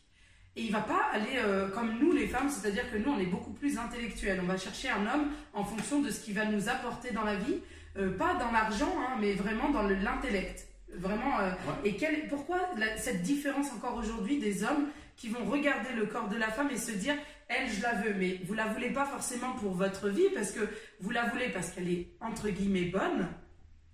et 0.56 0.62
il 0.62 0.72
va 0.72 0.80
pas 0.80 1.08
aller 1.12 1.36
euh, 1.36 1.68
comme 1.68 1.98
nous 1.98 2.12
les 2.12 2.28
femmes, 2.28 2.48
c'est-à-dire 2.48 2.90
que 2.90 2.96
nous 2.96 3.10
on 3.10 3.18
est 3.18 3.26
beaucoup 3.26 3.52
plus 3.52 3.76
intellectuels. 3.76 4.40
On 4.42 4.46
va 4.46 4.56
chercher 4.56 4.88
un 4.88 5.02
homme 5.02 5.30
en 5.52 5.64
fonction 5.64 6.00
de 6.00 6.10
ce 6.10 6.20
qu'il 6.20 6.34
va 6.34 6.44
nous 6.44 6.68
apporter 6.68 7.10
dans 7.10 7.24
la 7.24 7.34
vie, 7.34 7.60
euh, 7.96 8.16
pas 8.16 8.34
dans 8.34 8.52
l'argent, 8.52 8.92
hein, 9.00 9.16
mais 9.20 9.32
vraiment 9.32 9.70
dans 9.70 9.82
l'intellect. 9.82 10.68
Vraiment. 10.96 11.40
Euh, 11.40 11.50
et 11.84 11.96
quel, 11.96 12.28
pourquoi 12.28 12.58
cette 12.96 13.22
différence 13.22 13.72
encore 13.72 13.96
aujourd'hui 13.96 14.38
des 14.38 14.62
hommes 14.62 14.86
qui 15.16 15.28
vont 15.28 15.44
regarder 15.44 15.92
le 15.96 16.06
corps 16.06 16.28
de 16.28 16.36
la 16.36 16.48
femme 16.48 16.70
et 16.70 16.76
se 16.76 16.92
dire 16.92 17.16
elle 17.48 17.68
je 17.68 17.82
la 17.82 17.94
veux, 17.94 18.14
mais 18.14 18.40
vous 18.44 18.54
la 18.54 18.66
voulez 18.66 18.90
pas 18.90 19.04
forcément 19.04 19.52
pour 19.54 19.72
votre 19.72 20.08
vie 20.08 20.28
parce 20.34 20.52
que 20.52 20.60
vous 21.00 21.10
la 21.10 21.26
voulez 21.26 21.48
parce 21.48 21.70
qu'elle 21.70 21.90
est 21.90 22.08
entre 22.20 22.48
guillemets 22.48 22.86
bonne. 22.86 23.28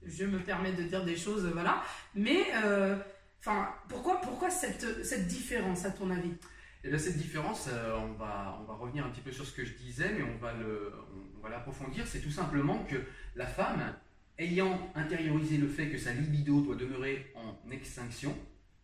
Je 0.05 0.25
me 0.25 0.39
permets 0.39 0.73
de 0.73 0.83
dire 0.83 1.05
des 1.05 1.17
choses, 1.17 1.47
voilà. 1.53 1.83
Mais 2.15 2.39
Enfin, 3.41 3.75
pourquoi, 3.89 4.21
pourquoi 4.21 4.51
cette, 4.51 5.05
cette 5.05 5.27
différence, 5.27 5.87
à 5.87 5.91
ton 5.91 6.11
avis? 6.11 6.29
Et 6.83 6.87
eh 6.87 6.89
bien, 6.89 6.99
cette 6.99 7.17
différence, 7.17 7.69
euh, 7.69 7.97
on, 7.97 8.13
va, 8.13 8.59
on 8.61 8.65
va 8.65 8.75
revenir 8.75 9.05
un 9.05 9.11
petit 9.11 9.21
peu 9.21 9.33
sur 9.33 9.47
ce 9.47 9.53
que 9.53 9.65
je 9.65 9.75
disais, 9.75 10.13
mais 10.15 10.23
on 10.23 10.39
va, 10.39 10.53
le, 10.55 10.93
on, 11.37 11.43
va 11.43 11.51
l'approfondir. 11.51 12.07
C'est 12.07 12.21
tout 12.21 12.31
simplement 12.31 12.85
que 12.85 12.97
la 13.37 13.47
femme, 13.47 13.95
ayant 14.39 14.91
intériorisé 14.95 15.59
le 15.59 15.69
fait 15.69 15.89
que 15.89 15.99
sa 15.99 16.13
libido 16.13 16.61
doit 16.63 16.77
demeurer 16.77 17.33
en 17.35 17.71
extinction, 17.71 18.35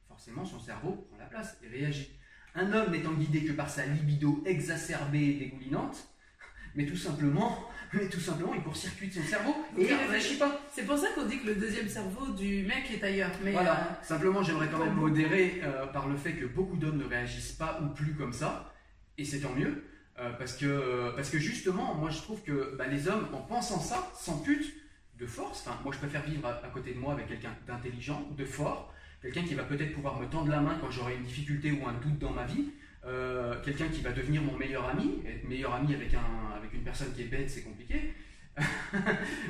forcément 0.08 0.44
son 0.44 0.60
cerveau 0.60 1.06
prend 1.08 1.18
la 1.18 1.26
place 1.26 1.58
et 1.62 1.68
réagit. 1.68 2.10
Un 2.54 2.72
homme 2.72 2.92
n'étant 2.92 3.12
guidé 3.12 3.44
que 3.44 3.52
par 3.52 3.68
sa 3.68 3.86
libido 3.86 4.42
exacerbée 4.46 5.28
et 5.28 5.34
dégoulinante, 5.34 6.08
mais 6.76 6.84
tout 6.84 6.96
simplement, 6.96 7.68
mais 7.92 8.08
tout 8.08 8.20
simplement, 8.20 8.54
il 8.54 8.62
court-circuite 8.62 9.14
son 9.14 9.22
cerveau 9.22 9.54
et 9.76 9.84
il 9.84 9.90
ne 9.90 9.98
réfléchit 9.98 10.38
pas. 10.38 10.60
C'est 10.72 10.84
pour 10.84 10.98
ça 10.98 11.08
qu'on 11.14 11.24
dit 11.24 11.40
que 11.40 11.46
le 11.46 11.54
deuxième 11.56 11.88
cerveau 11.88 12.32
du 12.32 12.64
mec 12.64 12.90
est 12.92 13.02
ailleurs. 13.02 13.30
Mais 13.42 13.52
voilà, 13.52 13.80
euh, 13.80 14.04
simplement 14.04 14.42
j'aimerais 14.42 14.68
quand 14.68 14.84
même 14.84 14.94
modérer 14.94 15.60
euh, 15.64 15.86
par 15.86 16.06
le 16.06 16.16
fait 16.16 16.34
que 16.34 16.44
beaucoup 16.44 16.76
d'hommes 16.76 16.98
ne 16.98 17.04
réagissent 17.04 17.52
pas 17.52 17.80
ou 17.82 17.88
plus 17.88 18.14
comme 18.14 18.32
ça, 18.32 18.72
et 19.18 19.24
c'est 19.24 19.40
tant 19.40 19.54
mieux, 19.54 19.84
euh, 20.18 20.30
parce, 20.38 20.54
que, 20.56 21.14
parce 21.16 21.30
que 21.30 21.38
justement, 21.38 21.94
moi 21.94 22.10
je 22.10 22.18
trouve 22.18 22.42
que 22.42 22.76
bah, 22.76 22.86
les 22.86 23.08
hommes, 23.08 23.28
en 23.32 23.40
pensant 23.40 23.80
ça, 23.80 24.10
s'amputent 24.14 24.74
de 25.18 25.26
force. 25.26 25.66
Enfin, 25.66 25.78
moi 25.82 25.92
je 25.92 25.98
préfère 25.98 26.22
vivre 26.22 26.46
à, 26.46 26.68
côté 26.68 26.92
de 26.92 26.98
moi 26.98 27.14
avec 27.14 27.28
quelqu'un 27.28 27.54
d'intelligent, 27.66 28.28
de 28.36 28.44
fort, 28.44 28.92
quelqu'un 29.22 29.42
qui 29.42 29.54
va 29.54 29.64
peut-être 29.64 29.94
pouvoir 29.94 30.20
me 30.20 30.26
tendre 30.26 30.50
la 30.50 30.60
main 30.60 30.76
quand 30.80 30.90
j'aurai 30.90 31.16
une 31.16 31.24
difficulté 31.24 31.72
ou 31.72 31.86
un 31.86 31.94
doute 31.94 32.18
dans 32.18 32.32
ma 32.32 32.44
vie, 32.44 32.66
quelqu'un 33.62 33.88
qui 33.88 34.00
va 34.02 34.12
devenir 34.12 34.42
mon 34.42 34.56
meilleur 34.56 34.88
ami, 34.88 35.22
être 35.26 35.48
meilleur 35.48 35.74
ami 35.74 35.94
avec, 35.94 36.14
un, 36.14 36.56
avec 36.56 36.72
une 36.74 36.82
personne 36.82 37.12
qui 37.14 37.22
est 37.22 37.26
bête, 37.26 37.50
c'est 37.50 37.62
compliqué. 37.62 38.14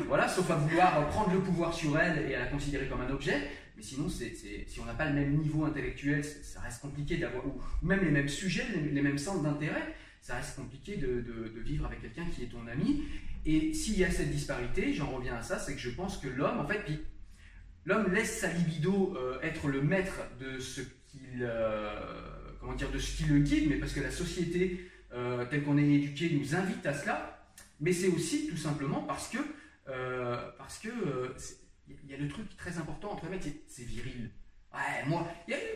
voilà, 0.07 0.29
sauf 0.29 0.51
à 0.51 0.57
vouloir 0.57 1.09
prendre 1.09 1.33
le 1.33 1.41
pouvoir 1.41 1.73
sur 1.73 1.99
elle 1.99 2.31
et 2.31 2.35
à 2.35 2.41
la 2.41 2.47
considérer 2.47 2.87
comme 2.87 3.01
un 3.01 3.11
objet. 3.11 3.49
Mais 3.77 3.83
sinon, 3.83 4.09
c'est, 4.09 4.35
si 4.35 4.81
on 4.81 4.87
n'a 4.87 4.95
pas 4.95 5.07
le 5.07 5.15
même 5.15 5.37
niveau 5.37 5.65
intellectuel, 5.65 6.25
ça 6.25 6.61
reste 6.61 6.81
compliqué 6.81 7.19
d'avoir, 7.19 7.47
ou 7.47 7.61
même 7.83 8.03
les 8.03 8.11
mêmes 8.11 8.29
sujets, 8.29 8.65
les, 8.73 9.03
mêmes 9.03 9.19
centres 9.19 9.43
d'intérêt, 9.43 9.95
ça 10.23 10.37
reste 10.37 10.57
compliqué 10.57 10.97
de, 10.97 11.21
de, 11.21 11.61
vivre 11.61 11.85
avec 11.85 12.01
quelqu'un 12.01 12.25
qui 12.35 12.45
est 12.45 12.49
ton 12.49 12.67
ami. 12.67 13.05
Et 13.45 13.75
s'il 13.75 13.99
y 13.99 14.05
a 14.05 14.11
cette 14.11 14.31
disparité, 14.31 14.95
j'en 14.95 15.11
reviens 15.11 15.37
à 15.37 15.43
ça, 15.43 15.59
c'est 15.59 15.75
que 15.75 15.81
je 15.81 15.91
pense 15.91 16.17
que 16.17 16.29
l'homme, 16.29 16.59
en 16.59 16.67
fait, 16.67 16.85
puis 16.85 17.01
l'homme 17.85 18.13
laisse 18.13 18.41
sa 18.41 18.51
libido 18.51 19.15
euh, 19.17 19.41
être 19.43 19.69
le 19.69 19.83
maître 19.83 20.21
de 20.41 20.59
ce 20.59 20.81
qu'il, 20.81 21.43
euh, 21.43 22.01
comment 22.67 22.77
dire, 22.77 22.91
de 22.91 22.99
ce 22.99 23.17
qui 23.17 23.25
le 23.25 23.39
guide, 23.39 23.69
mais 23.71 23.77
parce 23.77 23.93
que 23.93 24.01
la 24.01 24.11
société 24.11 24.91
euh, 25.15 25.47
telle 25.47 25.63
qu'on 25.63 25.79
est 25.79 25.89
éduqué 25.89 26.31
nous 26.31 26.57
invite 26.57 26.85
à 26.85 26.93
cela 26.93 27.37
mais 27.81 27.93
c'est 27.93 28.09
aussi 28.09 28.49
tout 28.49 28.57
simplement 28.57 29.03
parce 29.03 29.29
que 29.29 29.39
euh, 29.89 30.51
parce 30.59 30.81
euh, 30.87 31.37
y 32.09 32.15
a 32.15 32.17
le 32.17 32.29
truc 32.29 32.57
très 32.57 32.79
important 32.79 33.13
entre 33.13 33.25
les 33.27 33.33
mecs, 33.33 33.45
c'est 33.69 33.85
viril. 33.85 34.31
Ouais, 34.75 35.05
moi, 35.07 35.27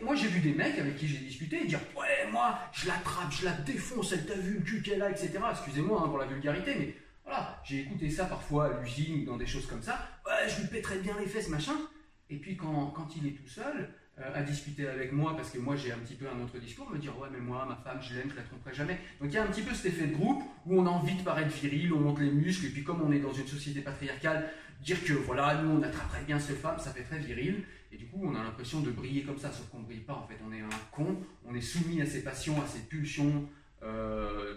moi 0.03 0.15
j'ai 0.15 0.27
vu 0.27 0.41
des 0.41 0.53
mecs 0.53 0.77
avec 0.77 0.97
qui 0.97 1.07
j'ai 1.07 1.19
discuté 1.19 1.65
dire 1.65 1.79
Ouais, 1.97 2.29
moi, 2.31 2.59
je 2.73 2.87
l'attrape, 2.87 3.31
je 3.31 3.45
la 3.45 3.53
défonce, 3.53 4.11
elle 4.11 4.25
t'a 4.25 4.35
vu 4.35 4.55
le 4.55 4.61
cul 4.61 4.81
qu'elle 4.81 5.01
a, 5.01 5.09
etc. 5.09 5.39
Excusez-moi 5.51 6.01
hein, 6.03 6.09
pour 6.09 6.17
la 6.17 6.25
vulgarité, 6.25 6.75
mais 6.77 6.95
voilà, 7.23 7.61
j'ai 7.63 7.79
écouté 7.79 8.09
ça 8.09 8.25
parfois 8.25 8.65
à 8.65 8.81
l'usine 8.81 9.21
ou 9.21 9.25
dans 9.25 9.37
des 9.37 9.47
choses 9.47 9.65
comme 9.65 9.81
ça. 9.81 10.07
Ouais, 10.25 10.49
je 10.49 10.61
lui 10.61 10.67
pèterais 10.67 10.99
bien 10.99 11.17
les 11.19 11.27
fesses, 11.27 11.49
machin. 11.49 11.75
Et 12.29 12.37
puis 12.37 12.57
quand, 12.57 12.87
quand 12.87 13.15
il 13.15 13.27
est 13.27 13.31
tout 13.31 13.47
seul, 13.47 13.93
à 14.33 14.41
discuter 14.43 14.87
avec 14.87 15.11
moi 15.11 15.35
parce 15.35 15.49
que 15.49 15.57
moi 15.57 15.75
j'ai 15.75 15.91
un 15.91 15.97
petit 15.97 16.15
peu 16.15 16.25
un 16.27 16.41
autre 16.43 16.57
discours, 16.59 16.89
me 16.89 16.97
dire 16.97 17.17
ouais 17.19 17.27
mais 17.31 17.39
moi 17.39 17.65
ma 17.67 17.75
femme 17.75 18.01
je 18.01 18.15
l'aime, 18.15 18.29
je 18.29 18.35
la 18.35 18.43
tromperai 18.43 18.73
jamais. 18.73 18.99
Donc 19.19 19.29
il 19.29 19.33
y 19.33 19.37
a 19.37 19.43
un 19.43 19.47
petit 19.47 19.61
peu 19.61 19.73
cet 19.73 19.87
effet 19.87 20.07
de 20.07 20.15
groupe 20.15 20.43
où 20.65 20.79
on 20.79 20.85
a 20.85 20.89
envie 20.89 21.15
de 21.15 21.23
paraître 21.23 21.53
viril, 21.55 21.93
on 21.93 21.99
monte 21.99 22.19
les 22.19 22.31
muscles 22.31 22.67
et 22.67 22.69
puis 22.69 22.83
comme 22.83 23.01
on 23.01 23.11
est 23.11 23.19
dans 23.19 23.33
une 23.33 23.47
société 23.47 23.81
patriarcale, 23.81 24.49
dire 24.81 25.03
que 25.03 25.13
voilà 25.13 25.61
nous 25.61 25.71
on 25.71 25.83
attraperait 25.83 26.23
bien 26.25 26.39
cette 26.39 26.57
femme, 26.57 26.79
ça 26.79 26.91
fait 26.91 27.03
très 27.03 27.19
viril 27.19 27.63
et 27.91 27.97
du 27.97 28.07
coup 28.07 28.21
on 28.23 28.35
a 28.35 28.43
l'impression 28.43 28.81
de 28.81 28.91
briller 28.91 29.23
comme 29.23 29.37
ça, 29.37 29.51
sauf 29.51 29.67
qu'on 29.69 29.79
ne 29.79 29.85
brille 29.85 29.99
pas 29.99 30.13
en 30.13 30.27
fait, 30.27 30.37
on 30.47 30.53
est 30.53 30.61
un 30.61 30.69
con, 30.91 31.17
on 31.45 31.55
est 31.55 31.61
soumis 31.61 32.01
à 32.01 32.05
ses 32.05 32.23
passions, 32.23 32.61
à 32.61 32.67
ses 32.67 32.79
pulsions. 32.79 33.47
Euh, 33.83 34.55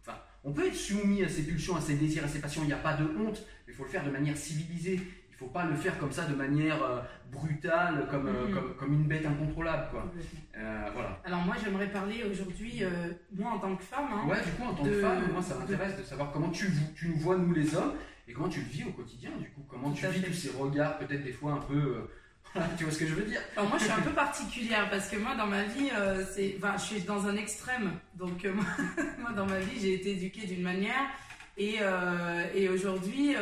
enfin, 0.00 0.18
on 0.44 0.52
peut 0.52 0.66
être 0.66 0.74
soumis 0.74 1.22
à 1.22 1.28
ses 1.28 1.42
pulsions, 1.42 1.76
à 1.76 1.80
ses 1.80 1.96
désirs, 1.96 2.24
à 2.24 2.28
ses 2.28 2.40
passions, 2.40 2.62
il 2.62 2.68
n'y 2.68 2.72
a 2.72 2.78
pas 2.78 2.94
de 2.94 3.04
honte, 3.04 3.44
mais 3.66 3.72
il 3.72 3.74
faut 3.74 3.84
le 3.84 3.90
faire 3.90 4.04
de 4.04 4.10
manière 4.10 4.36
civilisée. 4.36 5.00
Il 5.38 5.44
ne 5.44 5.48
faut 5.48 5.52
pas 5.52 5.66
le 5.66 5.76
faire 5.76 5.98
comme 5.98 6.12
ça 6.12 6.24
de 6.24 6.34
manière 6.34 6.82
euh, 6.82 7.00
brutale, 7.30 8.06
comme, 8.10 8.26
euh, 8.26 8.46
mhm. 8.46 8.54
comme, 8.54 8.74
comme, 8.76 8.94
une 8.94 9.04
bête 9.04 9.26
incontrôlable. 9.26 9.88
Quoi. 9.90 10.10
Euh, 10.56 10.88
voilà. 10.94 11.20
Alors 11.26 11.40
moi 11.40 11.54
j'aimerais 11.62 11.88
parler 11.88 12.24
aujourd'hui, 12.24 12.82
moi 13.36 13.52
en 13.52 13.58
tant 13.58 13.76
que 13.76 13.82
femme. 13.82 14.06
Hein, 14.14 14.26
ouais, 14.28 14.42
du 14.42 14.50
coup 14.52 14.64
en 14.64 14.72
tant 14.72 14.84
que 14.84 14.98
femme, 14.98 15.30
moi 15.30 15.42
ça 15.42 15.56
m'intéresse 15.56 15.98
de... 15.98 16.02
savoir 16.04 16.32
comment 16.32 16.48
tu, 16.48 16.70
tu 16.94 17.08
nous 17.08 17.16
vois 17.16 17.36
nous 17.36 17.52
les 17.52 17.76
hommes 17.76 17.92
et 18.26 18.32
comment 18.32 18.48
tu 18.48 18.60
le 18.60 18.66
vis 18.66 18.84
au 18.84 18.92
quotidien. 18.92 19.30
Du 19.38 19.50
coup, 19.50 19.62
comment 19.68 19.90
tu 19.90 20.06
vis 20.06 20.22
tous 20.22 20.32
ces 20.32 20.50
regards 20.56 20.96
peut-être 20.98 21.22
des 21.22 21.32
fois 21.32 21.52
un 21.52 21.58
peu... 21.58 22.08
tu 22.78 22.84
vois 22.84 22.92
ce 22.94 22.98
que 22.98 23.06
je 23.06 23.14
veux 23.14 23.24
dire? 23.24 23.40
Alors 23.58 23.68
moi 23.68 23.76
je 23.76 23.84
suis 23.84 23.92
un 23.92 24.00
peu 24.00 24.12
particulière 24.12 24.88
parce 24.88 25.10
que 25.10 25.18
moi 25.18 25.34
dans 25.34 25.46
ma 25.46 25.64
vie, 25.64 25.90
c'est, 26.32 26.54
enfin, 26.56 26.78
je 26.78 26.82
suis 26.82 27.00
dans 27.02 27.26
un 27.26 27.36
extrême. 27.36 27.90
Donc 28.14 28.42
moi, 28.54 28.64
moi 29.18 29.32
dans 29.32 29.44
ma 29.44 29.58
vie 29.58 29.78
j'ai 29.78 29.96
été 29.96 30.12
éduquée 30.12 30.46
d'une 30.46 30.62
manière 30.62 31.10
et, 31.58 31.80
et 32.54 32.70
aujourd'hui 32.70 33.34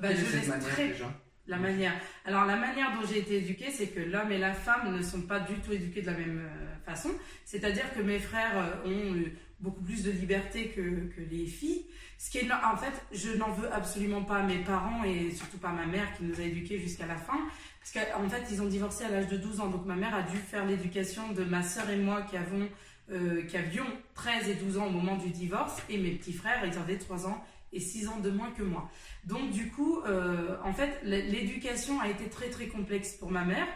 bah, 0.00 0.14
je 0.14 0.34
laisse 0.34 0.50
très... 0.64 0.88
Déjà? 0.88 1.10
La 1.46 1.58
manière. 1.58 1.92
Alors 2.24 2.44
la 2.44 2.56
manière 2.56 2.92
dont 2.92 3.06
j'ai 3.06 3.18
été 3.18 3.38
éduquée, 3.38 3.70
c'est 3.70 3.88
que 3.88 4.00
l'homme 4.00 4.30
et 4.30 4.38
la 4.38 4.52
femme 4.54 4.94
ne 4.94 5.02
sont 5.02 5.22
pas 5.22 5.40
du 5.40 5.54
tout 5.56 5.72
éduqués 5.72 6.02
de 6.02 6.06
la 6.06 6.16
même 6.16 6.40
euh, 6.44 6.84
façon. 6.84 7.10
C'est-à-dire 7.44 7.92
que 7.94 8.00
mes 8.00 8.18
frères 8.18 8.56
euh, 8.56 8.88
ont 8.88 9.24
beaucoup 9.60 9.82
plus 9.82 10.02
de 10.02 10.10
liberté 10.10 10.68
que, 10.68 10.80
que 10.80 11.20
les 11.30 11.46
filles. 11.46 11.86
Ce 12.18 12.30
qui 12.30 12.38
est, 12.38 12.48
en 12.52 12.76
fait, 12.76 12.92
je 13.12 13.36
n'en 13.36 13.50
veux 13.50 13.72
absolument 13.72 14.22
pas 14.22 14.38
à 14.38 14.42
mes 14.42 14.58
parents 14.58 15.02
et 15.04 15.32
surtout 15.32 15.58
pas 15.58 15.70
à 15.70 15.72
ma 15.72 15.86
mère 15.86 16.06
qui 16.16 16.24
nous 16.24 16.40
a 16.40 16.44
éduqués 16.44 16.78
jusqu'à 16.78 17.06
la 17.06 17.16
fin. 17.16 17.38
Parce 17.80 17.92
qu'en 17.92 18.28
fait, 18.28 18.42
ils 18.50 18.62
ont 18.62 18.66
divorcé 18.66 19.04
à 19.04 19.08
l'âge 19.08 19.28
de 19.28 19.36
12 19.36 19.60
ans. 19.60 19.68
Donc 19.68 19.86
ma 19.86 19.96
mère 19.96 20.14
a 20.14 20.22
dû 20.22 20.36
faire 20.36 20.64
l'éducation 20.64 21.32
de 21.32 21.42
ma 21.42 21.62
sœur 21.62 21.90
et 21.90 21.96
moi 21.96 22.22
qui 22.22 22.36
avons 22.36 22.68
euh, 23.10 23.42
qui 23.42 23.56
avions 23.56 23.86
13 24.14 24.48
et 24.48 24.54
12 24.54 24.78
ans 24.78 24.86
au 24.86 24.90
moment 24.90 25.16
du 25.16 25.30
divorce. 25.30 25.82
Et 25.88 25.98
mes 25.98 26.12
petits 26.12 26.32
frères, 26.32 26.64
ils 26.64 26.78
avaient 26.78 26.98
3 26.98 27.26
ans 27.26 27.44
et 27.72 27.80
6 27.80 28.08
ans 28.08 28.20
de 28.20 28.30
moins 28.30 28.50
que 28.50 28.62
moi. 28.62 28.90
Donc 29.24 29.50
du 29.50 29.70
coup, 29.70 30.00
euh, 30.00 30.56
en 30.64 30.72
fait, 30.72 31.00
l'éducation 31.04 32.00
a 32.00 32.08
été 32.08 32.28
très 32.28 32.50
très 32.50 32.66
complexe 32.66 33.14
pour 33.14 33.30
ma 33.30 33.44
mère 33.44 33.66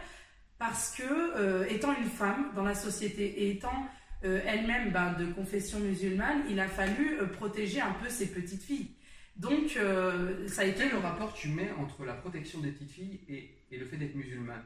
parce 0.59 0.95
que 0.95 1.03
euh, 1.03 1.67
étant 1.69 1.95
une 1.95 2.09
femme 2.09 2.51
dans 2.55 2.63
la 2.63 2.75
société 2.75 3.25
et 3.25 3.51
étant 3.51 3.87
euh, 4.25 4.41
elle-même 4.45 4.91
ben, 4.91 5.13
de 5.13 5.25
confession 5.25 5.79
musulmane, 5.79 6.43
il 6.49 6.59
a 6.59 6.67
fallu 6.67 7.17
protéger 7.33 7.81
un 7.81 7.93
peu 7.93 8.09
ses 8.09 8.27
petites 8.27 8.63
filles. 8.63 8.91
Donc 9.35 9.77
ça 10.47 10.61
a 10.61 10.65
été... 10.65 10.79
Quel 10.79 10.91
le 10.93 10.97
rapport 10.97 11.31
tu 11.33 11.49
mets 11.49 11.69
entre 11.79 12.05
la 12.05 12.13
protection 12.13 12.59
des 12.59 12.71
petites 12.71 12.89
filles 12.89 13.19
et, 13.29 13.55
et 13.69 13.77
le 13.77 13.85
fait 13.85 13.97
d'être 13.97 14.15
musulmane? 14.15 14.63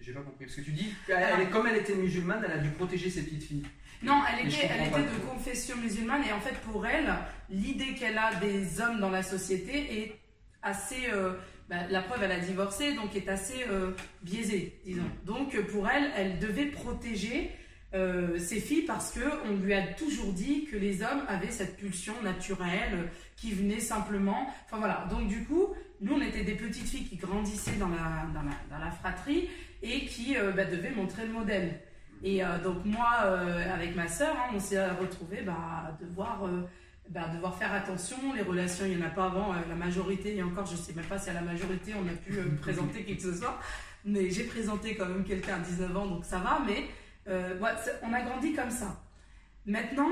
J'ai 0.00 0.12
pas 0.12 0.20
compris. 0.20 0.46
Parce 0.46 0.56
que 0.56 0.62
tu 0.62 0.72
dis, 0.72 0.94
elle, 1.08 1.50
comme 1.50 1.66
elle 1.66 1.78
était 1.78 1.94
musulmane, 1.94 2.42
elle 2.44 2.52
a 2.52 2.58
dû 2.58 2.70
protéger 2.70 3.10
ses 3.10 3.22
petites 3.22 3.44
filles. 3.44 3.64
Non, 4.02 4.20
elle 4.30 4.46
était, 4.46 4.68
elle 4.70 4.88
était 4.88 5.02
de 5.02 5.18
confession 5.26 5.76
musulmane 5.76 6.22
et 6.24 6.32
en 6.32 6.40
fait 6.40 6.54
pour 6.60 6.86
elle, 6.86 7.12
l'idée 7.50 7.94
qu'elle 7.94 8.16
a 8.16 8.34
des 8.36 8.80
hommes 8.80 9.00
dans 9.00 9.10
la 9.10 9.22
société 9.22 10.02
est 10.02 10.20
assez... 10.62 11.10
Euh, 11.12 11.34
bah, 11.68 11.86
la 11.90 12.00
preuve, 12.00 12.22
elle 12.22 12.32
a 12.32 12.38
divorcé, 12.38 12.94
donc 12.94 13.14
est 13.14 13.28
assez 13.28 13.64
euh, 13.68 13.90
biaisée, 14.22 14.80
disons. 14.86 15.02
Donc 15.26 15.54
pour 15.66 15.86
elle, 15.88 16.10
elle 16.16 16.38
devait 16.38 16.66
protéger 16.66 17.50
euh, 17.94 18.38
ses 18.38 18.60
filles 18.60 18.82
parce 18.82 19.12
que 19.12 19.20
on 19.46 19.56
lui 19.56 19.74
a 19.74 19.82
toujours 19.82 20.32
dit 20.32 20.64
que 20.64 20.76
les 20.76 21.02
hommes 21.02 21.22
avaient 21.28 21.50
cette 21.50 21.76
pulsion 21.76 22.14
naturelle 22.22 23.10
qui 23.36 23.52
venait 23.52 23.80
simplement. 23.80 24.46
Enfin 24.64 24.78
voilà. 24.78 25.06
Donc 25.10 25.28
du 25.28 25.44
coup, 25.44 25.74
nous 26.00 26.14
on 26.14 26.20
était 26.22 26.42
des 26.42 26.54
petites 26.54 26.88
filles 26.88 27.04
qui 27.04 27.16
grandissaient 27.16 27.76
dans 27.76 27.88
la, 27.88 28.26
dans 28.32 28.42
la, 28.42 28.52
dans 28.70 28.82
la 28.82 28.90
fratrie 28.90 29.48
et 29.82 30.04
qui 30.06 30.36
bah, 30.56 30.64
devaient 30.64 30.90
montrer 30.90 31.26
le 31.26 31.32
modèle. 31.32 31.80
Et 32.22 32.44
euh, 32.44 32.58
donc 32.58 32.84
moi, 32.84 33.08
euh, 33.24 33.72
avec 33.72 33.94
ma 33.94 34.08
sœur, 34.08 34.34
hein, 34.36 34.50
on 34.54 34.60
s'est 34.60 34.84
retrouvés 34.90 35.42
bah, 35.42 35.96
devoir, 36.00 36.44
euh, 36.44 36.62
bah, 37.08 37.28
devoir 37.32 37.56
faire 37.56 37.72
attention. 37.72 38.16
Les 38.34 38.42
relations, 38.42 38.84
il 38.86 38.96
n'y 38.96 39.02
en 39.02 39.06
a 39.06 39.10
pas 39.10 39.26
avant. 39.26 39.54
la 39.68 39.74
majorité, 39.74 40.36
et 40.36 40.42
encore, 40.42 40.66
je 40.66 40.72
ne 40.72 40.78
sais 40.78 40.92
même 40.94 41.04
pas 41.04 41.18
si 41.18 41.30
à 41.30 41.34
la 41.34 41.42
majorité, 41.42 41.92
on 41.94 42.06
a 42.08 42.16
pu 42.16 42.34
présenter 42.60 43.04
qui 43.04 43.16
que 43.16 43.22
ce 43.22 43.34
soit. 43.34 43.58
Mais 44.04 44.30
j'ai 44.30 44.44
présenté 44.44 44.96
quand 44.96 45.06
même 45.06 45.24
quelqu'un 45.24 45.56
à 45.56 45.58
19 45.58 45.96
ans, 45.96 46.06
donc 46.06 46.24
ça 46.24 46.38
va. 46.38 46.60
Mais 46.66 46.86
on 48.02 48.12
a 48.12 48.22
grandi 48.22 48.54
comme 48.54 48.70
ça. 48.70 49.02
Maintenant, 49.66 50.10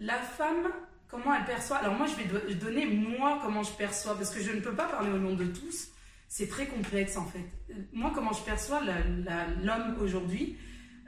la 0.00 0.16
femme, 0.16 0.68
comment 1.08 1.34
elle 1.34 1.44
perçoit? 1.44 1.78
Alors 1.78 1.94
moi, 1.94 2.06
je 2.06 2.16
vais 2.16 2.54
donner 2.54 2.86
moi 2.86 3.38
comment 3.42 3.62
je 3.62 3.72
perçois, 3.72 4.16
parce 4.16 4.34
que 4.34 4.42
je 4.42 4.52
ne 4.52 4.60
peux 4.60 4.74
pas 4.74 4.86
parler 4.86 5.10
au 5.10 5.18
nom 5.18 5.34
de 5.34 5.46
tous. 5.46 5.88
C'est 6.32 6.48
très 6.48 6.68
complexe 6.68 7.16
en 7.16 7.26
fait. 7.26 7.44
Moi, 7.92 8.12
comment 8.14 8.32
je 8.32 8.42
perçois 8.42 8.80
l'homme 8.82 9.96
aujourd'hui 10.00 10.56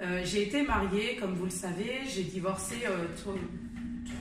euh, 0.01 0.23
j'ai 0.25 0.43
été 0.43 0.63
mariée, 0.63 1.15
comme 1.15 1.35
vous 1.35 1.45
le 1.45 1.51
savez, 1.51 2.01
j'ai 2.09 2.25
divorcé 2.25 2.75
euh, 2.87 3.07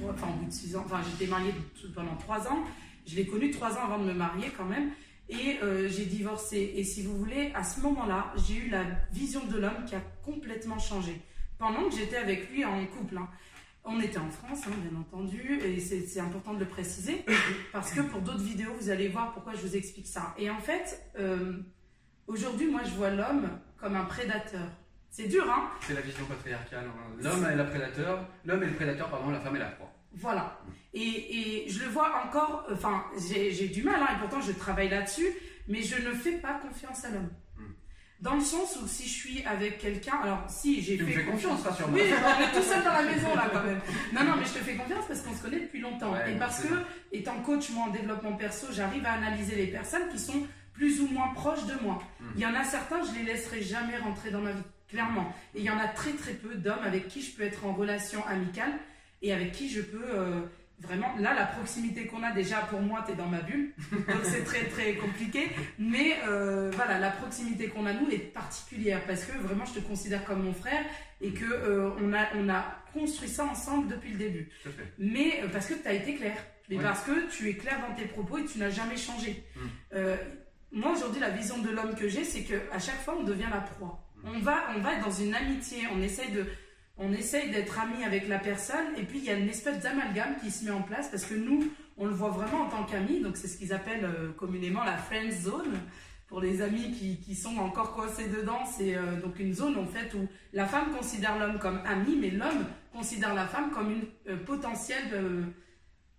enfin, 0.07 0.27
au 0.27 0.39
bout 0.39 0.45
de 0.45 0.51
six 0.51 0.75
ans, 0.75 0.83
enfin 0.85 1.01
j'étais 1.09 1.27
mariée 1.27 1.53
pendant 1.95 2.15
trois 2.17 2.47
ans, 2.47 2.63
je 3.07 3.15
l'ai 3.15 3.25
connu 3.25 3.49
trois 3.49 3.71
ans 3.77 3.85
avant 3.85 3.97
de 3.97 4.03
me 4.03 4.13
marier 4.13 4.51
quand 4.55 4.65
même, 4.65 4.91
et 5.27 5.57
euh, 5.63 5.89
j'ai 5.89 6.05
divorcé. 6.05 6.73
Et 6.75 6.83
si 6.83 7.01
vous 7.01 7.17
voulez, 7.17 7.51
à 7.55 7.63
ce 7.63 7.79
moment-là, 7.79 8.31
j'ai 8.45 8.57
eu 8.57 8.69
la 8.69 8.83
vision 9.11 9.43
de 9.47 9.57
l'homme 9.57 9.85
qui 9.87 9.95
a 9.95 10.01
complètement 10.23 10.77
changé. 10.77 11.19
Pendant 11.57 11.89
que 11.89 11.95
j'étais 11.95 12.17
avec 12.17 12.51
lui 12.51 12.63
en 12.63 12.85
couple, 12.85 13.17
hein. 13.17 13.27
On 13.83 13.99
était 13.99 14.19
en 14.19 14.29
France, 14.29 14.61
hein, 14.67 14.73
bien 14.83 14.99
entendu, 14.99 15.59
et 15.63 15.79
c'est 15.79 16.19
important 16.19 16.53
de 16.53 16.59
le 16.59 16.67
préciser, 16.67 17.25
parce 17.71 17.91
que 17.91 18.01
pour 18.01 18.21
d'autres 18.21 18.43
vidéos, 18.43 18.73
vous 18.79 18.89
allez 18.89 19.07
voir 19.07 19.33
pourquoi 19.33 19.53
je 19.53 19.61
vous 19.61 19.75
explique 19.75 20.07
ça. 20.07 20.35
Et 20.37 20.49
en 20.49 20.59
fait, 20.59 21.01
aujourd'hui, 22.27 22.67
moi, 22.67 22.81
je 22.83 22.91
vois 22.91 23.09
l'homme 23.09 23.49
comme 23.77 23.95
un 23.95 24.05
prédateur. 24.05 24.67
C'est 25.09 25.27
dur, 25.27 25.43
hein? 25.51 25.69
C'est 25.81 25.93
la 25.93 26.01
vision 26.01 26.23
patriarcale. 26.25 26.85
Hein. 26.85 27.15
L'homme 27.21 27.43
est 27.43 27.55
le 27.55 27.65
prédateur, 27.65 28.25
l'homme 28.45 28.63
est 28.63 28.67
le 28.67 28.75
prédateur, 28.75 29.09
pardon, 29.09 29.29
la 29.29 29.41
femme 29.41 29.57
est 29.57 29.59
la 29.59 29.71
proie. 29.71 29.91
Voilà. 30.13 30.57
Et, 30.93 31.65
et, 31.65 31.69
je 31.69 31.83
le 31.83 31.89
vois 31.89 32.23
encore, 32.25 32.65
enfin, 32.71 33.03
j'ai 33.17 33.67
du 33.67 33.83
mal, 33.83 34.01
hein, 34.01 34.15
et 34.15 34.19
pourtant 34.19 34.39
je 34.39 34.53
travaille 34.53 34.89
là-dessus, 34.89 35.27
mais 35.67 35.81
je 35.81 35.95
ne 36.01 36.13
fais 36.13 36.37
pas 36.37 36.53
confiance 36.59 37.03
à 37.03 37.09
l'homme. 37.09 37.29
Dans 38.21 38.35
le 38.35 38.41
sens 38.41 38.77
où 38.81 38.87
si 38.87 39.07
je 39.07 39.13
suis 39.13 39.43
avec 39.45 39.79
quelqu'un, 39.79 40.19
alors 40.21 40.45
si 40.47 40.79
j'ai 40.81 40.95
fait. 40.95 41.03
Me 41.03 41.11
fais 41.11 41.25
confiance, 41.25 41.63
rassure-moi. 41.63 41.99
Oui, 41.99 42.09
on 42.11 42.41
est 42.43 42.59
tout 42.59 42.63
seul 42.63 42.83
dans 42.83 42.93
la 42.93 43.01
maison 43.01 43.35
là 43.35 43.49
quand 43.51 43.63
même. 43.63 43.81
Non, 44.13 44.23
non, 44.23 44.37
mais 44.37 44.45
je 44.45 44.53
te 44.53 44.59
fais 44.59 44.75
confiance 44.75 45.05
parce 45.07 45.21
qu'on 45.21 45.33
se 45.33 45.41
connaît 45.41 45.61
depuis 45.61 45.79
longtemps. 45.79 46.13
et 46.27 46.37
parce 46.37 46.61
que, 46.61 46.73
étant 47.11 47.39
coach, 47.41 47.71
moi 47.71 47.85
en 47.85 47.89
développement 47.89 48.33
perso, 48.33 48.67
j'arrive 48.71 49.05
à 49.07 49.13
analyser 49.13 49.55
les 49.55 49.67
personnes 49.67 50.07
qui 50.11 50.19
sont 50.19 50.45
plus 50.73 51.01
ou 51.01 51.07
moins 51.07 51.29
proches 51.33 51.65
de 51.65 51.73
moi. 51.83 51.99
Hmm. 52.19 52.25
Il 52.35 52.41
y 52.41 52.45
en 52.45 52.53
a 52.53 52.63
certains, 52.63 53.01
je 53.03 53.19
les 53.19 53.23
laisserai 53.23 53.63
jamais 53.63 53.97
rentrer 53.97 54.29
dans 54.29 54.41
ma 54.41 54.51
vie, 54.51 54.63
clairement. 54.87 55.33
Et 55.55 55.59
il 55.59 55.65
y 55.65 55.71
en 55.71 55.79
a 55.79 55.87
très 55.87 56.11
très 56.11 56.33
peu 56.33 56.53
d'hommes 56.53 56.83
avec 56.85 57.07
qui 57.07 57.23
je 57.23 57.35
peux 57.35 57.43
être 57.43 57.65
en 57.65 57.73
relation 57.73 58.23
amicale 58.27 58.73
et 59.23 59.33
avec 59.33 59.51
qui 59.51 59.67
je 59.67 59.81
peux. 59.81 60.05
Euh, 60.05 60.41
vraiment, 60.81 61.15
là, 61.19 61.33
la 61.33 61.45
proximité 61.45 62.07
qu'on 62.07 62.23
a, 62.23 62.31
déjà 62.31 62.57
pour 62.57 62.81
moi, 62.81 63.03
tu 63.05 63.13
es 63.13 63.15
dans 63.15 63.27
ma 63.27 63.41
bulle, 63.41 63.73
donc 63.91 64.21
c'est 64.23 64.43
très 64.43 64.65
très 64.65 64.95
compliqué. 64.95 65.49
Mais 65.79 66.17
euh, 66.27 66.71
voilà, 66.73 66.99
la 66.99 67.11
proximité 67.11 67.67
qu'on 67.67 67.85
a, 67.85 67.93
nous, 67.93 68.09
est 68.09 68.17
particulière 68.17 69.01
parce 69.05 69.23
que 69.23 69.37
vraiment, 69.37 69.65
je 69.65 69.79
te 69.79 69.79
considère 69.79 70.23
comme 70.25 70.43
mon 70.43 70.53
frère 70.53 70.83
et 71.21 71.31
que 71.31 71.45
euh, 71.45 71.91
on, 72.01 72.13
a, 72.13 72.27
on 72.35 72.49
a 72.49 72.65
construit 72.93 73.29
ça 73.29 73.45
ensemble 73.45 73.87
depuis 73.87 74.11
le 74.11 74.17
début. 74.17 74.49
Mais 74.97 75.41
euh, 75.43 75.47
parce 75.49 75.67
que 75.67 75.75
tu 75.75 75.87
as 75.87 75.93
été 75.93 76.15
clair, 76.15 76.35
mais 76.69 76.77
parce 76.77 77.03
que 77.03 77.29
tu 77.29 77.49
es 77.49 77.53
clair 77.53 77.79
dans 77.87 77.95
tes 77.95 78.05
propos 78.05 78.37
et 78.37 78.45
tu 78.45 78.57
n'as 78.57 78.69
jamais 78.69 78.97
changé. 78.97 79.43
Hmm. 79.55 79.99
moi, 80.71 80.93
aujourd'hui, 80.93 81.19
la 81.19 81.29
vision 81.29 81.57
de 81.59 81.69
l'homme 81.69 81.95
que 81.95 82.07
j'ai, 82.07 82.23
c'est 82.23 82.43
qu'à 82.43 82.79
chaque 82.79 83.01
fois, 83.01 83.15
on 83.19 83.23
devient 83.23 83.49
la 83.51 83.61
proie. 83.61 84.07
Hmm. 84.23 84.29
On 84.35 84.39
va, 84.39 84.67
on 84.75 84.79
va 84.79 84.93
être 84.93 85.05
dans 85.05 85.11
une 85.11 85.35
amitié, 85.35 85.87
on 85.93 86.01
essaye 86.01 86.31
de 86.31 86.45
on 87.01 87.11
essaye 87.13 87.49
d'être 87.49 87.79
ami 87.79 88.03
avec 88.03 88.27
la 88.27 88.39
personne 88.39 88.95
et 88.97 89.03
puis 89.03 89.19
il 89.19 89.25
y 89.25 89.29
a 89.29 89.33
une 89.33 89.49
espèce 89.49 89.79
d'amalgame 89.79 90.35
qui 90.41 90.51
se 90.51 90.63
met 90.63 90.71
en 90.71 90.83
place 90.83 91.09
parce 91.09 91.25
que 91.25 91.33
nous, 91.33 91.67
on 91.97 92.05
le 92.05 92.13
voit 92.13 92.29
vraiment 92.29 92.61
en 92.61 92.69
tant 92.69 92.83
qu'amis, 92.83 93.21
donc 93.21 93.37
c'est 93.37 93.47
ce 93.47 93.57
qu'ils 93.57 93.73
appellent 93.73 94.05
euh, 94.05 94.31
communément 94.31 94.83
la 94.83 94.97
friend 94.97 95.31
zone. 95.31 95.79
Pour 96.27 96.39
les 96.39 96.61
amis 96.61 96.93
qui, 96.93 97.35
sont 97.35 97.57
encore 97.57 97.93
coincés 97.93 98.29
dedans, 98.29 98.63
c'est 98.65 98.95
euh, 98.95 99.19
donc 99.19 99.37
une 99.37 99.53
zone 99.53 99.77
en 99.77 99.85
fait 99.85 100.13
où 100.13 100.29
la 100.53 100.65
femme 100.65 100.95
considère 100.95 101.37
l'homme 101.37 101.59
comme 101.59 101.81
ami, 101.85 102.15
mais 102.15 102.29
l'homme 102.29 102.65
considère 102.93 103.33
la 103.33 103.47
femme 103.47 103.71
comme 103.71 103.91
une 103.91 104.05
euh, 104.29 104.37
potentielle 104.37 105.11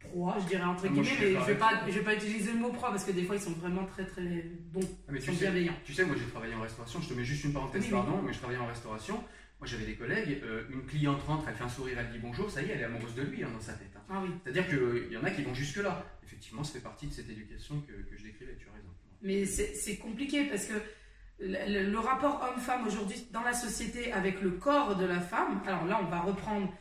proie, 0.01 0.37
je 0.41 0.49
dirais 0.49 0.65
entre 0.65 0.87
guillemets, 0.89 1.17
mais 1.19 1.33
je 1.33 1.47
vais 1.47 1.55
pas, 1.55 1.71
je 1.87 1.93
vais 1.93 2.05
pas 2.05 2.15
utiliser 2.15 2.53
le 2.53 2.59
mot 2.59 2.69
proie 2.71 2.91
parce 2.91 3.05
que 3.05 3.13
des 3.13 3.23
fois 3.23 3.37
ils 3.37 3.41
sont 3.41 3.53
vraiment 3.53 3.87
très 3.87 4.05
très 4.05 4.45
bons, 4.71 4.81
ah, 4.83 5.13
mais 5.13 5.19
tu 5.19 5.33
sais, 5.33 5.39
bienveillants. 5.39 5.73
Tu 5.85 5.95
sais, 5.95 6.05
moi 6.05 6.17
j'ai 6.19 6.31
travaillé 6.31 6.55
en 6.55 6.61
restauration, 6.61 7.01
je 7.01 7.09
te 7.09 7.15
mets 7.15 7.25
juste 7.25 7.45
une 7.45 7.55
parenthèse, 7.55 7.87
pardon, 7.89 8.21
mais 8.23 8.35
je 8.35 8.39
travaillais 8.39 8.61
en 8.61 8.67
restauration. 8.67 9.25
Moi, 9.63 9.69
j'avais 9.71 9.87
des 9.87 9.95
collègues, 9.95 10.41
euh, 10.43 10.65
une 10.73 10.85
cliente 10.87 11.23
rentre, 11.23 11.45
elle 11.47 11.55
fait 11.55 11.63
un 11.63 11.69
sourire, 11.69 11.97
elle 11.97 12.11
dit 12.11 12.19
bonjour, 12.19 12.51
ça 12.51 12.63
y 12.63 12.65
est, 12.65 12.73
elle 12.73 12.81
est 12.81 12.85
amoureuse 12.85 13.15
de 13.15 13.23
lui 13.23 13.45
hein, 13.45 13.49
dans 13.55 13.61
sa 13.61 13.75
tête. 13.75 13.93
Hein. 13.97 14.03
Ah 14.11 14.21
oui. 14.21 14.31
C'est-à-dire 14.43 14.67
qu'il 14.67 15.13
y 15.13 15.17
en 15.17 15.23
a 15.23 15.31
qui 15.31 15.43
vont 15.43 15.55
jusque-là. 15.55 16.05
Effectivement, 16.25 16.65
ça 16.65 16.73
fait 16.73 16.81
partie 16.81 17.07
de 17.07 17.13
cette 17.13 17.31
éducation 17.31 17.81
que, 17.83 17.93
que 17.93 18.19
je 18.19 18.25
décrivais, 18.25 18.57
tu 18.59 18.67
as 18.69 18.73
raison. 18.73 18.89
Mais 19.23 19.45
c'est 19.47 19.99
compliqué 19.99 20.47
parce 20.47 20.65
que 20.65 20.75
le, 21.39 21.89
le 21.89 21.99
rapport 22.01 22.43
homme-femme 22.43 22.89
aujourd'hui 22.89 23.25
dans 23.31 23.45
la 23.45 23.53
société 23.53 24.13
avec 24.13 24.43
le 24.43 24.51
corps 24.51 24.97
de 24.97 25.05
la 25.05 25.21
femme, 25.21 25.63
alors 25.65 25.85
là, 25.85 26.01
on 26.03 26.11
va 26.11 26.23
reprendre. 26.23 26.75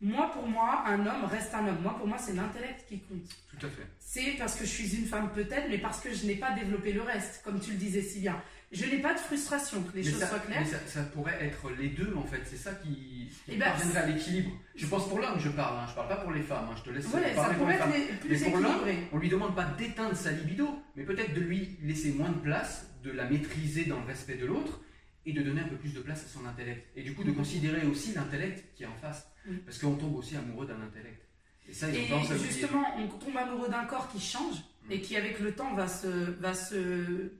Moi, 0.00 0.30
pour 0.32 0.46
moi, 0.46 0.84
un 0.86 1.04
homme 1.04 1.24
reste 1.24 1.52
un 1.54 1.66
homme. 1.66 1.82
Moi, 1.82 1.96
pour 1.98 2.06
moi, 2.06 2.18
c'est 2.18 2.34
l'intellect 2.34 2.86
qui 2.88 3.00
compte. 3.00 3.28
Tout 3.50 3.66
à 3.66 3.68
fait. 3.68 3.86
C'est 3.98 4.36
parce 4.38 4.54
que 4.54 4.64
je 4.64 4.70
suis 4.70 4.94
une 4.94 5.06
femme 5.06 5.32
peut-être, 5.32 5.68
mais 5.68 5.78
parce 5.78 6.00
que 6.00 6.14
je 6.14 6.24
n'ai 6.24 6.36
pas 6.36 6.52
développé 6.52 6.92
le 6.92 7.02
reste, 7.02 7.42
comme 7.42 7.58
tu 7.58 7.72
le 7.72 7.78
disais 7.78 8.02
si 8.02 8.20
bien. 8.20 8.40
Je 8.70 8.84
n'ai 8.84 8.98
pas 8.98 9.14
de 9.14 9.18
frustration, 9.18 9.82
que 9.82 9.96
les 9.96 10.04
choses 10.04 10.18
soient 10.18 10.38
claires. 10.40 10.60
Mais 10.60 10.78
ça, 10.86 11.02
pourrait 11.02 11.38
être 11.40 11.70
les 11.78 11.88
deux, 11.88 12.12
en 12.14 12.24
fait. 12.24 12.42
C'est 12.44 12.56
ça 12.56 12.72
qui, 12.72 12.90
qui 12.90 13.52
eh 13.52 13.56
ben, 13.56 13.70
parviendrait 13.70 14.00
à 14.00 14.06
l'équilibre. 14.06 14.50
Je 14.74 14.86
pense 14.86 15.08
pour 15.08 15.18
l'homme, 15.20 15.38
je 15.38 15.48
parle. 15.48 15.78
Hein. 15.78 15.86
Je 15.88 15.94
parle 15.94 16.08
pas 16.08 16.16
pour 16.16 16.32
les 16.32 16.42
femmes. 16.42 16.68
Hein. 16.70 16.74
Je 16.76 16.82
te 16.82 16.90
laisse 16.90 17.06
ouais, 17.06 17.34
parler 17.34 17.78
ça 17.78 17.88
être 17.88 17.96
les 17.96 18.16
plus 18.16 18.30
mais 18.30 18.50
pour 18.50 18.58
l'homme, 18.58 18.80
on 19.12 19.18
lui 19.18 19.28
demande 19.30 19.54
pas 19.54 19.64
d'éteindre 19.64 20.14
sa 20.14 20.32
libido, 20.32 20.68
mais 20.96 21.04
peut-être 21.04 21.32
de 21.32 21.40
lui 21.40 21.78
laisser 21.82 22.12
moins 22.12 22.30
de 22.30 22.38
place, 22.38 22.90
de 23.02 23.10
la 23.10 23.24
maîtriser 23.24 23.86
dans 23.86 24.00
le 24.00 24.06
respect 24.06 24.36
de 24.36 24.44
l'autre, 24.44 24.80
et 25.24 25.32
de 25.32 25.42
donner 25.42 25.62
un 25.62 25.68
peu 25.68 25.76
plus 25.76 25.94
de 25.94 26.00
place 26.00 26.24
à 26.24 26.28
son 26.28 26.46
intellect. 26.46 26.86
Et 26.94 27.02
du 27.02 27.14
coup, 27.14 27.24
de 27.24 27.32
considérer 27.32 27.86
aussi 27.86 28.12
l'intellect 28.12 28.64
qui 28.74 28.82
est 28.82 28.86
en 28.86 28.96
face. 28.96 29.30
Parce 29.64 29.78
qu'on 29.78 29.94
tombe 29.94 30.16
aussi 30.16 30.36
amoureux 30.36 30.66
d'un 30.66 30.80
intellect. 30.82 31.22
Et, 31.68 31.72
ça, 31.72 31.88
et 31.88 32.06
justement, 32.46 32.84
on 32.98 33.06
tombe 33.08 33.36
amoureux 33.36 33.68
d'un 33.68 33.84
corps 33.84 34.08
qui 34.10 34.20
change 34.20 34.56
mm. 34.88 34.92
et 34.92 35.00
qui, 35.00 35.16
avec 35.16 35.40
le 35.40 35.54
temps, 35.54 35.74
va 35.74 35.86
se, 35.86 36.06
va 36.06 36.54
se 36.54 37.30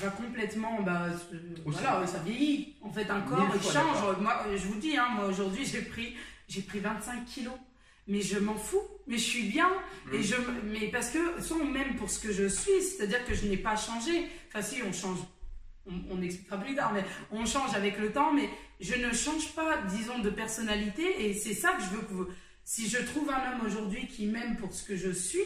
va 0.00 0.08
complètement, 0.08 0.82
bah, 0.82 1.06
voilà, 1.64 2.06
ça 2.06 2.18
vieillit. 2.18 2.74
En 2.82 2.90
fait, 2.90 3.10
un 3.10 3.20
corps, 3.22 3.50
il 3.54 3.62
change. 3.62 4.18
Moi, 4.20 4.44
je 4.54 4.66
vous 4.66 4.78
dis, 4.78 4.96
hein, 4.96 5.08
moi 5.14 5.26
aujourd'hui, 5.26 5.64
j'ai 5.64 5.82
pris, 5.82 6.14
j'ai 6.48 6.62
pris 6.62 6.80
25 6.80 7.24
kilos. 7.24 7.54
Mais 8.08 8.20
je 8.20 8.38
m'en 8.38 8.54
fous, 8.54 8.82
mais 9.08 9.18
je 9.18 9.24
suis 9.24 9.42
bien. 9.44 9.68
Et 10.12 10.18
mm. 10.18 10.22
je, 10.22 10.34
mais 10.64 10.88
parce 10.88 11.10
que, 11.10 11.42
soit 11.42 11.64
même 11.64 11.96
pour 11.96 12.08
ce 12.08 12.20
que 12.20 12.32
je 12.32 12.46
suis, 12.46 12.80
c'est-à-dire 12.82 13.24
que 13.24 13.34
je 13.34 13.46
n'ai 13.46 13.56
pas 13.56 13.76
changé. 13.76 14.28
Enfin, 14.48 14.62
si, 14.62 14.82
on 14.82 14.92
change. 14.92 15.18
On, 16.10 16.20
expliquera 16.20 16.58
plus 16.58 16.74
tard, 16.74 16.92
mais 16.92 17.04
on 17.30 17.46
change 17.46 17.74
avec 17.76 17.98
le 17.98 18.10
temps, 18.10 18.32
mais 18.32 18.50
je 18.80 18.96
ne 18.96 19.12
change 19.12 19.54
pas, 19.54 19.82
disons, 19.82 20.18
de 20.18 20.30
personnalité. 20.30 21.26
Et 21.26 21.34
c'est 21.34 21.54
ça 21.54 21.72
que 21.74 21.82
je 21.82 21.88
veux 21.88 22.02
que 22.02 22.12
vous. 22.12 22.26
Si 22.64 22.88
je 22.88 22.98
trouve 22.98 23.30
un 23.30 23.52
homme 23.52 23.66
aujourd'hui 23.66 24.08
qui 24.08 24.26
m'aime 24.26 24.56
pour 24.56 24.72
ce 24.72 24.82
que 24.82 24.96
je 24.96 25.10
suis, 25.10 25.44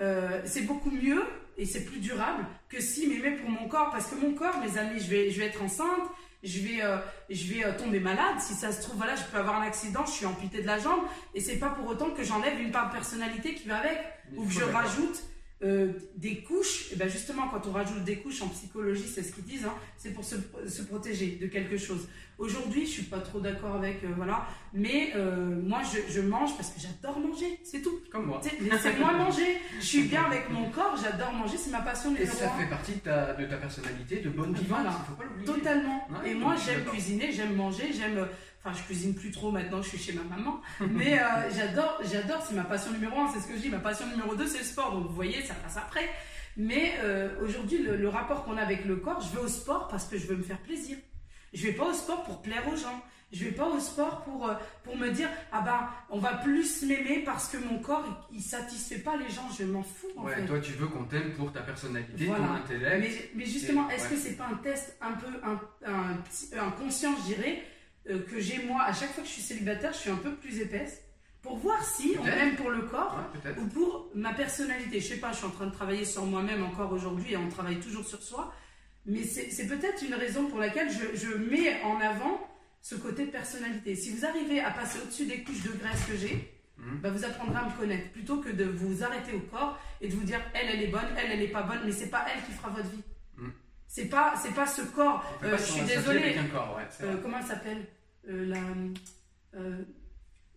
euh, 0.00 0.40
c'est 0.46 0.62
beaucoup 0.62 0.90
mieux 0.90 1.22
et 1.56 1.66
c'est 1.66 1.84
plus 1.84 1.98
durable 1.98 2.46
que 2.68 2.80
si 2.80 3.06
m'aimait 3.06 3.36
pour 3.36 3.50
mon 3.50 3.68
corps. 3.68 3.90
Parce 3.90 4.06
que 4.06 4.14
mon 4.14 4.34
corps, 4.34 4.58
mes 4.58 4.78
amis, 4.78 5.00
je 5.00 5.08
vais, 5.10 5.30
je 5.30 5.38
vais 5.38 5.46
être 5.46 5.62
enceinte, 5.62 6.08
je 6.42 6.60
vais, 6.60 6.82
euh, 6.82 6.98
je 7.30 7.52
vais 7.52 7.64
euh, 7.64 7.76
tomber 7.76 8.00
malade. 8.00 8.40
Si 8.40 8.54
ça 8.54 8.72
se 8.72 8.82
trouve, 8.82 8.96
voilà, 8.96 9.14
je 9.14 9.22
peux 9.24 9.38
avoir 9.38 9.60
un 9.60 9.66
accident, 9.66 10.04
je 10.06 10.12
suis 10.12 10.26
amputée 10.26 10.62
de 10.62 10.66
la 10.66 10.78
jambe. 10.78 11.00
Et 11.34 11.40
c'est 11.40 11.58
pas 11.58 11.70
pour 11.70 11.86
autant 11.86 12.10
que 12.10 12.22
j'enlève 12.22 12.60
une 12.60 12.70
part 12.70 12.88
de 12.88 12.92
personnalité 12.92 13.54
qui 13.54 13.68
va 13.68 13.78
avec. 13.78 13.98
ou 14.36 14.44
que 14.44 14.52
je 14.52 14.64
rajoute 14.64 15.22
euh, 15.64 15.92
des 16.16 16.38
couches, 16.38 16.92
et 16.92 16.96
ben 16.96 17.08
justement, 17.08 17.48
quand 17.48 17.66
on 17.68 17.72
rajoute 17.72 18.02
des 18.04 18.16
couches 18.16 18.42
en 18.42 18.48
psychologie, 18.48 19.06
c'est 19.06 19.22
ce 19.22 19.32
qu'ils 19.32 19.44
disent, 19.44 19.64
hein, 19.64 19.74
c'est 19.96 20.10
pour 20.10 20.24
se, 20.24 20.34
se, 20.66 20.82
protéger 20.82 21.38
de 21.40 21.46
quelque 21.46 21.76
chose. 21.76 22.08
Aujourd'hui, 22.38 22.84
je 22.84 22.90
suis 22.90 23.02
pas 23.04 23.20
trop 23.20 23.38
d'accord 23.38 23.76
avec, 23.76 24.02
euh, 24.02 24.08
voilà, 24.16 24.48
mais 24.72 25.12
euh, 25.14 25.60
moi, 25.62 25.80
je, 25.82 26.12
je, 26.12 26.20
mange 26.20 26.56
parce 26.56 26.70
que 26.70 26.80
j'adore 26.80 27.20
manger, 27.20 27.60
c'est 27.62 27.80
tout. 27.80 28.00
Comme 28.10 28.26
moi. 28.26 28.40
Laissez-moi 28.60 29.12
manger. 29.12 29.58
Je 29.78 29.84
suis 29.84 30.02
bien 30.02 30.24
avec 30.24 30.50
mon 30.50 30.68
corps, 30.70 30.96
j'adore 31.00 31.32
manger, 31.32 31.56
c'est 31.56 31.70
ma 31.70 31.82
passion 31.82 32.12
Et 32.16 32.26
ça 32.26 32.48
fait 32.50 32.68
partie 32.68 32.94
de 32.94 33.00
ta, 33.00 33.34
de 33.34 33.44
ta 33.46 33.56
personnalité, 33.56 34.16
de 34.16 34.30
bonne 34.30 34.54
vivante, 34.54 34.80
voilà. 34.80 34.90
faut 34.90 35.14
pas 35.14 35.24
l'oublier. 35.24 35.46
Totalement. 35.46 36.08
et 36.26 36.34
moi, 36.34 36.56
j'aime 36.56 36.84
cuisiner, 36.86 37.30
j'aime 37.30 37.54
manger, 37.54 37.92
j'aime 37.92 38.26
Enfin, 38.64 38.76
je 38.78 38.84
cuisine 38.84 39.14
plus 39.14 39.32
trop 39.32 39.50
maintenant, 39.50 39.82
je 39.82 39.88
suis 39.88 39.98
chez 39.98 40.12
ma 40.12 40.22
maman. 40.22 40.60
Mais 40.80 41.18
euh, 41.18 41.24
j'adore, 41.56 42.00
j'adore, 42.10 42.44
c'est 42.46 42.54
ma 42.54 42.62
passion 42.62 42.92
numéro 42.92 43.18
un, 43.18 43.28
c'est 43.32 43.40
ce 43.40 43.48
que 43.48 43.54
je 43.54 43.62
dis. 43.62 43.68
Ma 43.68 43.80
passion 43.80 44.06
numéro 44.06 44.36
deux, 44.36 44.46
c'est 44.46 44.58
le 44.58 44.64
sport. 44.64 44.92
Donc 44.92 45.08
vous 45.08 45.14
voyez, 45.14 45.42
ça 45.42 45.54
passe 45.54 45.76
après. 45.76 46.08
Mais 46.56 46.92
euh, 47.02 47.30
aujourd'hui, 47.42 47.78
le, 47.78 48.08
rapport 48.08 48.44
qu'on 48.44 48.56
a 48.56 48.62
avec 48.62 48.84
le 48.84 48.96
corps, 48.96 49.20
je 49.20 49.36
vais 49.36 49.42
au 49.42 49.48
sport 49.48 49.88
parce 49.88 50.06
que 50.06 50.16
je 50.16 50.26
veux 50.26 50.36
me 50.36 50.42
faire 50.42 50.58
plaisir. 50.58 50.96
Je 51.52 51.66
vais 51.66 51.72
pas 51.72 51.86
au 51.86 51.92
sport 51.92 52.22
pour 52.24 52.40
plaire 52.40 52.62
aux 52.68 52.76
gens. 52.76 53.02
Je 53.32 53.44
vais 53.46 53.52
pas 53.52 53.66
au 53.66 53.80
sport 53.80 54.22
pour, 54.24 54.46
euh, 54.46 54.54
pour 54.84 54.94
me 54.94 55.08
dire, 55.08 55.28
ah 55.52 55.62
ben, 55.62 55.88
on 56.10 56.18
va 56.18 56.34
plus 56.34 56.82
m'aimer 56.82 57.22
parce 57.24 57.48
que 57.48 57.56
mon 57.56 57.78
corps, 57.78 58.04
il, 58.30 58.42
satisfait 58.42 58.98
pas 58.98 59.16
les 59.16 59.30
gens. 59.30 59.48
Je 59.58 59.64
m'en 59.64 59.82
fous. 59.82 60.08
En 60.18 60.24
ouais, 60.24 60.44
toi, 60.44 60.60
tu 60.60 60.72
veux 60.72 60.86
qu'on 60.86 61.04
t'aime 61.04 61.32
pour 61.32 61.50
ta 61.50 61.62
personnalité, 61.62 62.26
ton 62.26 62.52
intellect. 62.52 63.30
Mais, 63.34 63.46
justement, 63.46 63.88
est-ce 63.88 64.08
que 64.08 64.16
c'est 64.16 64.36
pas 64.36 64.48
un 64.52 64.56
test 64.56 64.98
un 65.00 65.12
peu 65.12 65.28
un, 65.42 65.58
un, 65.90 66.58
inconscient, 66.60 67.16
je 67.16 67.34
dirais, 67.34 67.62
euh, 68.10 68.20
que 68.22 68.40
j'ai 68.40 68.64
moi, 68.64 68.82
à 68.82 68.92
chaque 68.92 69.12
fois 69.12 69.22
que 69.22 69.28
je 69.28 69.34
suis 69.34 69.42
célibataire, 69.42 69.92
je 69.92 69.98
suis 69.98 70.10
un 70.10 70.16
peu 70.16 70.34
plus 70.34 70.60
épaisse 70.60 71.00
pour 71.40 71.56
voir 71.56 71.84
si 71.84 72.16
m'aime 72.24 72.56
pour 72.56 72.70
le 72.70 72.82
corps 72.82 73.20
ou 73.58 73.66
pour 73.66 74.10
ma 74.14 74.32
personnalité. 74.32 75.00
Je 75.00 75.08
sais 75.08 75.16
pas, 75.16 75.32
je 75.32 75.38
suis 75.38 75.46
en 75.46 75.50
train 75.50 75.66
de 75.66 75.72
travailler 75.72 76.04
sur 76.04 76.24
moi-même 76.24 76.62
encore 76.64 76.92
aujourd'hui 76.92 77.32
et 77.32 77.36
on 77.36 77.48
travaille 77.48 77.80
toujours 77.80 78.06
sur 78.06 78.22
soi. 78.22 78.52
Mais 79.06 79.24
c'est 79.24 79.66
peut-être 79.66 80.04
une 80.04 80.14
raison 80.14 80.46
pour 80.46 80.60
laquelle 80.60 80.88
je, 80.90 81.16
je, 81.16 81.34
mets 81.34 81.82
en 81.82 81.98
avant 82.00 82.40
ce 82.80 82.94
côté 82.94 83.26
de 83.26 83.30
personnalité. 83.30 83.96
Si 83.96 84.10
vous 84.10 84.24
arrivez 84.24 84.60
à 84.60 84.70
passer 84.70 85.00
au-dessus 85.00 85.26
des 85.26 85.42
couches 85.42 85.64
de 85.64 85.72
graisse 85.72 86.04
que 86.08 86.16
j'ai, 86.16 86.52
bah 87.00 87.10
vous 87.10 87.24
apprendrez 87.24 87.58
à 87.58 87.64
me 87.64 87.76
connaître 87.78 88.10
plutôt 88.10 88.40
que 88.40 88.50
de 88.50 88.64
vous 88.64 89.04
arrêter 89.04 89.32
au 89.32 89.40
corps 89.40 89.78
et 90.00 90.08
de 90.08 90.14
vous 90.14 90.24
dire 90.24 90.40
elle, 90.54 90.68
elle 90.68 90.82
est 90.82 90.88
bonne, 90.88 91.06
elle, 91.16 91.30
elle 91.30 91.42
est 91.42 91.48
pas 91.48 91.62
bonne, 91.62 91.80
mais 91.84 91.92
c'est 91.92 92.10
pas 92.10 92.26
elle 92.32 92.42
qui 92.44 92.52
fera 92.52 92.70
votre 92.70 92.88
vie. 92.88 93.02
C'est 93.92 94.06
pas, 94.06 94.32
c'est 94.42 94.54
pas 94.54 94.66
ce 94.66 94.80
corps. 94.80 95.22
Euh, 95.44 95.54
je 95.58 95.62
suis 95.64 95.82
désolée. 95.82 96.34
Euh, 97.02 97.16
comment 97.22 97.36
elle 97.38 97.44
s'appelle? 97.44 97.86
Euh, 98.26 98.46
la, 98.46 99.60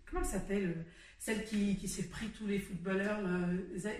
Comment 0.05 0.21
elle 0.21 0.25
s'appelle? 0.25 0.85
Celle 1.19 1.43
qui, 1.43 1.75
qui 1.75 1.89
s'est 1.89 2.07
pris 2.07 2.29
tous 2.29 2.47
les 2.47 2.59
footballeurs. 2.59 3.19
Zaya? 3.75 3.97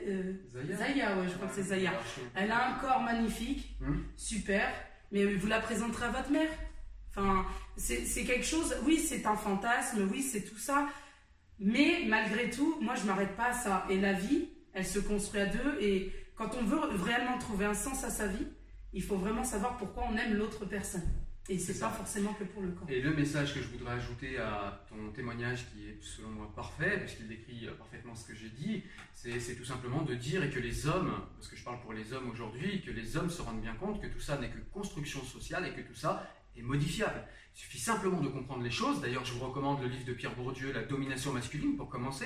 Zaya, 0.77 1.17
ouais, 1.17 1.27
je 1.27 1.33
crois 1.33 1.49
que 1.49 1.55
c'est 1.55 1.63
Zaya. 1.63 1.91
Elle 2.33 2.49
a 2.49 2.69
un 2.69 2.73
corps 2.79 3.01
magnifique, 3.01 3.75
hmm. 3.81 4.03
super, 4.15 4.69
mais 5.11 5.25
vous 5.25 5.47
la 5.47 5.59
présenterez 5.59 6.05
à 6.05 6.11
votre 6.11 6.31
mère. 6.31 6.49
Enfin, 7.09 7.45
c'est 7.75 8.23
quelque 8.23 8.45
chose. 8.45 8.73
Oui, 8.85 8.99
c'est 8.99 9.25
un 9.25 9.35
fantasme. 9.35 10.07
Oui, 10.13 10.21
c'est 10.21 10.43
tout 10.43 10.57
ça. 10.57 10.87
Mais 11.59 12.05
malgré 12.07 12.49
tout, 12.49 12.77
moi, 12.79 12.95
je 12.95 13.03
m'arrête 13.03 13.35
pas 13.35 13.49
à 13.49 13.53
ça. 13.53 13.85
Et 13.89 13.99
la 13.99 14.13
vie, 14.13 14.47
elle 14.73 14.85
se 14.85 14.99
construit 14.99 15.41
à 15.41 15.47
deux. 15.47 15.77
Et 15.81 16.13
quand 16.37 16.55
on 16.55 16.63
veut 16.63 16.79
réellement 17.03 17.37
trouver 17.37 17.65
un 17.65 17.73
sens 17.73 18.05
à 18.05 18.09
sa 18.09 18.27
vie, 18.27 18.47
il 18.95 19.03
faut 19.03 19.17
vraiment 19.17 19.43
savoir 19.43 19.77
pourquoi 19.77 20.05
on 20.09 20.17
aime 20.17 20.33
l'autre 20.33 20.65
personne. 20.65 21.03
Et 21.47 21.59
c'est 21.59 21.77
pas 21.77 21.89
forcément 21.89 22.33
que 22.33 22.43
pour 22.43 22.63
le 22.63 22.71
corps. 22.71 22.89
Et 22.89 23.01
le 23.01 23.13
message 23.13 23.53
que 23.53 23.61
je 23.61 23.67
voudrais 23.67 23.93
ajouter 23.93 24.39
à 24.39 24.83
ton 24.89 25.11
témoignage, 25.11 25.67
qui 25.69 25.89
est 25.89 26.01
selon 26.01 26.29
moi 26.29 26.51
parfait, 26.55 26.97
puisqu'il 27.01 27.27
décrit 27.27 27.67
parfaitement 27.77 28.15
ce 28.15 28.25
que 28.25 28.33
j'ai 28.33 28.49
dit, 28.49 28.83
c'est 29.13 29.55
tout 29.55 29.65
simplement 29.65 30.01
de 30.01 30.15
dire 30.15 30.43
et 30.43 30.49
que 30.49 30.59
les 30.59 30.87
hommes, 30.87 31.11
parce 31.35 31.49
que 31.49 31.55
je 31.55 31.63
parle 31.63 31.79
pour 31.81 31.93
les 31.93 32.13
hommes 32.13 32.31
aujourd'hui, 32.31 32.81
que 32.81 32.89
les 32.89 33.15
hommes 33.15 33.29
se 33.29 33.43
rendent 33.43 33.61
bien 33.61 33.75
compte 33.75 34.01
que 34.01 34.07
tout 34.07 34.19
ça 34.19 34.39
n'est 34.39 34.49
que 34.49 34.57
construction 34.73 35.23
sociale 35.23 35.67
et 35.67 35.73
que 35.73 35.87
tout 35.87 35.93
ça 35.93 36.27
est 36.55 36.63
modifiable. 36.63 37.27
Il 37.53 37.59
suffit 37.59 37.79
simplement 37.79 38.21
de 38.21 38.29
comprendre 38.29 38.63
les 38.63 38.71
choses. 38.71 39.01
D'ailleurs, 39.01 39.25
je 39.25 39.33
vous 39.33 39.45
recommande 39.45 39.81
le 39.81 39.87
livre 39.87 40.05
de 40.05 40.13
Pierre 40.13 40.35
Bourdieu, 40.35 40.71
La 40.71 40.83
domination 40.83 41.31
masculine, 41.31 41.77
pour 41.77 41.89
commencer. 41.89 42.25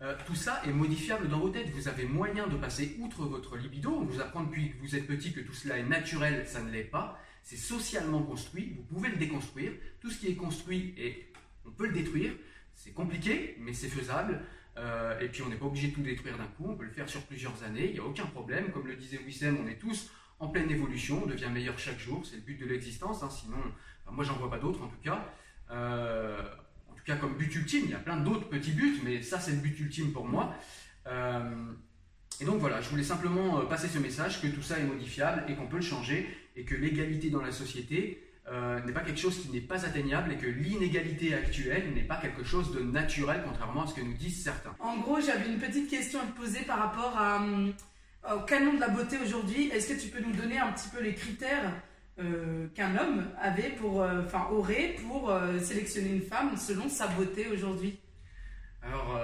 Euh, 0.00 0.16
tout 0.26 0.34
ça 0.34 0.62
est 0.64 0.72
modifiable 0.72 1.28
dans 1.28 1.38
vos 1.38 1.50
têtes. 1.50 1.70
Vous 1.70 1.88
avez 1.88 2.04
moyen 2.04 2.46
de 2.46 2.56
passer 2.56 2.96
outre 3.00 3.24
votre 3.24 3.56
libido. 3.56 3.90
On 3.90 4.04
vous 4.04 4.20
apprend 4.20 4.44
depuis 4.44 4.70
que 4.70 4.78
vous 4.78 4.96
êtes 4.96 5.06
petit 5.06 5.32
que 5.32 5.40
tout 5.40 5.52
cela 5.52 5.78
est 5.78 5.84
naturel, 5.84 6.46
ça 6.46 6.62
ne 6.62 6.70
l'est 6.70 6.84
pas. 6.84 7.18
C'est 7.42 7.56
socialement 7.56 8.22
construit. 8.22 8.72
Vous 8.76 8.82
pouvez 8.82 9.10
le 9.10 9.16
déconstruire. 9.16 9.72
Tout 10.00 10.10
ce 10.10 10.18
qui 10.18 10.28
est 10.28 10.36
construit, 10.36 10.94
et 10.96 11.32
on 11.66 11.70
peut 11.70 11.86
le 11.86 11.92
détruire. 11.92 12.32
C'est 12.74 12.92
compliqué, 12.92 13.56
mais 13.60 13.72
c'est 13.72 13.88
faisable. 13.88 14.40
Euh, 14.78 15.20
et 15.20 15.28
puis 15.28 15.42
on 15.42 15.48
n'est 15.48 15.56
pas 15.56 15.66
obligé 15.66 15.88
de 15.88 15.94
tout 15.94 16.02
détruire 16.02 16.38
d'un 16.38 16.46
coup. 16.46 16.70
On 16.70 16.76
peut 16.76 16.84
le 16.84 16.90
faire 16.90 17.08
sur 17.08 17.22
plusieurs 17.22 17.62
années. 17.62 17.86
Il 17.88 17.92
n'y 17.92 18.00
a 18.00 18.04
aucun 18.04 18.26
problème. 18.26 18.70
Comme 18.72 18.86
le 18.86 18.96
disait 18.96 19.18
Wissem, 19.18 19.58
on 19.62 19.68
est 19.68 19.78
tous 19.78 20.10
en 20.38 20.48
pleine 20.48 20.70
évolution. 20.70 21.22
On 21.24 21.26
devient 21.26 21.50
meilleur 21.52 21.78
chaque 21.78 21.98
jour. 21.98 22.24
C'est 22.24 22.36
le 22.36 22.42
but 22.42 22.58
de 22.58 22.66
l'existence. 22.66 23.22
Hein. 23.22 23.30
Sinon, 23.30 23.58
moi, 24.10 24.24
j'en 24.24 24.34
vois 24.34 24.50
pas 24.50 24.58
d'autres 24.58 24.82
en 24.82 24.88
tout 24.88 25.02
cas. 25.02 25.28
Euh, 25.70 26.42
tout 27.04 27.12
cas, 27.12 27.16
comme 27.16 27.34
but 27.34 27.54
ultime, 27.54 27.82
il 27.84 27.90
y 27.90 27.94
a 27.94 27.98
plein 27.98 28.16
d'autres 28.16 28.48
petits 28.48 28.72
buts, 28.72 29.00
mais 29.04 29.22
ça, 29.22 29.40
c'est 29.40 29.52
le 29.52 29.58
but 29.58 29.78
ultime 29.80 30.12
pour 30.12 30.26
moi. 30.26 30.54
Euh, 31.06 31.50
et 32.40 32.44
donc 32.44 32.60
voilà, 32.60 32.80
je 32.80 32.88
voulais 32.88 33.02
simplement 33.02 33.58
euh, 33.58 33.62
passer 33.64 33.88
ce 33.88 33.98
message 33.98 34.40
que 34.40 34.46
tout 34.46 34.62
ça 34.62 34.78
est 34.78 34.84
modifiable 34.84 35.44
et 35.48 35.54
qu'on 35.54 35.66
peut 35.66 35.76
le 35.76 35.82
changer 35.82 36.28
et 36.54 36.64
que 36.64 36.74
l'égalité 36.74 37.30
dans 37.30 37.42
la 37.42 37.52
société 37.52 38.28
n'est 38.84 38.92
pas 38.92 39.00
quelque 39.00 39.20
chose 39.20 39.40
qui 39.40 39.48
n'est 39.50 39.60
pas 39.60 39.86
atteignable 39.86 40.32
et 40.32 40.36
que 40.36 40.48
l'inégalité 40.48 41.32
actuelle 41.32 41.94
n'est 41.94 42.02
pas 42.02 42.16
quelque 42.16 42.44
chose 42.44 42.72
de 42.72 42.80
naturel, 42.80 43.40
contrairement 43.46 43.84
à 43.84 43.86
ce 43.86 43.94
que 43.94 44.00
nous 44.00 44.12
disent 44.14 44.42
certains. 44.42 44.74
En 44.80 44.98
gros, 44.98 45.20
j'avais 45.20 45.46
une 45.46 45.58
petite 45.58 45.88
question 45.88 46.20
à 46.20 46.24
te 46.24 46.36
poser 46.36 46.60
par 46.62 46.80
rapport 46.80 47.18
au 48.30 48.40
canon 48.40 48.74
de 48.74 48.80
la 48.80 48.88
beauté 48.88 49.16
aujourd'hui. 49.24 49.68
Est-ce 49.68 49.94
que 49.94 49.98
tu 49.98 50.08
peux 50.08 50.20
nous 50.20 50.32
donner 50.32 50.58
un 50.58 50.72
petit 50.72 50.88
peu 50.88 51.00
les 51.00 51.14
critères 51.14 51.72
euh, 52.18 52.66
qu'un 52.74 52.94
homme 52.98 53.24
avait 53.40 53.70
pour, 53.70 54.02
euh, 54.02 54.20
enfin 54.26 54.46
aurait 54.50 54.96
pour 55.08 55.30
euh, 55.30 55.58
sélectionner 55.58 56.10
une 56.10 56.20
femme 56.20 56.58
selon 56.58 56.86
sa 56.86 57.06
beauté 57.06 57.48
aujourd'hui 57.48 57.98
Alors 58.82 59.18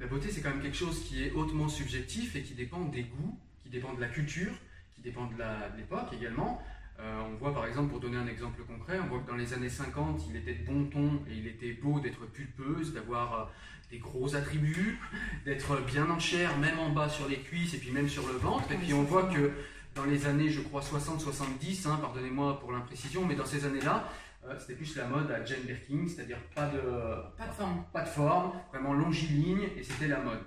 la 0.00 0.06
beauté 0.06 0.30
c'est 0.30 0.40
quand 0.40 0.48
même 0.48 0.62
quelque 0.62 0.76
chose 0.76 1.04
qui 1.04 1.22
est 1.24 1.32
hautement 1.32 1.68
subjectif 1.68 2.34
et 2.34 2.42
qui 2.42 2.54
dépend 2.54 2.80
des 2.86 3.02
goûts, 3.02 3.38
qui 3.62 3.68
dépend 3.68 3.92
de 3.92 4.00
la 4.00 4.08
culture, 4.08 4.52
qui 4.94 5.02
dépend 5.02 5.26
de 5.26 5.34
l'époque 5.76 6.14
également. 6.14 6.62
on 6.98 7.34
voit 7.34 7.52
par 7.52 7.66
exemple, 7.66 7.90
pour 7.90 8.00
donner 8.00 8.16
un 8.16 8.26
exemple 8.26 8.62
concret, 8.62 8.98
on 9.04 9.08
voit 9.08 9.20
que 9.20 9.28
dans 9.28 9.36
les 9.36 9.52
années 9.52 9.68
50, 9.68 10.22
il 10.30 10.36
était 10.36 10.54
de 10.54 10.64
bon 10.64 10.86
ton 10.86 11.22
et 11.28 11.34
il 11.34 11.46
était 11.46 11.74
beau 11.74 12.00
d'être 12.00 12.24
pulpeuse, 12.32 12.94
d'avoir 12.94 13.52
des 13.90 13.98
gros 13.98 14.34
attributs, 14.34 14.98
d'être 15.44 15.78
bien 15.82 16.08
en 16.08 16.18
chair, 16.18 16.56
même 16.56 16.78
en 16.78 16.88
bas 16.88 17.10
sur 17.10 17.28
les 17.28 17.40
cuisses 17.40 17.74
et 17.74 17.78
puis 17.78 17.90
même 17.90 18.08
sur 18.08 18.26
le 18.26 18.34
ventre. 18.38 18.72
Et 18.72 18.76
puis 18.76 18.94
on 18.94 19.02
voit 19.02 19.24
que 19.24 19.52
dans 19.94 20.04
les 20.04 20.26
années, 20.26 20.48
je 20.48 20.60
crois, 20.60 20.80
60-70, 20.80 21.88
hein, 21.88 21.98
pardonnez-moi 22.00 22.58
pour 22.60 22.72
l'imprécision, 22.72 23.24
mais 23.24 23.34
dans 23.34 23.46
ces 23.46 23.64
années-là, 23.64 24.08
euh, 24.46 24.54
c'était 24.58 24.74
plus 24.74 24.96
la 24.96 25.06
mode 25.06 25.30
à 25.30 25.44
Jane 25.44 25.62
Birkin, 25.62 26.06
c'est-à-dire 26.06 26.38
pas 26.54 26.66
de, 26.66 26.80
pas 27.38 27.46
de 27.46 27.52
forme, 27.52 27.84
pas 27.92 28.02
de 28.02 28.08
forme 28.08 28.52
vraiment 28.70 28.92
longiligne, 28.92 29.68
et 29.76 29.82
c'était 29.82 30.08
la 30.08 30.20
mode. 30.20 30.40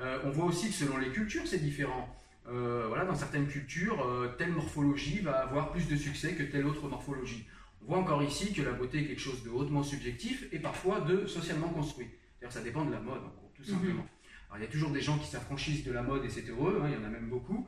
Euh, 0.00 0.20
on 0.24 0.30
voit 0.30 0.46
aussi 0.46 0.68
que 0.68 0.74
selon 0.74 0.98
les 0.98 1.10
cultures, 1.10 1.46
c'est 1.46 1.62
différent. 1.62 2.14
Euh, 2.48 2.86
voilà, 2.88 3.04
dans 3.04 3.14
certaines 3.14 3.46
cultures, 3.46 4.34
telle 4.38 4.52
morphologie 4.52 5.20
va 5.20 5.40
avoir 5.40 5.70
plus 5.70 5.88
de 5.88 5.96
succès 5.96 6.34
que 6.34 6.42
telle 6.42 6.66
autre 6.66 6.88
morphologie. 6.88 7.46
On 7.82 7.86
voit 7.86 7.98
encore 7.98 8.22
ici 8.22 8.52
que 8.52 8.62
la 8.62 8.72
beauté 8.72 9.00
est 9.00 9.06
quelque 9.06 9.20
chose 9.20 9.42
de 9.42 9.50
hautement 9.50 9.82
subjectif 9.82 10.46
et 10.52 10.58
parfois 10.58 11.00
de 11.00 11.26
socialement 11.26 11.68
construit. 11.68 12.08
D'ailleurs, 12.40 12.52
ça 12.52 12.62
dépend 12.62 12.84
de 12.84 12.92
la 12.92 13.00
mode, 13.00 13.22
tout 13.54 13.62
mhm. 13.62 13.68
simplement. 13.68 14.06
Alors, 14.48 14.58
il 14.58 14.64
y 14.64 14.68
a 14.68 14.70
toujours 14.70 14.90
des 14.90 15.00
gens 15.00 15.18
qui 15.18 15.26
s'affranchissent 15.26 15.84
de 15.84 15.92
la 15.92 16.02
mode 16.02 16.24
et 16.24 16.28
c'est 16.28 16.48
heureux, 16.48 16.80
hein, 16.82 16.88
il 16.88 16.94
y 16.94 16.96
en 16.96 17.04
a 17.04 17.10
même 17.10 17.28
beaucoup 17.28 17.66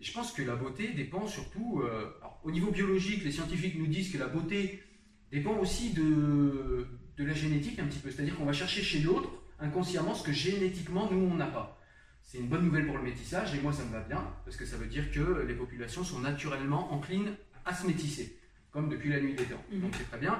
je 0.00 0.12
pense 0.12 0.32
que 0.32 0.42
la 0.42 0.56
beauté 0.56 0.92
dépend 0.92 1.26
surtout, 1.26 1.82
euh, 1.84 2.10
au 2.42 2.50
niveau 2.50 2.70
biologique, 2.70 3.24
les 3.24 3.32
scientifiques 3.32 3.78
nous 3.78 3.86
disent 3.86 4.10
que 4.10 4.18
la 4.18 4.28
beauté 4.28 4.82
dépend 5.30 5.56
aussi 5.58 5.92
de, 5.92 6.86
de 7.16 7.24
la 7.24 7.34
génétique 7.34 7.78
un 7.78 7.86
petit 7.86 7.98
peu. 7.98 8.10
C'est-à-dire 8.10 8.36
qu'on 8.36 8.46
va 8.46 8.52
chercher 8.52 8.82
chez 8.82 9.00
l'autre 9.00 9.30
inconsciemment 9.58 10.14
ce 10.14 10.24
que 10.24 10.32
génétiquement 10.32 11.10
nous 11.10 11.30
on 11.30 11.34
n'a 11.34 11.46
pas. 11.46 11.78
C'est 12.22 12.38
une 12.38 12.48
bonne 12.48 12.64
nouvelle 12.64 12.86
pour 12.86 12.96
le 12.96 13.02
métissage 13.02 13.54
et 13.54 13.60
moi 13.60 13.72
ça 13.72 13.84
me 13.84 13.92
va 13.92 14.00
bien 14.00 14.24
parce 14.44 14.56
que 14.56 14.64
ça 14.64 14.76
veut 14.76 14.86
dire 14.86 15.10
que 15.10 15.44
les 15.46 15.54
populations 15.54 16.04
sont 16.04 16.20
naturellement 16.20 16.92
enclines 16.92 17.34
à 17.64 17.74
se 17.74 17.86
métisser, 17.86 18.38
comme 18.70 18.88
depuis 18.88 19.10
la 19.10 19.20
nuit 19.20 19.34
des 19.34 19.44
temps. 19.44 19.62
Mhm. 19.70 19.80
Donc 19.80 19.94
c'est 19.96 20.08
très 20.08 20.18
bien. 20.18 20.38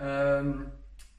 Euh, 0.00 0.52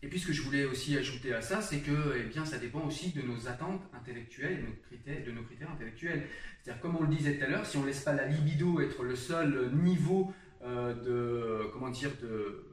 et 0.02 0.08
puis 0.08 0.20
ce 0.20 0.28
que 0.28 0.34
je 0.34 0.42
voulais 0.42 0.64
aussi 0.64 0.98
ajouter 0.98 1.34
à 1.34 1.42
ça, 1.42 1.62
c'est 1.62 1.80
que 1.80 2.16
eh 2.18 2.24
bien, 2.24 2.46
ça 2.46 2.58
dépend 2.58 2.82
aussi 2.86 3.12
de 3.12 3.22
nos 3.22 3.48
attentes 3.48 3.82
intellectuelles 3.94 4.62
de 4.62 4.68
nos 4.68 4.76
critères, 4.88 5.26
de 5.26 5.32
nos 5.32 5.44
critères 5.44 5.72
intellectuels. 5.72 6.24
C'est-à-dire, 6.62 6.82
comme 6.82 6.96
on 6.96 7.04
le 7.04 7.14
disait 7.14 7.38
tout 7.38 7.44
à 7.44 7.48
l'heure, 7.48 7.66
si 7.66 7.78
on 7.78 7.82
ne 7.82 7.88
laisse 7.88 8.02
pas 8.02 8.14
la 8.14 8.26
libido 8.26 8.80
être 8.80 9.04
le 9.04 9.16
seul 9.16 9.72
niveau 9.74 10.34
euh, 10.64 10.94
de, 10.94 11.70
comment 11.72 11.90
dire, 11.90 12.12
de 12.22 12.64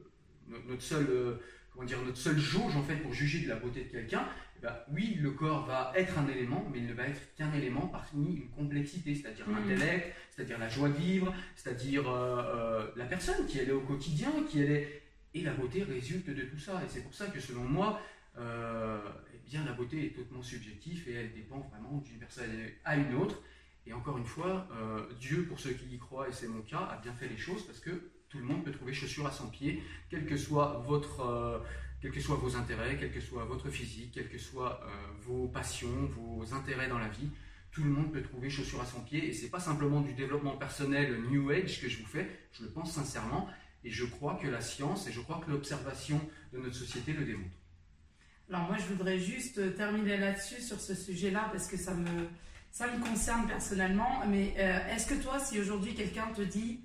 notre 0.69 0.81
seul, 0.81 1.05
euh, 1.09 1.35
comment 1.73 1.85
dire, 1.85 2.01
notre 2.01 2.17
seule 2.17 2.37
jauge 2.37 2.77
en 2.77 2.83
fait 2.83 2.95
pour 2.95 3.13
juger 3.13 3.43
de 3.43 3.49
la 3.49 3.55
beauté 3.55 3.83
de 3.83 3.89
quelqu'un, 3.89 4.25
eh 4.57 4.61
ben, 4.61 4.75
oui, 4.93 5.17
le 5.19 5.31
corps 5.31 5.65
va 5.65 5.91
être 5.95 6.17
un 6.17 6.27
élément, 6.29 6.65
mais 6.71 6.79
il 6.79 6.87
ne 6.87 6.93
va 6.93 7.07
être 7.07 7.35
qu'un 7.35 7.51
élément 7.53 7.87
parmi 7.87 8.35
une 8.35 8.49
complexité, 8.51 9.13
c'est-à-dire 9.13 9.47
mmh. 9.47 9.53
l'intellect, 9.53 10.15
c'est-à-dire 10.29 10.59
la 10.59 10.69
joie 10.69 10.87
de 10.87 10.95
vivre, 10.95 11.33
c'est-à-dire 11.55 12.09
euh, 12.09 12.87
la 12.95 13.05
personne 13.05 13.45
qui 13.47 13.59
elle 13.59 13.69
est 13.69 13.73
au 13.73 13.81
quotidien, 13.81 14.31
qui 14.49 14.61
elle 14.61 14.71
est 14.71 15.01
et 15.37 15.43
la 15.43 15.53
beauté 15.53 15.83
résulte 15.83 16.29
de 16.29 16.43
tout 16.43 16.59
ça. 16.59 16.81
Et 16.83 16.89
c'est 16.89 17.01
pour 17.01 17.13
ça 17.13 17.27
que 17.27 17.39
selon 17.39 17.63
moi, 17.63 18.01
euh, 18.37 18.99
eh 19.51 19.57
la 19.65 19.73
beauté 19.73 20.05
est 20.05 20.15
totalement 20.15 20.43
subjective 20.43 21.07
et 21.07 21.13
elle 21.13 21.33
dépend 21.33 21.59
vraiment 21.71 21.97
d'une 21.99 22.19
personne 22.19 22.49
à 22.83 22.97
une 22.97 23.15
autre. 23.15 23.41
Et 23.85 23.93
encore 23.93 24.17
une 24.17 24.25
fois, 24.25 24.67
euh, 24.73 25.05
Dieu, 25.19 25.45
pour 25.45 25.59
ceux 25.59 25.71
qui 25.71 25.95
y 25.95 25.97
croient, 25.97 26.27
et 26.27 26.33
c'est 26.33 26.47
mon 26.47 26.61
cas, 26.61 26.79
a 26.79 26.99
bien 27.01 27.13
fait 27.13 27.29
les 27.29 27.37
choses 27.37 27.65
parce 27.65 27.79
que 27.79 28.11
tout 28.29 28.39
le 28.39 28.43
monde 28.43 28.65
peut 28.65 28.71
trouver 28.71 28.93
chaussure 28.93 29.25
à 29.25 29.31
son 29.31 29.49
pied, 29.49 29.81
quel 30.09 30.25
que 30.25 30.35
soit 30.35 30.83
euh, 31.21 31.59
quels 32.01 32.11
que 32.11 32.19
soient 32.19 32.35
vos 32.35 32.55
intérêts, 32.57 32.97
quel 32.99 33.11
que 33.11 33.21
soit 33.21 33.45
votre 33.45 33.69
physique, 33.69 34.11
quels 34.13 34.29
que 34.29 34.37
soient 34.37 34.81
vos 35.21 35.47
passions, 35.47 36.05
vos 36.07 36.53
intérêts 36.53 36.89
dans 36.89 36.99
la 36.99 37.07
vie. 37.07 37.29
Tout 37.71 37.83
le 37.83 37.89
monde 37.89 38.11
peut 38.11 38.21
trouver 38.21 38.49
chaussure 38.49 38.81
à 38.81 38.85
son 38.85 39.01
pied 39.01 39.29
et 39.29 39.33
c'est 39.33 39.49
pas 39.49 39.59
simplement 39.59 40.01
du 40.01 40.13
développement 40.13 40.57
personnel 40.57 41.21
New 41.29 41.49
Age 41.49 41.81
que 41.81 41.87
je 41.87 41.99
vous 41.99 42.05
fais, 42.05 42.27
je 42.51 42.63
le 42.63 42.69
pense 42.69 42.91
sincèrement, 42.91 43.49
et 43.87 43.89
je 43.89 44.03
crois 44.03 44.35
que 44.35 44.47
la 44.47 44.59
science 44.59 45.07
et 45.07 45.13
je 45.13 45.21
crois 45.21 45.41
que 45.45 45.49
l'observation 45.49 46.19
de 46.51 46.57
notre 46.59 46.75
société 46.75 47.13
le 47.13 47.23
démontre. 47.23 47.55
Alors 48.49 48.67
moi, 48.67 48.77
je 48.77 48.93
voudrais 48.93 49.17
juste 49.17 49.75
terminer 49.75 50.17
là-dessus, 50.17 50.61
sur 50.61 50.79
ce 50.79 50.93
sujet-là, 50.93 51.49
parce 51.51 51.67
que 51.67 51.77
ça 51.77 51.93
me, 51.93 52.27
ça 52.71 52.87
me 52.87 53.01
concerne 53.01 53.47
personnellement. 53.47 54.25
Mais 54.27 54.53
euh, 54.57 54.93
est-ce 54.93 55.07
que 55.07 55.15
toi, 55.21 55.39
si 55.39 55.59
aujourd'hui 55.59 55.95
quelqu'un 55.95 56.27
te 56.35 56.41
dit 56.41 56.81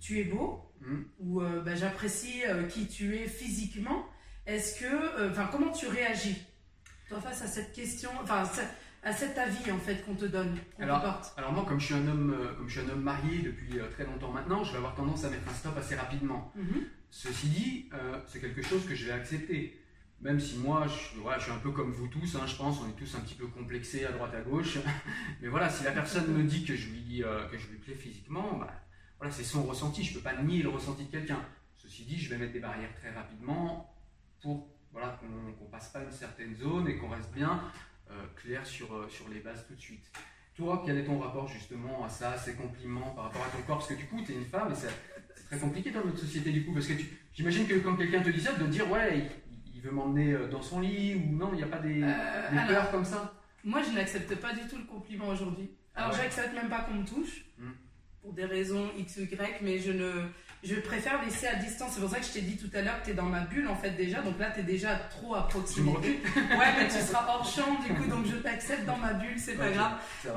tu 0.00 0.20
es 0.20 0.24
beau, 0.24 0.72
hmm. 0.80 1.02
ou 1.20 1.42
euh, 1.42 1.60
bah, 1.60 1.74
j'apprécie 1.74 2.42
euh, 2.46 2.66
qui 2.66 2.86
tu 2.86 3.16
es 3.16 3.26
physiquement, 3.26 4.06
est-ce 4.46 4.80
que, 4.80 5.30
enfin, 5.30 5.48
comment 5.52 5.72
tu 5.72 5.86
réagis 5.86 6.42
toi 7.08 7.20
face 7.20 7.42
à 7.42 7.46
cette 7.46 7.72
question, 7.72 8.10
enfin, 8.22 8.44
à 9.02 9.12
cet 9.12 9.38
avis 9.38 9.70
en 9.70 9.78
fait 9.78 10.04
qu'on 10.04 10.14
te 10.14 10.24
donne, 10.24 10.56
alors, 10.78 11.22
alors 11.36 11.52
moi, 11.52 11.64
comme 11.66 11.80
je 11.80 11.86
suis 11.86 11.94
un 11.94 12.06
homme, 12.06 12.34
euh, 12.38 12.54
comme 12.54 12.68
je 12.68 12.80
suis 12.80 12.88
un 12.88 12.92
homme 12.92 13.02
marié 13.02 13.42
depuis 13.42 13.78
euh, 13.78 13.88
très 13.90 14.04
longtemps 14.04 14.32
maintenant, 14.32 14.64
je 14.64 14.72
vais 14.72 14.78
avoir 14.78 14.94
tendance 14.94 15.24
à 15.24 15.30
mettre 15.30 15.48
un 15.48 15.54
stop 15.54 15.76
assez 15.76 15.94
rapidement. 15.94 16.52
Mhm. 16.56 16.84
Ceci 17.10 17.48
dit, 17.48 17.88
euh, 17.94 18.18
c'est 18.26 18.40
quelque 18.40 18.62
chose 18.62 18.86
que 18.86 18.94
je 18.94 19.06
vais 19.06 19.12
accepter. 19.12 19.80
Même 20.20 20.40
si 20.40 20.58
moi, 20.58 20.86
je, 20.88 21.20
je 21.38 21.42
suis 21.42 21.52
un 21.52 21.58
peu 21.58 21.70
comme 21.70 21.92
vous 21.92 22.08
tous, 22.08 22.34
hein, 22.34 22.44
je 22.46 22.56
pense, 22.56 22.80
on 22.80 22.88
est 22.88 22.96
tous 22.98 23.14
un 23.14 23.20
petit 23.20 23.36
peu 23.36 23.46
complexés 23.46 24.04
à 24.04 24.10
droite 24.10 24.34
à 24.34 24.40
gauche. 24.40 24.78
Mais 25.40 25.46
voilà, 25.46 25.70
si 25.70 25.84
la 25.84 25.92
personne 25.92 26.26
me 26.32 26.42
dit 26.42 26.64
que 26.64 26.74
je 26.74 26.88
lui, 26.88 27.22
que 27.50 27.56
je 27.56 27.68
lui 27.68 27.78
plais 27.78 27.94
physiquement, 27.94 28.58
bah, 28.58 28.72
voilà, 29.18 29.32
c'est 29.32 29.44
son 29.44 29.62
ressenti. 29.62 30.02
Je 30.02 30.10
ne 30.10 30.16
peux 30.16 30.24
pas 30.24 30.42
nier 30.42 30.64
le 30.64 30.70
ressenti 30.70 31.04
de 31.04 31.10
quelqu'un. 31.10 31.40
Ceci 31.76 32.04
dit, 32.04 32.18
je 32.18 32.30
vais 32.30 32.36
mettre 32.36 32.52
des 32.52 32.58
barrières 32.58 32.92
très 32.96 33.12
rapidement 33.12 33.94
pour 34.42 34.68
voilà, 34.92 35.18
qu'on 35.20 35.64
ne 35.64 35.70
passe 35.70 35.90
pas 35.90 36.02
une 36.02 36.10
certaine 36.10 36.56
zone 36.56 36.88
et 36.88 36.96
qu'on 36.96 37.08
reste 37.08 37.32
bien 37.32 37.62
clair 38.36 38.66
sur, 38.66 38.92
euh, 38.94 39.08
sur 39.08 39.28
les 39.28 39.40
bases 39.40 39.64
tout 39.66 39.74
de 39.74 39.80
suite. 39.80 40.10
Toi, 40.54 40.82
quel 40.84 40.98
est 40.98 41.04
ton 41.04 41.18
rapport 41.18 41.46
justement 41.46 42.04
à 42.04 42.08
ça, 42.08 42.32
à 42.32 42.38
ces 42.38 42.54
compliments 42.54 43.10
par 43.10 43.24
rapport 43.24 43.42
à 43.42 43.56
ton 43.56 43.62
corps? 43.62 43.78
Parce 43.78 43.88
que 43.88 43.94
du 43.94 44.06
coup, 44.06 44.20
tu 44.24 44.32
es 44.32 44.34
une 44.34 44.44
femme 44.44 44.72
et 44.72 44.74
c'est 44.74 44.88
très 45.46 45.58
compliqué 45.58 45.90
dans 45.90 46.04
notre 46.04 46.18
société 46.18 46.50
du 46.50 46.64
coup. 46.64 46.72
Parce 46.72 46.86
que 46.86 46.94
j'imagine 47.34 47.66
que 47.66 47.74
quand 47.74 47.96
quelqu'un 47.96 48.22
te 48.22 48.30
dit 48.30 48.40
ça, 48.40 48.54
de 48.54 48.66
dire 48.66 48.90
ouais, 48.90 49.28
il, 49.74 49.80
veut 49.80 49.92
m'emmener 49.92 50.32
euh, 50.32 50.48
dans 50.48 50.62
son 50.62 50.80
lit 50.80 51.14
ou 51.14 51.36
non, 51.36 51.50
il 51.52 51.58
n'y 51.58 51.62
a 51.62 51.66
pas 51.66 51.78
des, 51.78 52.00
peurs 52.66 52.90
comme 52.90 53.04
ça? 53.04 53.34
Moi, 53.64 53.82
je 53.82 53.90
n'accepte 53.90 54.34
pas 54.36 54.52
du 54.52 54.66
tout 54.68 54.78
le 54.78 54.84
compliment 54.84 55.28
aujourd'hui. 55.28 55.70
Ah 55.94 56.04
alors, 56.04 56.16
j'accepte 56.16 56.54
même 56.54 56.68
pas 56.68 56.80
qu'on 56.82 56.94
me 56.94 57.06
touche, 57.06 57.44
hmm. 57.58 57.70
pour 58.22 58.32
des 58.32 58.44
raisons 58.44 58.90
X 58.96 59.18
ou 59.18 59.22
Y, 59.22 59.62
mais 59.62 59.78
je 59.78 59.92
ne 59.92 60.28
je 60.64 60.74
préfère 60.76 61.22
laisser 61.24 61.46
à 61.46 61.54
distance. 61.56 61.92
C'est 61.94 62.00
pour 62.00 62.10
ça 62.10 62.18
que 62.18 62.26
je 62.26 62.32
t'ai 62.32 62.40
dit 62.40 62.56
tout 62.56 62.70
à 62.76 62.82
l'heure 62.82 63.00
que 63.00 63.06
tu 63.06 63.10
es 63.12 63.14
dans 63.14 63.24
ma 63.26 63.40
bulle 63.40 63.68
en 63.68 63.76
fait 63.76 63.90
déjà. 63.92 64.22
Donc 64.22 64.38
là, 64.38 64.50
tu 64.50 64.60
es 64.60 64.62
déjà 64.64 64.96
trop 64.96 65.34
à 65.34 65.46
proximité. 65.48 66.20
ouais, 66.36 66.72
mais 66.78 66.86
tu 66.88 66.98
seras 67.04 67.26
hors 67.28 67.48
champ 67.48 67.78
du 67.86 67.94
coup, 67.94 68.08
donc 68.10 68.26
je 68.26 68.36
t'accepte 68.36 68.84
dans 68.84 68.96
ma 68.96 69.12
bulle, 69.14 69.38
c'est 69.38 69.54
pas 69.54 69.70
grave. 69.70 69.92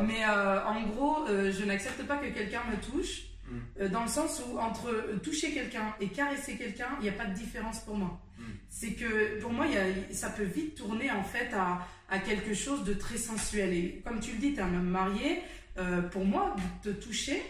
Mais 0.05 0.23
euh, 0.27 0.63
en 0.65 0.83
gros, 0.83 1.27
euh, 1.27 1.51
je 1.51 1.65
n'accepte 1.65 2.03
pas 2.03 2.17
que 2.17 2.27
quelqu'un 2.27 2.61
me 2.69 2.77
touche. 2.77 3.23
Mm. 3.47 3.57
euh, 3.81 3.89
dans 3.89 4.03
le 4.03 4.07
sens 4.07 4.41
où 4.47 4.59
entre 4.59 4.91
toucher 5.23 5.51
quelqu'un 5.51 5.93
et 5.99 6.07
caresser 6.09 6.55
quelqu'un, 6.55 6.87
il 6.99 7.03
n'y 7.03 7.09
a 7.09 7.13
pas 7.13 7.25
de 7.25 7.33
différence 7.33 7.79
pour 7.79 7.97
moi. 7.97 8.21
Mm. 8.37 8.43
C'est 8.69 8.93
que 8.93 9.39
pour 9.41 9.51
moi, 9.51 9.65
il 9.67 9.73
y 9.73 9.77
a- 9.77 10.13
ça 10.13 10.29
peut 10.29 10.43
vite 10.43 10.75
tourner 10.75 11.09
en 11.11 11.23
fait 11.23 11.49
à, 11.53 11.85
à 12.09 12.19
quelque 12.19 12.53
chose 12.53 12.83
de 12.83 12.93
très 12.93 13.17
sensuel. 13.17 13.73
Et 13.73 14.01
comme 14.05 14.19
tu 14.19 14.33
le 14.33 14.37
dis, 14.37 14.53
tu 14.53 14.59
es 14.59 14.61
un 14.61 14.73
homme 14.73 14.87
marié, 14.89 15.41
pour 16.11 16.25
moi, 16.25 16.55
te 16.83 16.89
toucher 16.89 17.41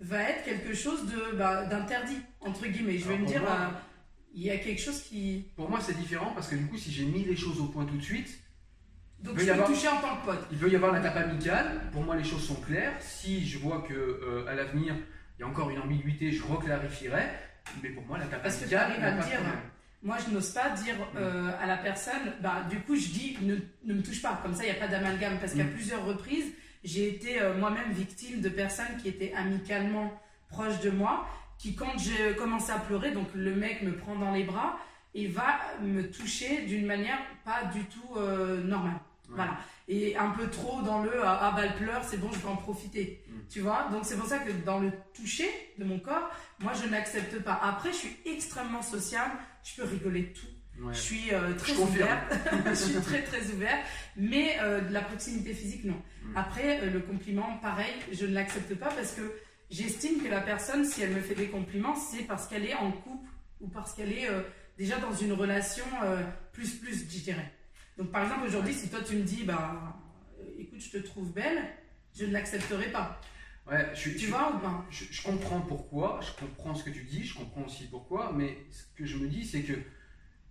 va 0.00 0.22
être 0.22 0.44
quelque 0.44 0.74
chose 0.74 1.06
de 1.06 1.36
bah, 1.36 1.64
d'interdit, 1.66 2.18
entre 2.40 2.66
guillemets. 2.66 2.98
Je 2.98 3.04
vais 3.04 3.14
Alors, 3.14 3.20
me 3.20 3.26
dire, 3.26 3.40
moi- 3.42 3.50
euh, 3.60 3.78
il 4.34 4.42
y 4.42 4.50
a 4.50 4.58
quelque 4.58 4.80
chose 4.80 5.02
qui... 5.02 5.46
Pour 5.56 5.68
moi, 5.70 5.80
c'est 5.80 5.96
différent 5.96 6.32
parce 6.34 6.48
que 6.48 6.54
du 6.56 6.66
coup, 6.66 6.76
si 6.76 6.92
j'ai 6.92 7.04
mis 7.04 7.24
les 7.24 7.34
choses 7.36 7.60
au 7.60 7.64
point 7.66 7.84
tout 7.86 7.96
de 7.96 8.02
suite, 8.02 8.38
Donc 9.20 9.34
peut 9.34 9.40
je 9.40 9.46
peux 9.46 9.52
avoir- 9.52 9.68
toucher 9.68 9.88
en 9.88 10.00
tant 10.00 10.16
que 10.18 10.26
pote. 10.26 10.46
il 10.52 10.58
peut 10.58 10.70
y 10.70 10.76
avoir 10.76 10.92
la 10.92 11.00
tape 11.00 11.16
amicale. 11.16 11.80
Pour 11.92 12.02
moi, 12.04 12.14
les 12.16 12.24
choses 12.24 12.46
sont 12.46 12.54
claires. 12.60 12.94
Si 13.00 13.46
je 13.46 13.58
vois 13.58 13.82
que 13.88 13.94
euh, 13.94 14.46
à 14.46 14.54
l'avenir, 14.54 14.94
il 15.38 15.42
y 15.42 15.44
a 15.44 15.48
encore 15.48 15.70
une 15.70 15.78
ambiguïté, 15.80 16.30
je 16.30 16.42
reclarifierai. 16.44 17.22
Mais 17.82 17.88
pour 17.90 18.04
moi, 18.06 18.18
la 18.18 18.26
tape 18.26 18.42
Parce 18.42 18.56
que 18.56 18.62
amicale, 18.64 18.92
il 18.96 19.02
y 19.02 19.04
a 19.04 19.08
à 19.08 19.14
me 19.16 19.22
dire. 19.22 19.40
Moi, 20.02 20.16
je 20.24 20.32
n'ose 20.32 20.50
pas 20.50 20.70
dire 20.70 20.94
euh, 21.16 21.50
à 21.60 21.66
la 21.66 21.76
personne, 21.78 22.32
bah, 22.40 22.64
du 22.70 22.78
coup, 22.80 22.94
je 22.94 23.08
dis 23.08 23.36
ne, 23.42 23.56
ne 23.84 23.94
me 23.94 24.02
touche 24.02 24.22
pas. 24.22 24.38
Comme 24.42 24.54
ça, 24.54 24.62
il 24.64 24.70
n'y 24.70 24.76
a 24.76 24.78
pas 24.78 24.86
d'amalgame. 24.86 25.38
Parce 25.40 25.54
qu'à 25.54 25.64
Mm. 25.64 25.70
plusieurs 25.72 26.04
reprises, 26.04 26.52
j'ai 26.84 27.08
été 27.08 27.40
euh, 27.40 27.56
moi-même 27.56 27.92
victime 27.92 28.40
de 28.40 28.48
personnes 28.48 28.96
qui 29.02 29.08
étaient 29.08 29.32
amicalement 29.34 30.12
proches 30.48 30.80
de 30.80 30.90
moi, 30.90 31.26
qui, 31.58 31.74
quand 31.74 31.98
j'ai 31.98 32.34
commencé 32.36 32.70
à 32.70 32.78
pleurer, 32.78 33.10
donc 33.10 33.28
le 33.34 33.54
mec 33.54 33.82
me 33.82 33.96
prend 33.96 34.16
dans 34.16 34.32
les 34.32 34.44
bras 34.44 34.78
et 35.14 35.26
va 35.26 35.58
me 35.82 36.08
toucher 36.10 36.62
d'une 36.66 36.86
manière 36.86 37.18
pas 37.44 37.64
du 37.72 37.84
tout 37.84 38.16
euh, 38.16 38.62
normale. 38.62 39.00
Ouais. 39.28 39.36
Voilà. 39.36 39.58
Et 39.88 40.16
un 40.16 40.30
peu 40.30 40.48
trop 40.48 40.82
dans 40.82 41.02
le 41.02 41.12
ah, 41.22 41.38
ah 41.42 41.52
bah 41.54 41.62
elle 41.64 41.76
pleure, 41.76 42.02
c'est 42.04 42.18
bon, 42.18 42.30
je 42.32 42.38
vais 42.38 42.48
en 42.48 42.56
profiter. 42.56 43.24
Mm. 43.26 43.32
Tu 43.50 43.60
vois? 43.60 43.88
Donc 43.90 44.04
c'est 44.04 44.16
pour 44.16 44.26
ça 44.26 44.38
que 44.38 44.52
dans 44.64 44.78
le 44.78 44.92
toucher 45.14 45.48
de 45.78 45.84
mon 45.84 45.98
corps, 45.98 46.30
moi 46.60 46.72
je 46.72 46.88
n'accepte 46.88 47.42
pas. 47.42 47.58
Après, 47.62 47.90
je 47.90 47.96
suis 47.96 48.16
extrêmement 48.24 48.82
sociable, 48.82 49.32
je 49.64 49.76
peux 49.76 49.88
rigoler 49.88 50.32
tout. 50.32 50.46
Ouais. 50.80 50.94
Je 50.94 50.98
suis 51.00 51.32
euh, 51.34 51.54
très 51.54 51.74
Je 51.74 51.80
ouverte. 51.80 52.32
je 52.66 52.74
suis 52.74 52.94
très 53.00 53.22
très 53.22 53.46
ouverte. 53.50 53.84
Mais 54.16 54.56
euh, 54.60 54.80
de 54.80 54.92
la 54.92 55.00
proximité 55.00 55.52
physique, 55.54 55.84
non. 55.84 56.00
Mm. 56.22 56.36
Après, 56.36 56.80
euh, 56.82 56.90
le 56.90 57.00
compliment, 57.00 57.58
pareil, 57.58 57.92
je 58.12 58.26
ne 58.26 58.34
l'accepte 58.34 58.74
pas 58.76 58.88
parce 58.90 59.12
que 59.12 59.22
j'estime 59.70 60.22
que 60.22 60.28
la 60.28 60.40
personne, 60.40 60.84
si 60.84 61.02
elle 61.02 61.10
me 61.10 61.20
fait 61.20 61.34
des 61.34 61.48
compliments, 61.48 61.96
c'est 61.96 62.22
parce 62.24 62.46
qu'elle 62.46 62.64
est 62.64 62.74
en 62.74 62.92
couple 62.92 63.28
ou 63.60 63.68
parce 63.68 63.92
qu'elle 63.94 64.12
est 64.12 64.28
déjà 64.78 64.98
dans 64.98 65.12
une 65.12 65.32
relation 65.32 65.84
plus 66.52 66.76
plus, 66.76 67.00
je 67.10 67.18
dirais. 67.18 67.52
Donc 67.98 68.12
par 68.12 68.22
exemple, 68.22 68.46
aujourd'hui, 68.46 68.72
si 68.72 68.88
toi 68.88 69.00
tu 69.06 69.16
me 69.16 69.22
dis, 69.24 69.42
bah 69.42 69.96
écoute, 70.58 70.80
je 70.80 70.90
te 70.98 71.04
trouve 71.04 71.32
belle, 71.32 71.58
je 72.16 72.24
ne 72.24 72.32
l'accepterai 72.32 72.90
pas. 72.92 73.20
Ouais, 73.68 73.84
je, 73.94 74.10
Tu 74.10 74.20
je- 74.20 74.26
vois 74.30 74.54
ou 74.54 74.58
pas? 74.60 74.86
je, 74.90 75.04
je 75.10 75.22
comprends 75.22 75.60
pourquoi, 75.60 76.20
je 76.22 76.30
comprends 76.40 76.74
ce 76.74 76.84
que 76.84 76.90
tu 76.90 77.02
dis, 77.02 77.24
je 77.24 77.34
comprends 77.34 77.64
aussi 77.64 77.84
pourquoi, 77.88 78.32
mais 78.34 78.56
ce 78.70 78.84
que 78.96 79.04
je 79.04 79.16
me 79.18 79.26
dis, 79.28 79.44
c'est 79.44 79.62
que 79.62 79.74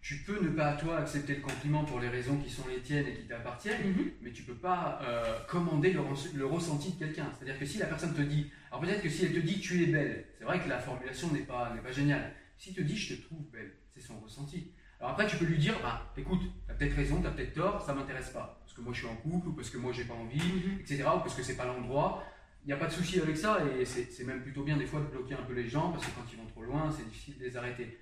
tu 0.08 0.16
peux 0.26 0.42
ne 0.42 0.50
pas, 0.50 0.74
toi, 0.74 1.00
accepter 1.00 1.36
le 1.36 1.42
compliment 1.42 1.84
pour 1.84 2.00
les 2.00 2.08
raisons 2.08 2.38
qui 2.38 2.50
sont 2.50 2.66
les 2.70 2.80
tiennes 2.80 3.08
et 3.08 3.14
qui 3.14 3.28
t'appartiennent, 3.28 3.90
Mhm. 3.92 4.12
mais 4.22 4.32
tu 4.32 4.44
peux 4.44 4.56
pas 4.56 5.00
euh, 5.04 5.38
commander 5.50 5.92
le, 5.92 6.00
res- 6.00 6.34
le 6.34 6.46
ressenti 6.46 6.94
de 6.94 7.00
quelqu'un. 7.00 7.30
C'est-à-dire 7.36 7.60
que 7.60 7.66
si 7.66 7.78
la 7.78 7.88
personne 7.88 8.14
te 8.14 8.22
dit, 8.22 8.50
alors 8.72 8.80
peut-être 8.82 9.02
que 9.02 9.10
si 9.10 9.26
elle 9.26 9.34
te 9.34 9.40
dit 9.40 9.60
tu 9.60 9.84
es 9.84 9.88
belle, 9.88 10.26
c'est 10.38 10.46
vrai 10.46 10.62
que 10.62 10.70
la 10.70 10.80
formulation 10.80 11.30
n'est 11.34 11.42
pas, 11.42 11.74
pas 11.84 11.92
géniale. 11.92 12.32
Si 12.58 12.74
te 12.74 12.80
dit 12.82 12.96
je 12.96 13.16
te 13.16 13.22
trouve 13.24 13.42
belle, 13.52 13.74
c'est 13.94 14.00
son 14.00 14.18
ressenti. 14.22 14.72
Alors 15.02 15.12
après 15.12 15.28
tu 15.28 15.36
peux 15.36 15.46
lui 15.46 15.58
dire, 15.58 15.76
bah 15.84 16.10
écoute, 16.18 16.42
t'as 16.68 16.74
peut-être 16.76 16.96
raison, 16.96 17.22
t'as 17.22 17.32
peut-être 17.32 17.54
tort, 17.54 17.82
ça 17.86 17.94
m'intéresse 17.94 18.30
pas, 18.30 18.60
parce 18.64 18.74
que 18.74 18.80
moi 18.82 18.94
je 18.94 19.00
suis 19.00 19.08
en 19.08 19.16
couple, 19.18 19.50
ou 19.50 19.54
parce 19.54 19.70
que 19.70 19.78
moi 19.78 19.92
j'ai 19.92 20.06
pas 20.06 20.14
envie, 20.14 20.40
Mhm. 20.40 20.80
etc. 20.80 21.04
Ou 21.18 21.20
parce 21.20 21.36
que 21.36 21.44
c'est 21.44 21.58
pas 21.58 21.66
l'endroit. 21.66 22.24
Il 22.64 22.68
n'y 22.68 22.74
a 22.74 22.78
pas 22.78 22.88
de 22.88 22.92
souci 22.94 23.20
avec 23.20 23.36
ça 23.36 23.60
et 23.78 23.84
c'est 23.84 24.10
c'est 24.12 24.24
même 24.24 24.42
plutôt 24.42 24.64
bien 24.64 24.78
des 24.78 24.86
fois 24.86 25.00
de 25.02 25.06
bloquer 25.08 25.34
un 25.36 25.44
peu 25.44 25.54
les 25.54 25.68
gens 25.68 25.92
parce 25.92 26.06
que 26.06 26.12
quand 26.12 26.26
ils 26.32 26.38
vont 26.38 26.46
trop 26.48 26.64
loin, 26.64 26.90
c'est 26.92 27.04
difficile 27.10 27.38
de 27.40 27.44
les 27.44 27.56
arrêter. 27.58 27.98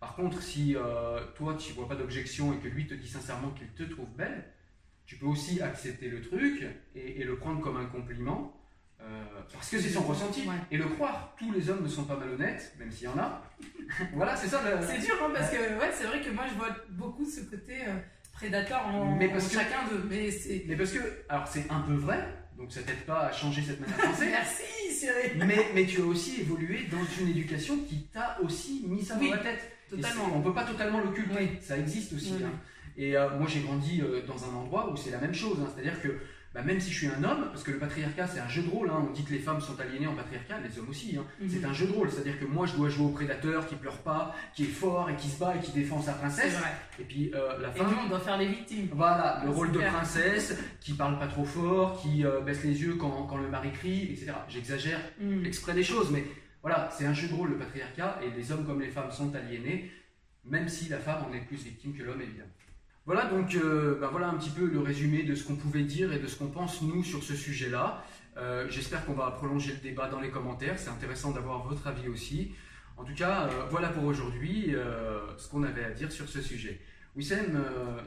Par 0.00 0.14
contre, 0.16 0.42
si 0.42 0.76
euh, 0.76 1.20
toi 1.36 1.54
tu 1.58 1.72
vois 1.72 1.88
pas 1.88 1.94
d'objection 1.96 2.52
et 2.52 2.58
que 2.58 2.68
lui 2.68 2.86
te 2.86 2.94
dit 2.94 3.08
sincèrement 3.08 3.50
qu'il 3.50 3.68
te 3.68 3.82
trouve 3.90 4.08
belle, 4.16 4.44
tu 5.06 5.16
peux 5.16 5.26
aussi 5.26 5.60
accepter 5.62 6.08
le 6.08 6.20
truc 6.20 6.64
et, 6.94 7.20
et 7.20 7.24
le 7.24 7.36
prendre 7.36 7.60
comme 7.60 7.76
un 7.76 7.86
compliment 7.86 8.54
euh, 9.00 9.24
parce 9.52 9.68
que 9.70 9.78
c'est 9.78 9.90
son 9.90 10.02
ressenti 10.02 10.42
Ouais. 10.48 10.54
et 10.70 10.76
le 10.78 10.86
croire. 10.86 11.34
Tous 11.38 11.52
les 11.52 11.68
hommes 11.68 11.82
ne 11.82 11.88
sont 11.88 12.04
pas 12.04 12.16
malhonnêtes, 12.16 12.74
même 12.78 12.90
s'il 12.90 13.04
y 13.04 13.08
en 13.08 13.18
a. 13.18 13.42
voilà, 14.14 14.34
c'est 14.36 14.48
ça. 14.48 14.62
le- 14.62 14.86
C'est 14.86 14.98
dur 14.98 15.14
hein, 15.22 15.30
parce 15.34 15.50
que 15.50 15.56
ouais, 15.56 15.90
c'est 15.92 16.04
vrai 16.04 16.20
que 16.22 16.30
moi 16.30 16.44
je 16.48 16.54
vois 16.54 16.68
beaucoup 16.90 17.24
ce 17.26 17.40
côté 17.40 17.80
euh, 17.86 17.98
prédateur 18.32 18.86
en, 18.86 19.16
Mais 19.16 19.28
parce 19.28 19.46
en 19.46 19.48
que- 19.48 19.54
chacun 19.54 19.88
d'eux. 19.90 20.04
Mais 20.08 20.76
parce 20.76 20.92
que, 20.92 20.98
alors 21.28 21.46
c'est 21.48 21.70
un 21.70 21.80
peu 21.80 21.94
vrai, 21.94 22.26
donc 22.56 22.72
ça 22.72 22.82
t'aide 22.82 23.04
pas 23.04 23.26
à 23.26 23.32
changer 23.32 23.62
cette 23.62 23.80
manière 23.80 23.96
de 23.98 24.02
penser. 24.06 24.26
Merci 24.30 24.62
Cyril 24.90 25.44
Mais, 25.44 25.66
mais 25.74 25.84
tu 25.86 26.00
as 26.00 26.04
aussi 26.04 26.40
évolué 26.40 26.86
dans 26.90 27.04
une 27.20 27.28
éducation 27.28 27.76
qui 27.86 28.04
t'a 28.12 28.38
aussi 28.42 28.84
mis 28.88 29.04
ça 29.04 29.16
Oui, 29.20 29.28
dans 29.30 29.36
la 29.36 29.42
tête. 29.42 29.70
Et 29.98 30.00
Totalement. 30.00 30.32
On 30.36 30.40
peut 30.42 30.52
pas 30.54 30.64
totalement 30.64 31.00
l'occulter, 31.00 31.34
Oui. 31.38 31.48
ça 31.60 31.76
existe 31.78 32.12
aussi. 32.14 32.34
Oui, 32.38 32.44
hein. 32.44 32.50
Et 32.96 33.16
euh, 33.16 33.28
moi 33.38 33.48
j'ai 33.48 33.60
grandi 33.60 34.00
euh, 34.02 34.20
dans 34.26 34.44
un 34.44 34.54
endroit 34.54 34.90
où 34.92 34.96
c'est 34.96 35.10
la 35.10 35.18
même 35.18 35.34
chose, 35.34 35.58
hein. 35.60 35.68
c'est-à-dire 35.74 36.00
que 36.00 36.16
bah, 36.54 36.62
même 36.62 36.78
si 36.80 36.92
je 36.92 36.96
suis 36.98 37.06
un 37.08 37.24
homme, 37.24 37.46
parce 37.50 37.64
que 37.64 37.72
le 37.72 37.78
patriarcat 37.78 38.28
c'est 38.28 38.38
un 38.38 38.48
jeu 38.48 38.62
de 38.62 38.70
rôle, 38.70 38.88
hein. 38.88 39.04
on 39.08 39.12
dit 39.12 39.24
que 39.24 39.32
les 39.32 39.40
femmes 39.40 39.60
sont 39.60 39.74
aliénées 39.80 40.06
en 40.06 40.14
patriarcat, 40.14 40.58
les 40.60 40.78
hommes 40.78 40.88
aussi. 40.90 41.16
Mhm. 41.40 41.48
c'est 41.50 41.64
un 41.64 41.72
jeu 41.72 41.88
de 41.88 41.92
rôle, 41.92 42.08
c'est-à-dire 42.08 42.38
que 42.38 42.44
moi 42.44 42.66
je 42.66 42.74
dois 42.76 42.88
jouer 42.88 43.06
au 43.06 43.08
prédateur 43.08 43.66
qui 43.66 43.74
pleure 43.74 43.98
pas, 43.98 44.32
qui 44.54 44.62
est 44.62 44.66
fort 44.68 45.10
et 45.10 45.16
qui 45.16 45.28
se 45.28 45.40
bat 45.40 45.56
et 45.56 45.58
qui 45.60 45.72
défend 45.72 46.00
sa 46.00 46.12
princesse, 46.12 46.52
vrai. 46.56 46.68
et 47.00 47.02
puis 47.02 47.32
euh, 47.34 47.58
la 47.60 47.70
Et 47.70 47.78
femme 47.78 47.90
nous, 47.90 47.96
on 48.06 48.08
doit 48.08 48.20
faire 48.20 48.38
les 48.38 48.46
victimes. 48.46 48.86
voilà, 48.92 49.42
le 49.44 49.50
rôle 49.50 49.72
de 49.72 49.80
princesse, 49.80 50.56
qui 50.80 50.92
parle 50.92 51.18
pas 51.18 51.26
trop 51.26 51.44
fort, 51.44 52.00
qui 52.00 52.22
baisse 52.46 52.62
les 52.62 52.80
yeux 52.80 52.94
quand, 52.94 53.26
quand 53.28 53.38
le 53.38 53.48
mari 53.48 53.72
crie, 53.72 54.04
etc. 54.12 54.32
J'exagère 54.48 55.00
Mm. 55.20 55.44
exprès 55.44 55.74
des 55.74 55.82
choses, 55.82 56.10
mais 56.12 56.24
voilà, 56.64 56.88
c'est 56.90 57.04
un 57.04 57.12
jeu 57.12 57.28
de 57.28 57.34
rôle 57.34 57.50
le 57.50 57.58
patriarcat, 57.58 58.20
et 58.22 58.30
les 58.30 58.50
hommes 58.50 58.64
comme 58.64 58.80
les 58.80 58.88
femmes 58.88 59.10
sont 59.10 59.34
aliénés, 59.34 59.90
même 60.46 60.66
si 60.66 60.88
la 60.88 60.98
femme 60.98 61.22
en 61.28 61.34
est 61.34 61.42
plus 61.42 61.62
victime 61.62 61.92
que 61.92 62.02
l'homme, 62.02 62.22
évidemment. 62.22 62.48
Voilà 63.04 63.26
donc 63.26 63.54
euh, 63.54 63.98
ben 64.00 64.08
voilà 64.08 64.28
un 64.28 64.34
petit 64.38 64.48
peu 64.48 64.64
le 64.64 64.80
résumé 64.80 65.24
de 65.24 65.34
ce 65.34 65.44
qu'on 65.44 65.56
pouvait 65.56 65.82
dire 65.82 66.10
et 66.14 66.18
de 66.18 66.26
ce 66.26 66.36
qu'on 66.38 66.46
pense 66.46 66.80
nous 66.80 67.04
sur 67.04 67.22
ce 67.22 67.34
sujet-là. 67.34 68.02
Euh, 68.38 68.66
J'espère 68.70 69.04
qu'on 69.04 69.12
va 69.12 69.30
prolonger 69.32 69.74
le 69.74 69.80
débat 69.80 70.08
dans 70.08 70.20
les 70.20 70.30
commentaires, 70.30 70.78
c'est 70.78 70.88
intéressant 70.88 71.32
d'avoir 71.32 71.64
votre 71.64 71.86
avis 71.86 72.08
aussi. 72.08 72.54
En 72.96 73.04
tout 73.04 73.14
cas, 73.14 73.42
euh, 73.42 73.66
voilà 73.68 73.90
pour 73.90 74.04
aujourd'hui 74.04 74.74
ce 75.36 75.48
qu'on 75.50 75.64
avait 75.64 75.84
à 75.84 75.90
dire 75.90 76.10
sur 76.10 76.30
ce 76.30 76.40
sujet. 76.40 76.80
Wissem, 77.16 77.62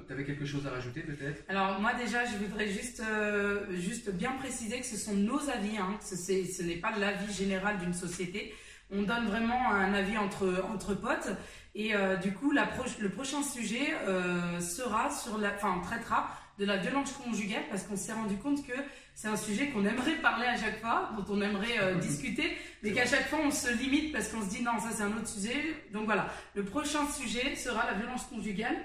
tu 0.06 0.14
avais 0.14 0.26
quelque 0.26 0.46
chose 0.46 0.68
à 0.68 0.72
rajouter 0.72 1.02
peut-être? 1.02 1.44
Alors 1.48 1.80
moi 1.80 1.94
déjà, 1.94 2.26
je 2.26 2.36
voudrais 2.36 2.68
juste, 2.68 3.02
euh, 3.02 3.66
juste 3.80 4.12
bien 4.12 4.34
préciser 4.34 4.80
que 4.80 4.86
ce 4.86 4.98
sont 4.98 5.14
nos 5.14 5.50
avis, 5.50 5.78
hein, 5.78 5.98
ce, 6.02 6.64
n'est 6.64 6.76
pas 6.76 6.92
l'avis 6.98 7.34
général 7.34 7.78
d'une 7.78 7.94
société. 7.94 8.54
On 8.92 9.04
donne 9.04 9.28
vraiment 9.28 9.72
un 9.72 9.94
avis 9.94 10.18
entre, 10.18 10.66
entre 10.70 10.94
potes. 10.94 11.30
Et 11.76 11.94
euh, 11.94 12.16
du 12.16 12.34
coup, 12.34 12.52
la 12.52 12.68
le 13.00 13.10
prochain 13.10 13.44
sujet 13.44 13.94
euh, 14.08 14.60
sera 14.60 15.12
sur 15.12 15.38
la, 15.38 15.54
enfin, 15.54 15.80
traitera 15.84 16.30
de 16.58 16.66
la 16.66 16.78
violence 16.78 17.12
conjugale 17.14 17.64
parce 17.70 17.84
qu'on 17.84 17.96
s'est 17.96 18.14
rendu 18.14 18.36
compte 18.38 18.66
que 18.66 18.74
c'est 19.14 19.28
un 19.28 19.38
sujet 19.38 19.68
qu'on 19.70 19.86
aimerait 19.86 20.16
parler 20.16 20.48
à 20.48 20.58
chaque 20.58 20.80
fois, 20.82 21.12
dont 21.16 21.36
on 21.36 21.42
aimerait 21.42 21.80
euh, 21.80 21.96
discuter, 22.00 22.58
mais 22.82 22.92
qu'à 22.94 23.06
chaque 23.06 23.28
fois 23.28 23.40
on 23.44 23.52
se 23.52 23.72
limite 23.78 24.12
parce 24.12 24.30
qu'on 24.30 24.42
se 24.42 24.50
dit 24.50 24.64
non, 24.64 24.80
ça 24.80 24.90
c'est 24.92 25.04
un 25.04 25.16
autre 25.16 25.28
sujet. 25.28 25.56
Donc 25.94 26.06
voilà, 26.06 26.34
le 26.56 26.64
prochain 26.64 27.08
sujet 27.08 27.56
sera 27.56 27.86
la 27.86 27.94
violence 27.94 28.26
conjugale 28.26 28.76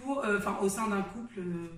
pour, 0.00 0.24
euh, 0.24 0.38
enfin, 0.38 0.56
au 0.60 0.68
sein 0.68 0.88
d'un 0.88 1.02
couple. 1.02 1.38
euh, 1.40 1.68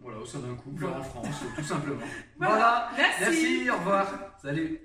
Voilà, 0.00 0.18
au 0.18 0.24
sein 0.26 0.38
d'un 0.40 0.54
couple 0.54 0.82
Voilà. 0.82 0.98
en 0.98 1.02
France, 1.02 1.42
tout 1.56 1.62
simplement. 1.64 2.00
Voilà. 2.38 2.90
Merci. 2.96 3.20
Merci, 3.20 3.70
au 3.70 3.76
revoir. 3.78 4.06
Salut. 4.42 4.80